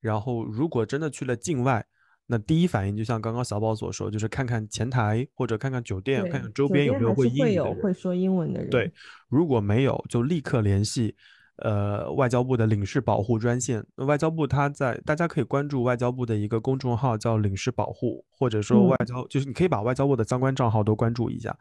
[0.00, 1.84] 然后如果真的去了境外，
[2.28, 7.74] 那第一反应就像刚刚小宝所说，就是看看前台或者看看酒店，看看周边有没有会英语的人。
[7.82, 8.70] 会说英文的人。
[8.70, 8.92] 对，
[9.28, 11.16] 如果没有，就立刻联系。
[11.60, 21.52] 呃，外交部的领事保护专线，外交部它在，大家可以关注外交部的一个公众号，叫领事保护，或者说外交，就是你可以把外交部的相关账号都关注一下。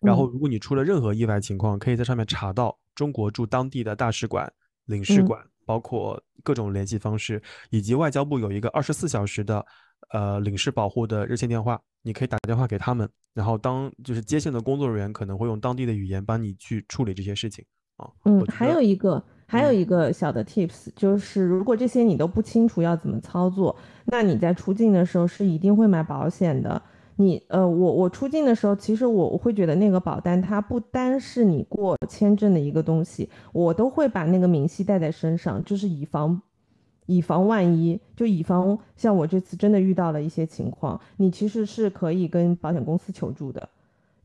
[0.00, 4.52] 然后，如果你出了任何意外情况，可以在上面查到中国驻当地的大使馆、
[4.86, 7.40] 领事馆，包括各种联系方式，
[7.70, 9.64] 以及外交部有一个二十四小时的
[10.10, 17.64] 呃领事保护的热线电话，你可以打电话给他们，然后当就是接线的工作人员可能会用当地的语言帮你去处理这些事情
[17.96, 18.10] 啊。
[18.24, 19.22] 嗯，还有一个。
[19.46, 23.76] 还有一个小的 tips 就是，如果这些你都不清楚要怎么操作，
[24.06, 26.80] 那你在出境的时候是一定会买保险的。
[27.16, 36.40] 你呃，我我出境的时候，其实我我会觉得那个保单它不单是你过签证的一个东西，我都会把那个明细带在身上，就是以防
[37.06, 43.68] 以防万一，就以防像我这次真的遇到了一些情况，你其实是可以跟保险公司求助的。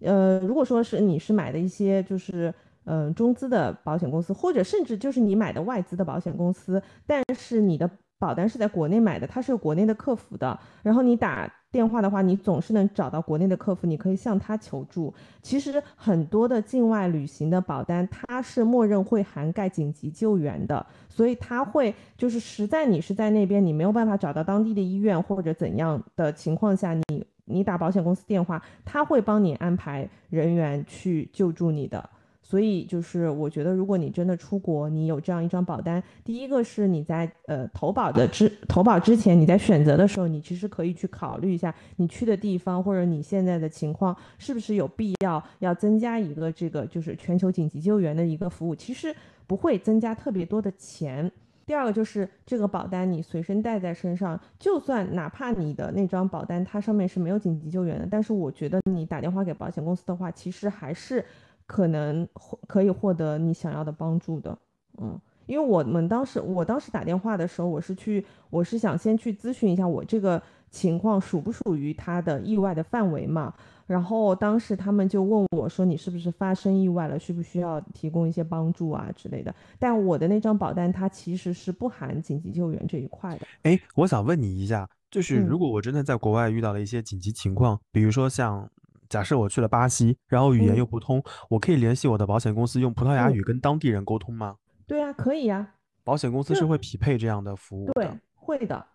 [0.01, 2.53] 呃，如果说是你是买的一些就是。
[2.85, 7.87] 嗯，中资的保险公司，或者甚至就是你买的外资的保险公司，但是你的
[8.19, 10.59] 保单是在国内买的，它是有国内的客服的。
[10.83, 15.13] 然后你打电话的话，你总是能找到国内的客服，你可以向他求助。
[15.41, 32.09] 其实很多的境外旅行的保单，它是默认会涵盖紧急救援的，所以它会就是实在你是在那边，你没有办法找到当地的医院或者怎样的情况下，你你打保险公司电话，他会帮你安排人员去救助你的。
[32.49, 49.15] 所以就是，我觉得如果你真的出国，你有这样一张保单，第一个是你在呃投保的之投保之前，你在选择的时候，你其实可以去考虑一下你去的地方或者你现在的情况是不是有必要要增加一个这个就是全球紧急救援的一个服务，其实
[49.45, 51.31] 不会增加特别多的钱。
[51.67, 61.23] 第二个就是这个保单你随身带在身上，就算哪怕你的那张保单它上面是没有紧急救援的，但是我觉得你打电话给保险公司的话，其实还是。
[61.69, 62.27] 可能
[62.67, 64.57] 可以获得你想要的帮助的，
[64.97, 65.15] 嗯，
[65.45, 70.41] 因为我们当时我当时打电话的时候，我是去我是想先去咨询一下我这个
[70.71, 73.53] 情况属不属于他的意外的范围嘛，
[73.85, 83.45] 然后当时他们就问我说你是不是发生意外了，需不需要提供一些帮助啊之类的，但我的那张保单它其实是不含紧急救援这一块的。
[83.61, 88.67] 哎，我想问你一下，就是如果我真的在国外遇到了一些紧急情况，比如说像。
[89.09, 94.55] 假设我去了巴西，然后语言又不通，我可以联系我的保险公司用葡萄牙语跟当地人沟通吗？
[94.85, 95.75] 对呀，可以呀。
[96.03, 97.93] 保险公司是会匹配这样的服务的。
[97.93, 98.87] 对，会的，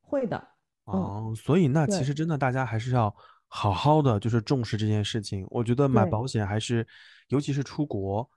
[0.00, 0.48] 会的。
[0.84, 3.14] 哦，所以那其实真的大家还是要
[3.46, 5.46] 好好的就是重视这件事情。
[5.50, 6.86] 我觉得买保险还是，
[7.28, 8.28] 尤其是出国，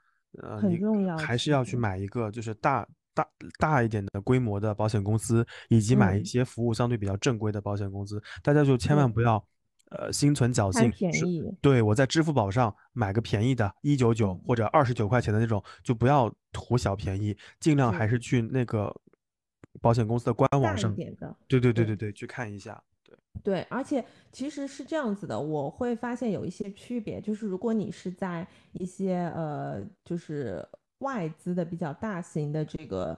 [0.41, 3.25] 呃，很重要，还是要去买一个就是大大
[3.57, 8.21] 大一点的规模的保险公司，以及买一些服务相对比较正规的保险公司。
[8.43, 9.41] 大家就千万不要。
[9.91, 18.89] 呃，心存侥幸，对我在支付宝上买个便宜的，一九九或者二十九块钱的那种，就不要图小便宜，尽量还是去那个
[19.81, 20.95] 保险公司的官网上，
[21.47, 22.81] 对对对对对，去看一下。
[23.03, 30.65] 对对，而且其实是这样子的，我会发现有一些区别，就是如果你是在一些呃，就是
[30.99, 33.17] 外资的比较大型的这个。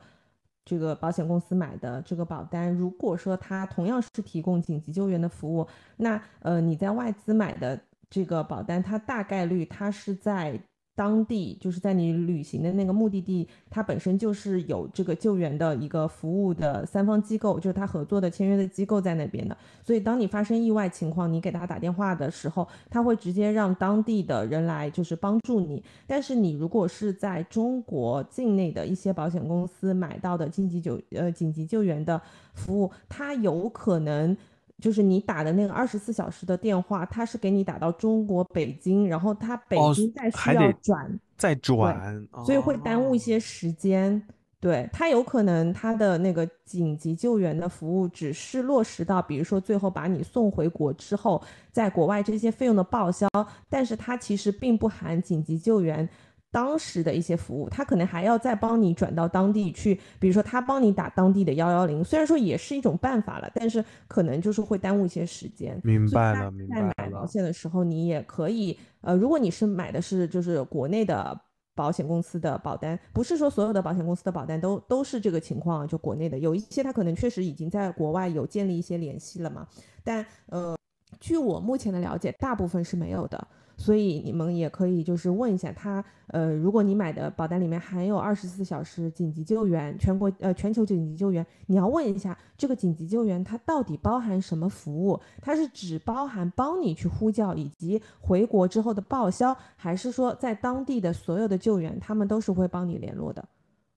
[0.65, 5.67] 这个保险公司买的这个保单，如果说它同样是提供紧急救援的服务，
[5.97, 7.79] 那呃你在外资买的
[8.09, 10.59] 这个保单，它大概率它是在。
[10.95, 19.57] 当地就是在你旅行的那个目的地，它本身就是有这个救援的一个服务的三方机构，就是他合作的签约的机构在那边的。
[19.83, 25.83] 所以当你发生意外情况，你给他打电话的时候，他会直接让当地的人来就是帮助你。
[26.05, 32.21] 但是你如果是在中国境内的一些保险公司买到的紧急救呃紧急救援的
[32.53, 34.37] 服务，它有可能。
[34.79, 44.21] 就是你打的那个二十四小时的电话，他是给你打到中国北京，然后他北京再需要转再转，所以会耽误一些时间。
[44.59, 53.27] 对他有可能他的那个紧急救援的服务只是落实到，比如说最后把你送回国之后，在国外这些费用的报销，
[53.69, 56.07] 但是它其实并不含紧急救援。
[56.53, 65.81] 当时的一些服务，他可能还要再帮你转到当地去，比如说他帮你打当地的幺幺零，虽然说也是一种办法了，但是可能就是会耽误一些时间。
[65.83, 66.93] 明白了，明白了。
[66.95, 71.35] 在买保险的时候，你也可以，呃，如果你是买的是就是国内的
[71.73, 79.67] 保险公司的保单，不是说所有的保险公司的保单都都是这个情况，就国内的有一些他可能确实已经在国外有建立一些联系了嘛，
[80.03, 80.77] 但呃，
[81.19, 83.47] 据我目前的了解，大部分是没有的。
[83.75, 95.19] 所以你们也可以就是问一下他，呃，如果你买的保单里面含有二十四小时紧急救援，全国呃全球紧急救援，你要问一下这个紧急救援它到底包含什么服务？
[95.41, 103.43] 它是只包含帮你去呼叫以及回国之后的报销，还是说在当地的所有的救援他们都是会帮你联络的？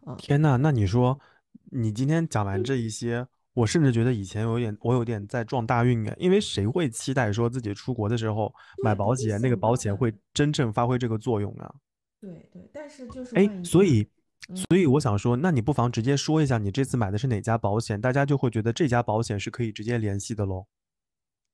[0.04, 1.18] 啊天呐，那你说，
[1.70, 3.26] 你今天讲完这一些，
[3.56, 8.52] 我甚至觉得以前有点，我有点在撞大运哎，因为谁会期待说自己出国的时候
[8.84, 11.74] 买保险，那个保险会真正发挥这个作用啊？
[12.20, 14.06] 对对，但是就是哎，所以，
[14.54, 20.66] 所以我想说，那你不妨直接说一下你这次买的是哪家保险，大家就会觉得这家保险是可以直接联系的喽。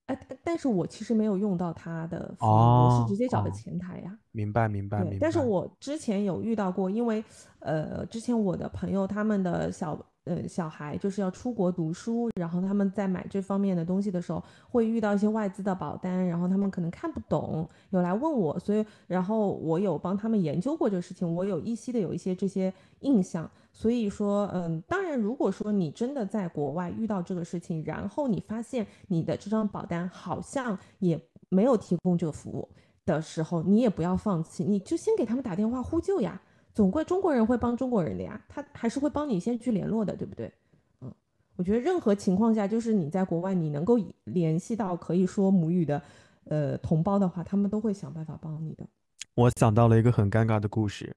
[0.06, 4.18] 哎，但是我其实没有用到他的服务，我是直接找的前台呀。
[4.32, 5.18] 明白，明白，明白。
[5.20, 7.22] 但是我之前有遇到过，因为
[7.60, 10.04] 呃，之前我的朋友他们的小。
[10.24, 32.68] 呃，小孩就是要出国读书，然后他们在买这方面的东西的时候，会遇到一些外资的保单，然后他们可能看不懂，有来问我，所以然后我有帮他们研究过这个事情，我有依稀的有一些这些印象，所以说，嗯，当然，如果说你真的在国外遇到这个事情，然后你发现你的这张保单好像也没有提供这个服务
[33.04, 36.40] 的时候，你也不要放弃，你就先给他们打电话呼救呀。
[36.74, 40.52] 总归中国人会帮中国人的呀，他还是会帮你先去联络的，对不对？
[41.00, 41.12] 嗯，
[41.56, 46.02] 我觉得任何情况下，就是你在国外，你能够联系到可以说母语的，
[46.44, 48.86] 呃，同胞的话，他们都会想办法帮你的。
[49.34, 51.14] 我想到了一个很尴尬的故事。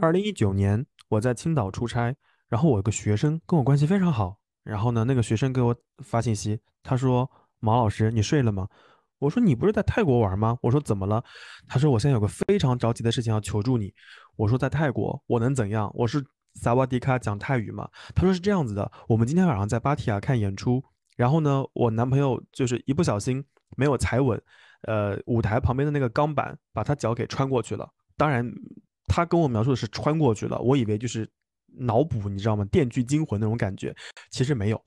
[0.00, 2.14] 二零一九年，我在青岛出差，
[2.48, 7.30] 然后我有个学生跟我关系非常好，然后呢，那个学生给我发信息，他说
[7.60, 8.68] ：“毛老师，你睡了吗？”
[9.20, 11.22] 我说：“你不是在泰国玩吗？”我说：“怎么了？”
[11.66, 13.92] 他说：“我现在有个非常着急的事情要求助你。”
[14.38, 15.90] 我说在泰国，我能怎样？
[15.94, 16.24] 我是
[16.54, 17.88] 萨瓦迪卡讲泰语嘛？
[18.14, 20.80] 他说是这样子的，我们今天晚上在芭提雅看演出，
[21.16, 23.44] 然后呢，我男朋友就是一不小心
[23.76, 24.40] 没有踩稳，
[24.82, 27.90] 呃，舞台旁边的那个钢板把他脚给穿过去了。
[28.16, 28.48] 当然，
[29.08, 31.28] 他跟我描述的是穿过去了，我以为就是
[31.76, 32.64] 脑补，你知道吗？
[32.66, 33.92] 电锯惊魂那种感觉，
[34.30, 34.80] 其实没有。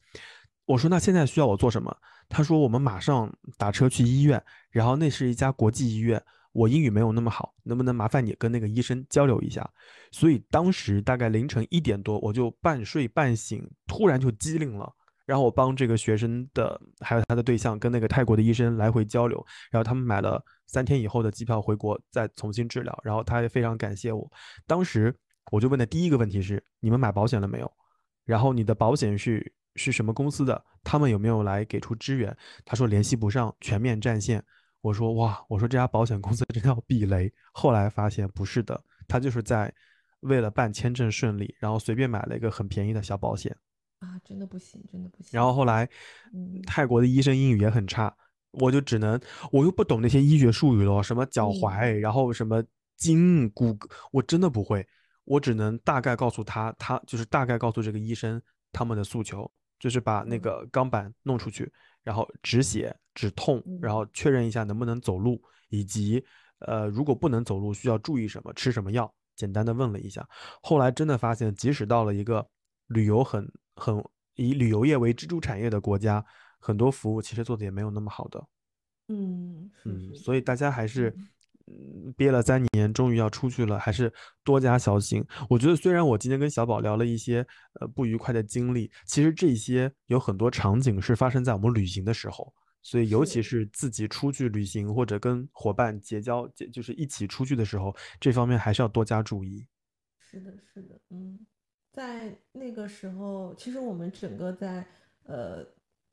[0.64, 1.94] 我说那现在需要我做什么？
[2.30, 6.24] 他说我们马上打车去医院，然后那是一家国际医院。
[6.54, 9.70] 我英语没有那么好，能不能麻烦你跟那个医生交流一下？
[10.12, 14.94] 所以当时大概凌晨一点多，我就半睡半醒，突然就机灵了。
[15.26, 23.00] 然后我帮这个学生的还有他的对象跟那个泰国的医生来回交流，然后他们买了三天以后的机票回国再重新治疗。
[23.04, 24.30] 然后他也非常感谢我。
[24.68, 25.16] 当时
[25.52, 27.72] 我就问的第一个问题是：你们买保险了没有？
[28.26, 30.62] 然后你的保险是是什么公司的？
[30.84, 32.36] 他们有没有来给出支援？
[32.66, 34.44] 他说联系不上，全面占线。
[34.82, 37.32] 我说哇，我说这家保险公司真的要避雷。
[37.54, 39.74] 后来发现不是的，他就是在
[40.22, 43.56] 为了办签证顺利，然后随便买了一个很便宜的小保险
[44.00, 45.30] 啊，真的不行，真的不行。
[45.32, 45.88] 然后后来，
[46.66, 48.12] 泰国的医生英语也很差，
[48.52, 49.20] 我就只能
[49.52, 52.64] 我又不懂那些医学术语了，什么脚踝，然后什么
[52.98, 54.86] 筋骨骼，我真的不会，
[55.26, 58.42] 我只能大概告诉他，他就是大概告诉这个医生
[58.72, 61.72] 他们的诉求，就是把那个钢板弄出去。
[62.04, 66.24] 然后止血止痛，然后确认一下能不能走路，以及
[66.60, 70.28] 呃，如果不能走路需要注意什么，吃什么药，简单的问了一下。
[70.62, 72.48] 后来真的发现，即使到了一个
[72.88, 74.04] 旅游很很
[74.36, 76.26] 以旅游业为支柱产业的国家，
[76.60, 78.48] 很多服务其实做的也没有那么好的。
[79.08, 81.16] 嗯嗯，所以大家还是。
[82.18, 84.12] 憋了三年，终于要出去了，还是
[84.44, 85.24] 多加小心。
[85.50, 87.46] 我觉得，虽然我今天跟小宝聊了一些
[87.80, 92.54] 呃不愉快的经历，其实这些有很多场景是发生在我们旅行的时候。
[92.84, 99.68] 所以，尤其是自己出去旅行或者跟伙伴结交，结就是一起出去的时候，这方面还是要多加注意。
[100.20, 101.40] 是的，是的，嗯，
[101.94, 104.84] 在那个时候，其实我们整个在
[105.26, 105.64] 呃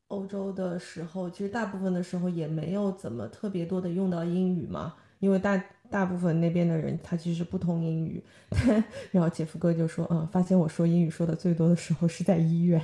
[0.09, 4.93] 欧洲的时候，其实大部分的时候也没有怎么特别多的用到英语嘛。
[5.19, 8.23] 因为大大部分那边的人他其实不通英语，
[9.11, 12.81] 然后姐夫哥就说，嗯，发现我说英语说的最多的时候是在医院，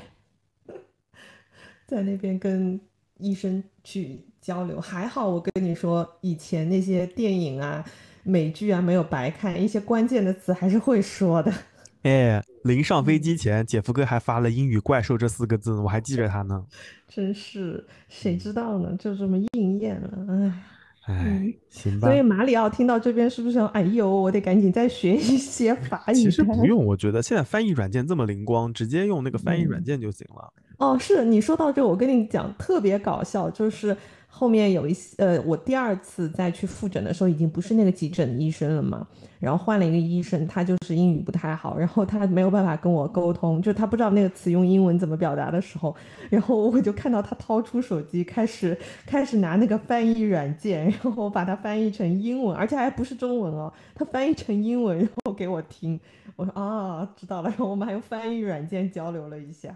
[1.87, 2.79] 在那边跟
[3.19, 4.81] 医生去交流。
[4.81, 7.85] 还好我跟你说，以前那些电影啊、
[8.23, 11.53] 美剧啊没有白看，一些关键的词还是会说的。
[12.01, 16.65] 哎， 临上飞机前，姐夫哥还发了“英语怪兽”这四个字，我还记着他呢。
[17.07, 18.95] 真是，谁知道呢？
[18.99, 20.63] 就这么应验了，哎。
[21.05, 22.07] 哎，行吧。
[22.07, 23.67] 所以马里奥听到这边是不是想？
[23.69, 26.15] 哎呦，我得赶紧再学一些 法语。
[26.15, 30.51] 其实不用，我觉得现在翻译软件这么灵光，直接用那个翻译软件就行了。
[30.77, 33.95] 哦，是你说到这，我跟你讲特别搞笑，就是
[34.37, 39.07] 后面有一些呃，我第二次再去复诊的时候，已经不是那个急诊医生了嘛，
[39.39, 45.95] 然后换了一个医生，他就是英语不太好，然后他没有办法跟我沟通，就他不知道那个词用英文怎么表达的时候，
[46.29, 55.97] 然后我就看到他掏出手机，开始 开始拿那个翻译软件， 然后我把它翻译成英文，而且还不是中文哦，他翻译成英文，然后给我听，
[56.35, 59.73] 我说啊，知道了，然后我们还用翻译软件交流了一下。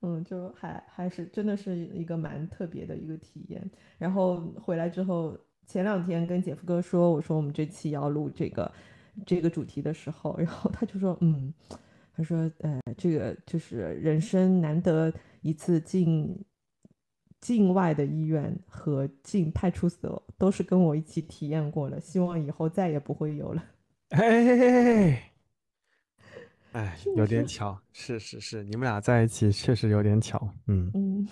[0.00, 3.70] 嗯，就还还是真的是一个蛮特别的一个体验。
[3.98, 8.72] 然后回来之后，前两天跟姐夫哥说，我说我们这期要录这个
[9.26, 11.52] 这个主题的时候，然后他就说，嗯，
[12.14, 16.44] 他说，呃，这个就是人生难得一次进
[17.40, 23.64] 境外的医院和进派出所，都是跟我一起体验过了，希望以后再也不会有了。
[24.10, 25.27] 哎。
[26.72, 31.26] 哎，有点巧，是是是，你们俩在一起确实有点巧，嗯嗯，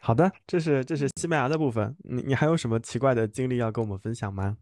[0.00, 4.56] 好的，这是这是西班牙的部分，你你还有什么奇怪的经历要跟我们分享吗？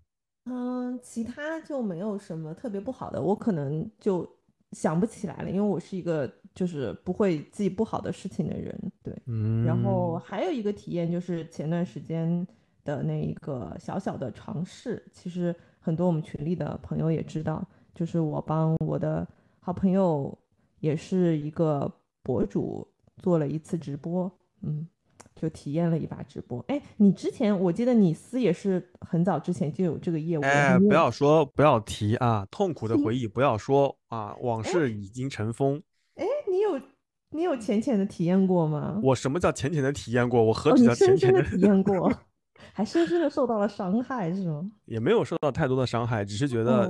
[0.47, 4.29] 嗯，其他就没有什么特别不好的，我可能就
[4.73, 12.45] 想不起来了，因为我是一个就是不会记不好的事情的人，对，嗯，然后还有一个体验就是前段时间
[12.85, 17.65] 的那一个小小的尝试，其实很多我们群里的朋友也知道，
[17.95, 19.27] 就是我帮我的。
[19.69, 20.35] 好朋友
[20.81, 21.93] 也是一个
[22.23, 22.89] 博主，
[23.19, 24.33] 做了一次直播，
[24.63, 24.89] 嗯，
[25.37, 26.65] 就体验了一把直播。
[26.69, 30.43] 哎，你之前我记得你司也是很早之前就有这个业务。
[30.43, 35.83] 哎，不要说，不要提啊，痛苦的回忆不要说啊，往事已经尘封。
[36.15, 36.81] 哎，你有
[37.29, 38.99] 你有浅浅的体验过吗？
[39.03, 40.43] 我什么叫浅浅的体验过？
[40.43, 42.11] 我何止叫浅浅的体验过？
[42.73, 44.71] 还深深的受到了伤害，是吗？
[44.85, 46.89] 也没有受到太多的伤害，只是觉得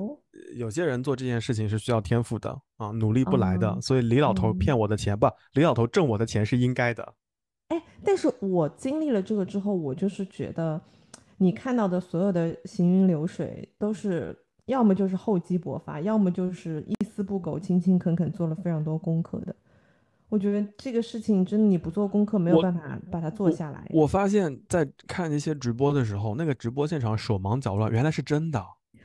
[0.56, 3.80] 有些人做这件事情是需要天赋的啊，努力不来的。
[3.80, 7.14] 所以李老头骗我的钱，不，李老头挣我的钱是应该的。
[7.68, 10.80] 哎，但是我经历了这个之后，我就是觉得，
[11.36, 14.36] 你看到的所有的行云流水，都是
[14.66, 19.54] 要么就是厚积薄发，要么就是一丝不苟、勤勤恳恳做了非常多功课的。
[20.28, 23.86] 我觉得这个事情真的，你不做功课没有办法把它做下来。
[23.90, 28.62] 我发现，在看一些直播的时候，那个直播现场手忙脚乱，原来是真的，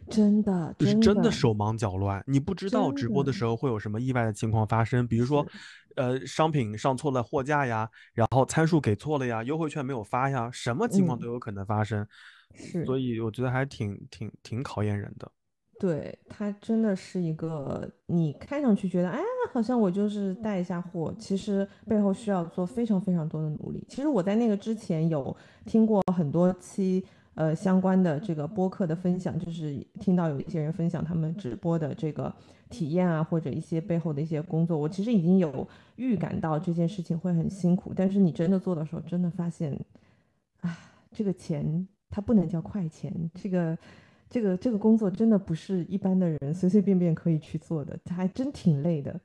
[0.10, 2.22] 真的，就是真的手忙脚乱。
[2.28, 5.45] 你不知道直播的时候会有什么意外的情况发生，比如说，
[5.95, 12.06] 呃，商品上错了货架呀，然后参数给错了呀，优惠券没有发呀，什么情况都有可能发生。
[12.54, 15.32] 是，所以我觉得还挺挺挺考验人的。
[15.80, 19.20] 对它真的是一个，你看上去觉得，哎，
[19.52, 23.84] 好像我就是带一下货，其实背后需要做非常非常多的努力。
[23.90, 25.36] 其实我在那个之前有
[25.66, 32.34] 听过很多期，呃，相关的这个播客的分享，就是听到有一些人分享他们直播的这个
[32.70, 35.68] 体验啊，或者一些背后的一些工作，我其实已经有
[35.98, 39.78] 预感到这件事情会很辛苦，但是你真的做的时候，真的发现，
[40.62, 40.78] 啊，
[41.12, 43.78] 这个钱它不能叫快钱，这个。
[44.34, 49.22] 这个这个工作真的不是一般的人随随便便可以去做的，它还真挺累的。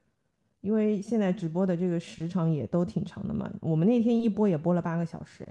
[0.60, 5.48] 因为现在直播的这个时长也都挺长的嘛，我们那天一播也播了八个小时，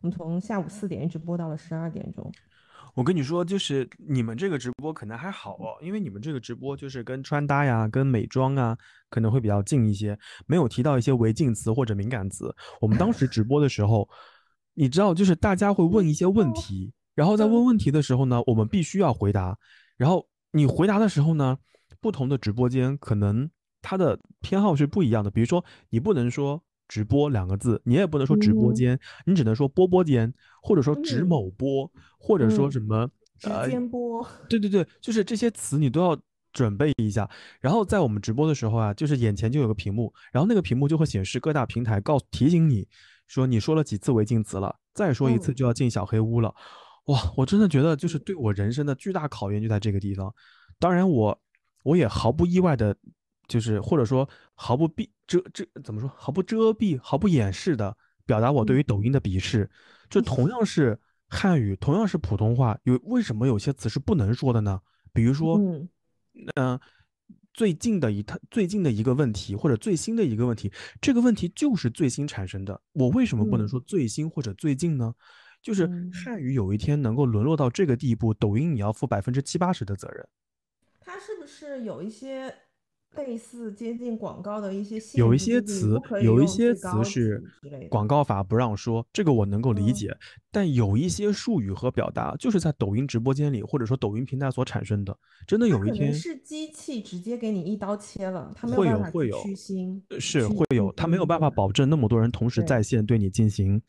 [0.00, 2.30] 我们从下午四点一直播到了十二点钟。
[2.94, 8.78] 我跟你说，就是你们这个直播可能还好哦，因为你们这个直播就是跟穿搭呀、跟美妆啊
[9.08, 10.16] 可能会比较近一些，
[10.46, 12.54] 没有提到一些违禁词或者敏感词。
[12.80, 14.08] 我们当时直播的时候，
[14.74, 16.92] 你知道，就是大家会问一些问题。
[17.14, 19.56] 然后在问问题的时候呢，我们必须要回答。
[19.96, 21.58] 然后你回答的时候呢，
[22.00, 23.50] 不同的直播间可能
[23.82, 25.30] 它的偏好是不一样的。
[25.30, 30.32] 比如说，你不能说“直播”两个字，你也不能说“直播间”，你只能说“播播间”，
[30.62, 33.08] 或者说“直某播”，或者说什么
[33.38, 34.26] “直间播”。
[34.48, 36.18] 对对对，就是这些词你都要
[36.52, 37.28] 准备一下。
[37.60, 42.88] 然后在我们直播的时候啊，就是眼前就有个屏幕，然后那个屏幕就会显示各大平台告提醒你
[43.28, 46.52] 说你说了几次违禁词了，再说一次就要进小黑屋了。
[47.10, 50.32] 哇，我真的觉得就是对我人生的巨大考验就在这个地方。
[50.78, 51.42] 当然，我
[51.82, 52.96] 我也毫不意外的，
[53.48, 59.68] 就是或者说毫不避遮遮怎么说，毫不遮蔽、毫不掩饰的表达我对于抖音的鄙视。
[60.08, 64.80] 就同样是汉语，同样是普通话，有为什么有些词是不能说的呢？
[65.12, 65.58] 比如说，
[66.54, 66.78] 嗯，
[67.52, 75.12] 最近的一它最近的一个问题，或者最新的一个问题，这个问题就是最新产生的，我为什么不能说最新或者最近呢？
[75.62, 80.26] 就是汉语有一天能够沦落到这个地步，抖音你要负百分之七八十的责任。
[81.00, 82.54] 它是不是有一些
[83.16, 85.18] 类似接近广告的一些？
[85.18, 87.42] 有一些词，有一些词是
[87.90, 90.16] 广告法不让说，这个我能够理解。
[90.52, 95.16] 但有一些术语和表达，就是在抖音直播间里或者说抖音平台所产生的，
[95.46, 99.38] 真的有一天是机器直接给你一刀切了，它会有会有
[100.20, 103.82] 是会有，它没有办法保证那么多人同时在线对你进行。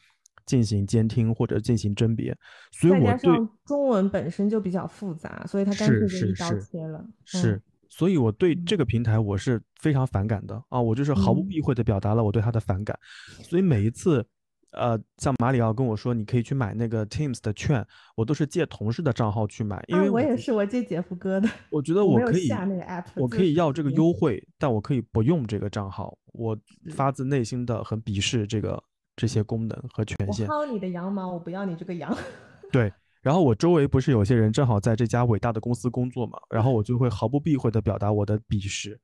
[0.45, 2.35] 进行监听或者进行甄别，
[2.71, 3.31] 所以我对
[3.65, 7.05] 中文本身就比较复杂，所以它干脆就是一刀切了。
[7.25, 12.97] 是嗯，所以我对嗯这个平台我是非常反感的啊，我就是毫不嗯避讳的表达了我对它的反感，
[13.43, 14.25] 所以每一次。
[14.73, 17.85] 呃，像马里奥跟我说你可以去买那个 Teams 的券，
[18.15, 26.17] 我都是借同事的账号去买，因啊，为我也是，我借姐夫哥的，我觉得我可以下那个 app，我可以要这个优惠，但我可以不用这个账号。
[26.31, 26.57] 我
[26.95, 28.81] 发自内心的很鄙视这个
[29.15, 30.47] 这些功能和权限。
[30.47, 32.15] 我薅你的羊毛，我不要你这个羊。
[32.71, 38.99] 对，然后我周围不是有些人正好在这家伟大的公司工作嘛，然后我就会毫不避讳的表达我的鄙视。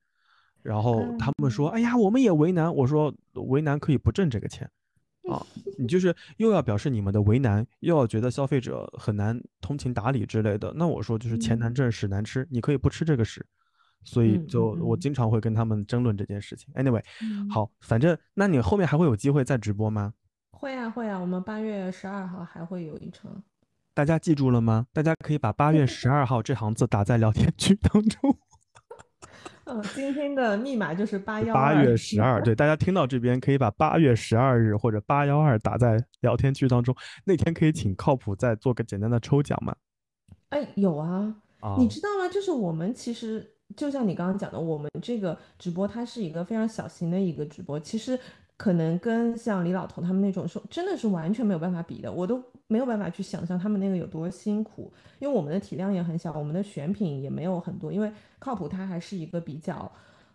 [0.62, 3.14] 然后他们说：“哎呀，我们也为难。”我说
[3.46, 4.68] ：“为难可以不挣这个钱
[5.30, 5.44] 啊，
[5.78, 10.72] 你就是又要表示你们的为难，又要觉得消费者很难通情达理之类的。
[10.74, 13.44] 那我说就是钱难嗯挣，屎难吃，你可以不吃这个屎。”
[14.04, 16.72] 所以嗯就我经常会跟他们争论这件事情。
[16.74, 20.14] Anyway，嗯，好，反正那你后面还会有机会再直播吗？
[20.50, 23.42] 会啊会啊，我们八月十二号还会有一场。
[23.94, 24.86] 大家记住了吗？
[24.92, 28.36] 大家可以把八月十二号这行字打在聊天区当中。
[29.64, 36.94] 嗯， 今天的密码就是八幺八月十二，对，大家听到这边可以把八月十二日或者八幺二打在聊天区当中。
[37.24, 39.76] 那天可以请靠谱再做个简单的抽奖嘛？
[40.50, 42.28] 哎，有啊，啊，你知道吗？
[42.32, 43.46] 就是我们其实
[43.76, 48.18] 就像你刚刚讲的，我们这个直播它是一个非常小型的一个直播，其实
[48.56, 59.90] 可能跟像李老头他们那种说真的是完全没有办法比的，我都没有办法去想象他们那个有多辛苦，因为我们的体量也很小，我们的选品也没有很多，因为靠谱他还是一个比较，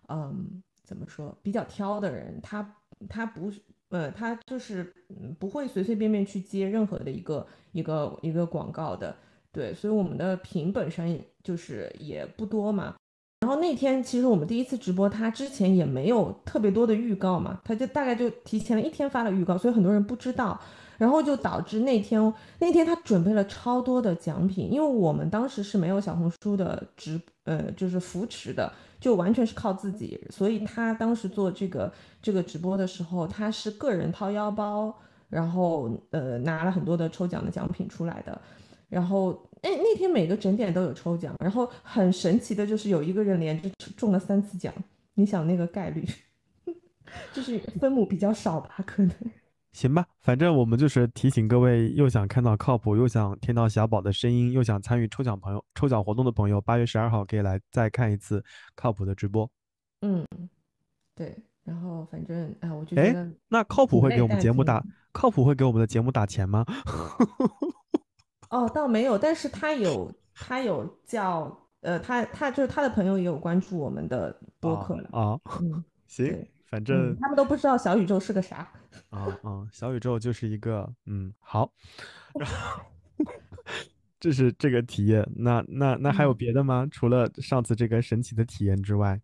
[0.10, 2.76] 嗯，怎么说，比较挑的人，他
[3.10, 3.62] 他不是。
[3.90, 4.92] 呃，他就是
[5.38, 9.16] 不会随随便便去接任何的一个一个一个广告的，
[9.52, 12.96] 对，所以我们的品本身就是也不多嘛。
[13.44, 20.58] 然后那天其实我们第一次直播，他之前也没有特别多的预告嘛，他就大概就提前了一天发了预告，所以很多人不知道，
[20.98, 31.92] 然后就导致那天那天他准备了超多的奖品，因为我们当时是没有小红书的直呃就是扶持的，就完全是靠自己，所以他当时做这个
[32.22, 34.96] 这个直播的时候，他是个人掏腰包，
[35.28, 38.40] 然后呃拿了很多的抽奖的奖品出来的。
[38.94, 44.74] 然后，哎，那天每个整点都有抽奖，然后很神奇的就是有一个人连着中了三次奖，
[45.16, 46.06] 你想那个概率，
[47.34, 49.12] 就是分母比较少吧，可能。
[49.72, 58.44] 行吧，反正我们就是提醒各位，又想看到靠谱，又想听到小宝的声音，又想参与抽奖朋友抽奖活动的朋友，八月十二号可以来再看一次
[58.76, 59.50] 靠谱的直播。
[60.02, 60.24] 嗯，
[61.16, 61.36] 对。
[61.64, 64.84] 然后反正啊，我觉得那靠谱会给我们节目打
[65.14, 66.66] 靠谱会给我们的节目打钱吗？
[68.54, 71.52] 哦，倒没有，但是他有他有叫
[71.82, 75.10] 呃，他他就是他的朋友也有关注我们的播客了。
[75.12, 78.70] 啊，嗯， 行反正，他们都不知道小宇宙是个啥。
[79.10, 81.72] 啊 啊，小宇宙就是一个嗯好，
[82.34, 82.82] 然后
[84.20, 85.28] 这是这个体验。
[85.36, 86.88] 那那那还有嗯别的吗？
[86.92, 89.20] 除了上次这个神奇的体验之外，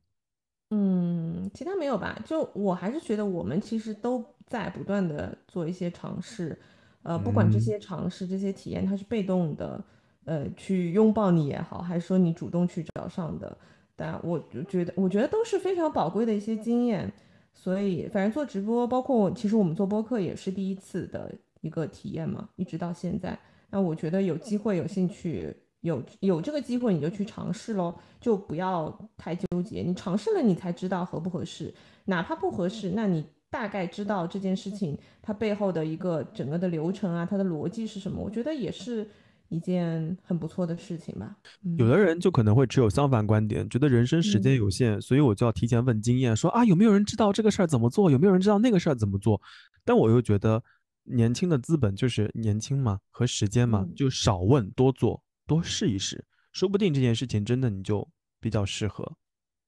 [0.72, 2.20] 嗯，其他没有吧？
[2.26, 6.60] 就我还是觉得我们其实都在不断的做一些尝试，
[7.04, 9.84] 呃，不管这嗯些尝试、这些体验，它是被动的，
[10.26, 13.58] 呃，去拥抱你也好，还是说你主动去找上的，
[13.96, 17.12] 但我就觉得，我觉得都是非常宝贵的一些经验。
[17.52, 23.38] 所以，反正做直播，包括，其实我们做播客也是第一次的一个体验嘛，一直到现在。
[23.70, 29.82] 那我觉得有机会、有兴趣、有有这个机会，你就去尝试喽，就不要太纠结。
[29.82, 31.74] 你尝试了，你才知道合不合适。
[32.06, 39.10] 哪怕不合适，那你大概知道这件事情它背后的一个整个的流程啊，它的逻辑是什么，我觉得也是
[39.50, 41.36] 一件很不错的事情吧。
[41.66, 49.42] 嗯有的人就可能会持有相反观点，觉得人生时间嗯有限，所以我就要提前问经验，说啊有没有人知道这个事儿怎么做，有没有人知道那个事儿怎么做？
[49.84, 50.64] 但我又觉得
[51.04, 58.08] 年轻的资本就是年轻嘛和时间嘛，嗯就少问多做，多试一试，说不定这件事情真的你就
[58.40, 59.12] 比较适合。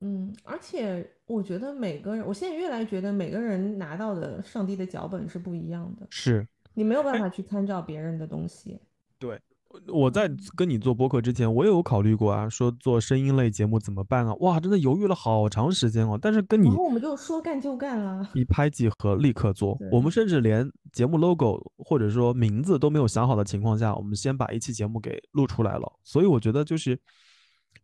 [0.01, 8.79] 嗯，而且我觉得每个人，我现在越来越觉得每个人拿到的上帝的脚本是不一样的，是你没有办法去参照别人的东西。
[9.17, 9.39] 对。
[9.87, 14.33] 我在跟你做播客之前，我也有考虑过啊，说做声音类节目怎么办啊？
[14.41, 16.19] 哇，真的犹豫了好长时间哦。
[16.21, 18.29] 但是跟你然后我们就说干就干啦。
[18.33, 19.77] 一拍即合，立刻做。
[19.89, 25.89] 我们甚至连节目 logo 或者说名字都没有想好的情况下，我们先把一期节目给录出来了。
[26.03, 26.99] 所以我觉得就是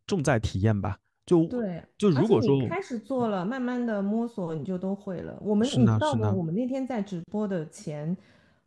[0.06, 0.98] 重在体验吧。
[1.28, 5.38] 就对，就如果说开始做了，慢慢的摸索，你就都会了。
[5.42, 6.34] 我们是你知道吗？
[6.34, 8.16] 我们那天在直播的前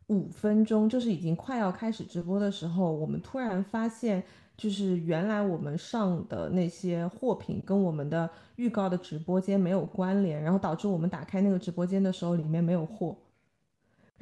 [0.07, 4.23] 五分钟，就是已经快要开始直播的时候，我们突然发现，
[4.55, 13.17] 就是原来我们上的那些货品跟我们的预告的直播间没有关联，然后导致我们打开那个直播间的时候，里面没有货。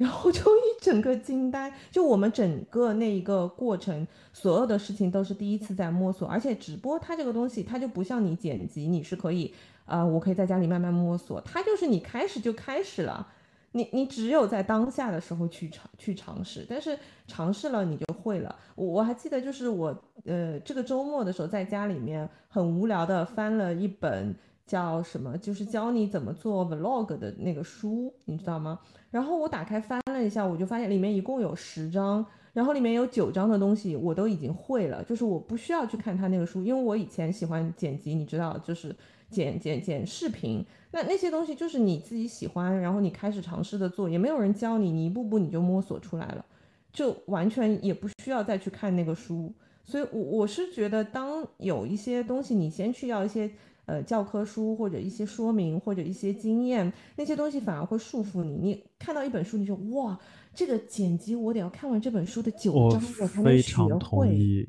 [0.00, 1.70] 然后就一整个惊呆。
[1.90, 9.54] 就我们整个那一个过程，所有的事情都是第一次在摸索，而且直播它这个东西，它就不像你剪辑，你是可以，
[9.84, 13.28] 呃，我可以在家里慢慢摸索，它就是你开始就开始了。
[13.72, 16.98] 你你只有在当下的时候去尝去尝试，但是
[17.28, 18.56] 尝试了你就会了。
[18.74, 24.34] 我我还记得就是我呃这个周末的时候在家里面很无聊的翻了一本
[24.70, 28.78] 叫什么，就是教你怎么做 vlog 的那个书，你知道吗？
[29.10, 38.94] 然后我打开翻了一下，我就发现里面一共有十章，然后里面有九章的东西我都已经会了，就是我不需要去看他那个书，因为我以前喜欢剪辑，你知道，就是
[39.28, 40.64] 剪剪剪视频。
[40.92, 46.46] 那那些东西就是你自己喜欢，然后你开始尝试的做，也没有人教你，你一步步你就摸索出来了，
[46.92, 49.52] 就完全也不需要再去看那个书。
[49.82, 53.50] 所以，我我是觉得，当有一些东西你先去要一些
[53.90, 58.54] 呃教科书或者一些说明或者一些经验，那些东西反而会束缚你。
[58.54, 60.18] 你看到一本书，你就哇，
[60.54, 64.66] 这个剪辑我得要看完这本书的九章，我才能学会。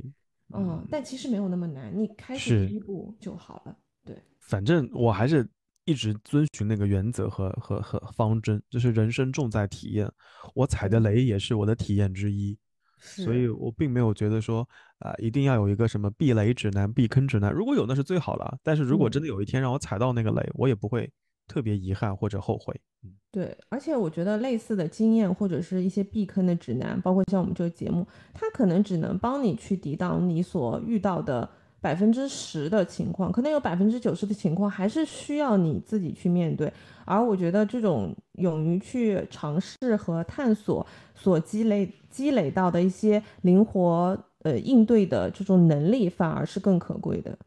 [0.53, 3.77] 嗯，但其实没有那么难，你开始第一步就好了。
[4.03, 5.48] 对，反正我还是。
[5.85, 10.10] 一直遵循那个原则和和和方针，就是人生重在体验。
[10.53, 12.56] 我踩的雷也是我的体验之一，
[12.99, 14.65] 所以我并没有觉得说
[15.02, 17.52] 啊，一定要有一个什么避雷指南、避坑指南。
[17.52, 21.11] 如果有那是最好了，但是如果真的有一天让我踩到那个雷，我也不会
[21.48, 22.73] 特别遗憾或者后悔。
[23.03, 23.57] 嗯，对。
[23.69, 31.49] 而且我觉得类似的经验或者是一些避坑的指南，包括像我们这个节目，它可能只能帮你去抵挡你所遇到的。
[31.84, 36.72] 百分之十的情况，可能有百分之九十的情况还是需要你自己去面对。
[37.06, 47.38] 而我觉得这种勇于去尝试和探索所积累积累到的一些灵活呃应对的这种能力，反而是更可贵的。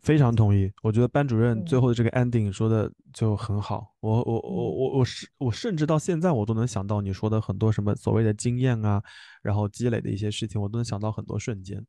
[0.00, 3.94] 非常同意，我觉得班主任最后的这个 ending 说的就很好。
[4.00, 9.02] 我我我我我是我甚至到现在我都能想到你说的很多什么所谓的经验啊，
[9.42, 11.84] 然后积累的一些事情，我都能想到很多瞬间。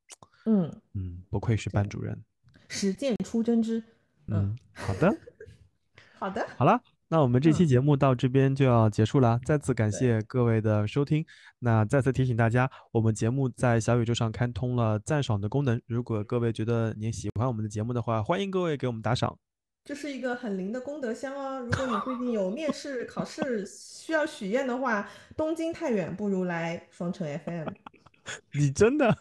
[0.45, 2.17] 嗯嗯，不愧是班主任，
[2.69, 3.83] 实践出真知。
[4.27, 5.17] 嗯，好的，
[6.17, 6.81] 好的，好了，
[7.15, 9.39] 那我们这期节目到这边就要结束了。
[9.45, 11.25] 再次感谢各位的收听。
[11.59, 15.81] 那再次提醒大家，我们节目在小宇宙上开通了赞赏的功能。
[15.87, 19.33] 如果各位觉得您喜欢我们的节目的话，欢迎各位给我们打赏。
[19.85, 21.61] 这是一个很灵的功德箱哦。
[21.61, 27.69] 如果你最近有面试考试需要许愿的话，东京太远，不如来双城 FM。
[28.51, 29.17] 你真的？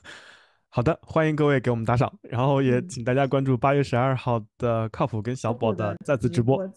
[0.75, 6.69] 好的，欢迎各位给我们打赏，然后也请大家关注八月十二号的靠谱跟小宝的再次直播。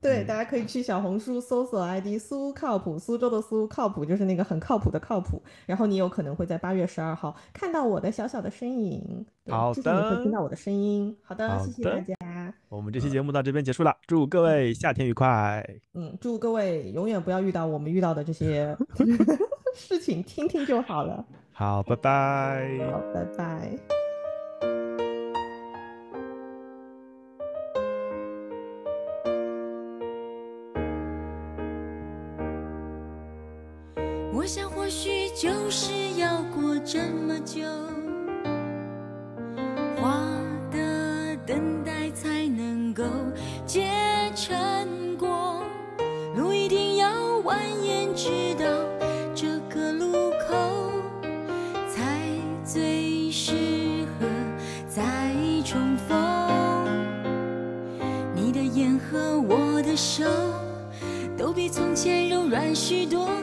[0.00, 5.42] 对，大家可以去小红书搜索 ID 苏靠谱，苏州的苏靠谱就是那个很靠谱的靠谱。
[5.66, 9.26] 然后你有可能会在八月十二号看到我的小小的身影。
[9.50, 11.14] 好的，你会听到我的声音。
[11.20, 12.54] 好的，谢谢大家。
[12.70, 15.62] 我们这期节目到这边结束了，祝各位夏天愉快。
[15.92, 18.74] 嗯，祝各位永远不要遇到我们遇到的这些
[19.76, 21.22] 事情，听听就好了。
[21.52, 22.78] 好，拜拜。
[22.90, 24.01] 好，拜拜。
[62.52, 63.41] 软许多，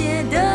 [0.00, 0.49] 写的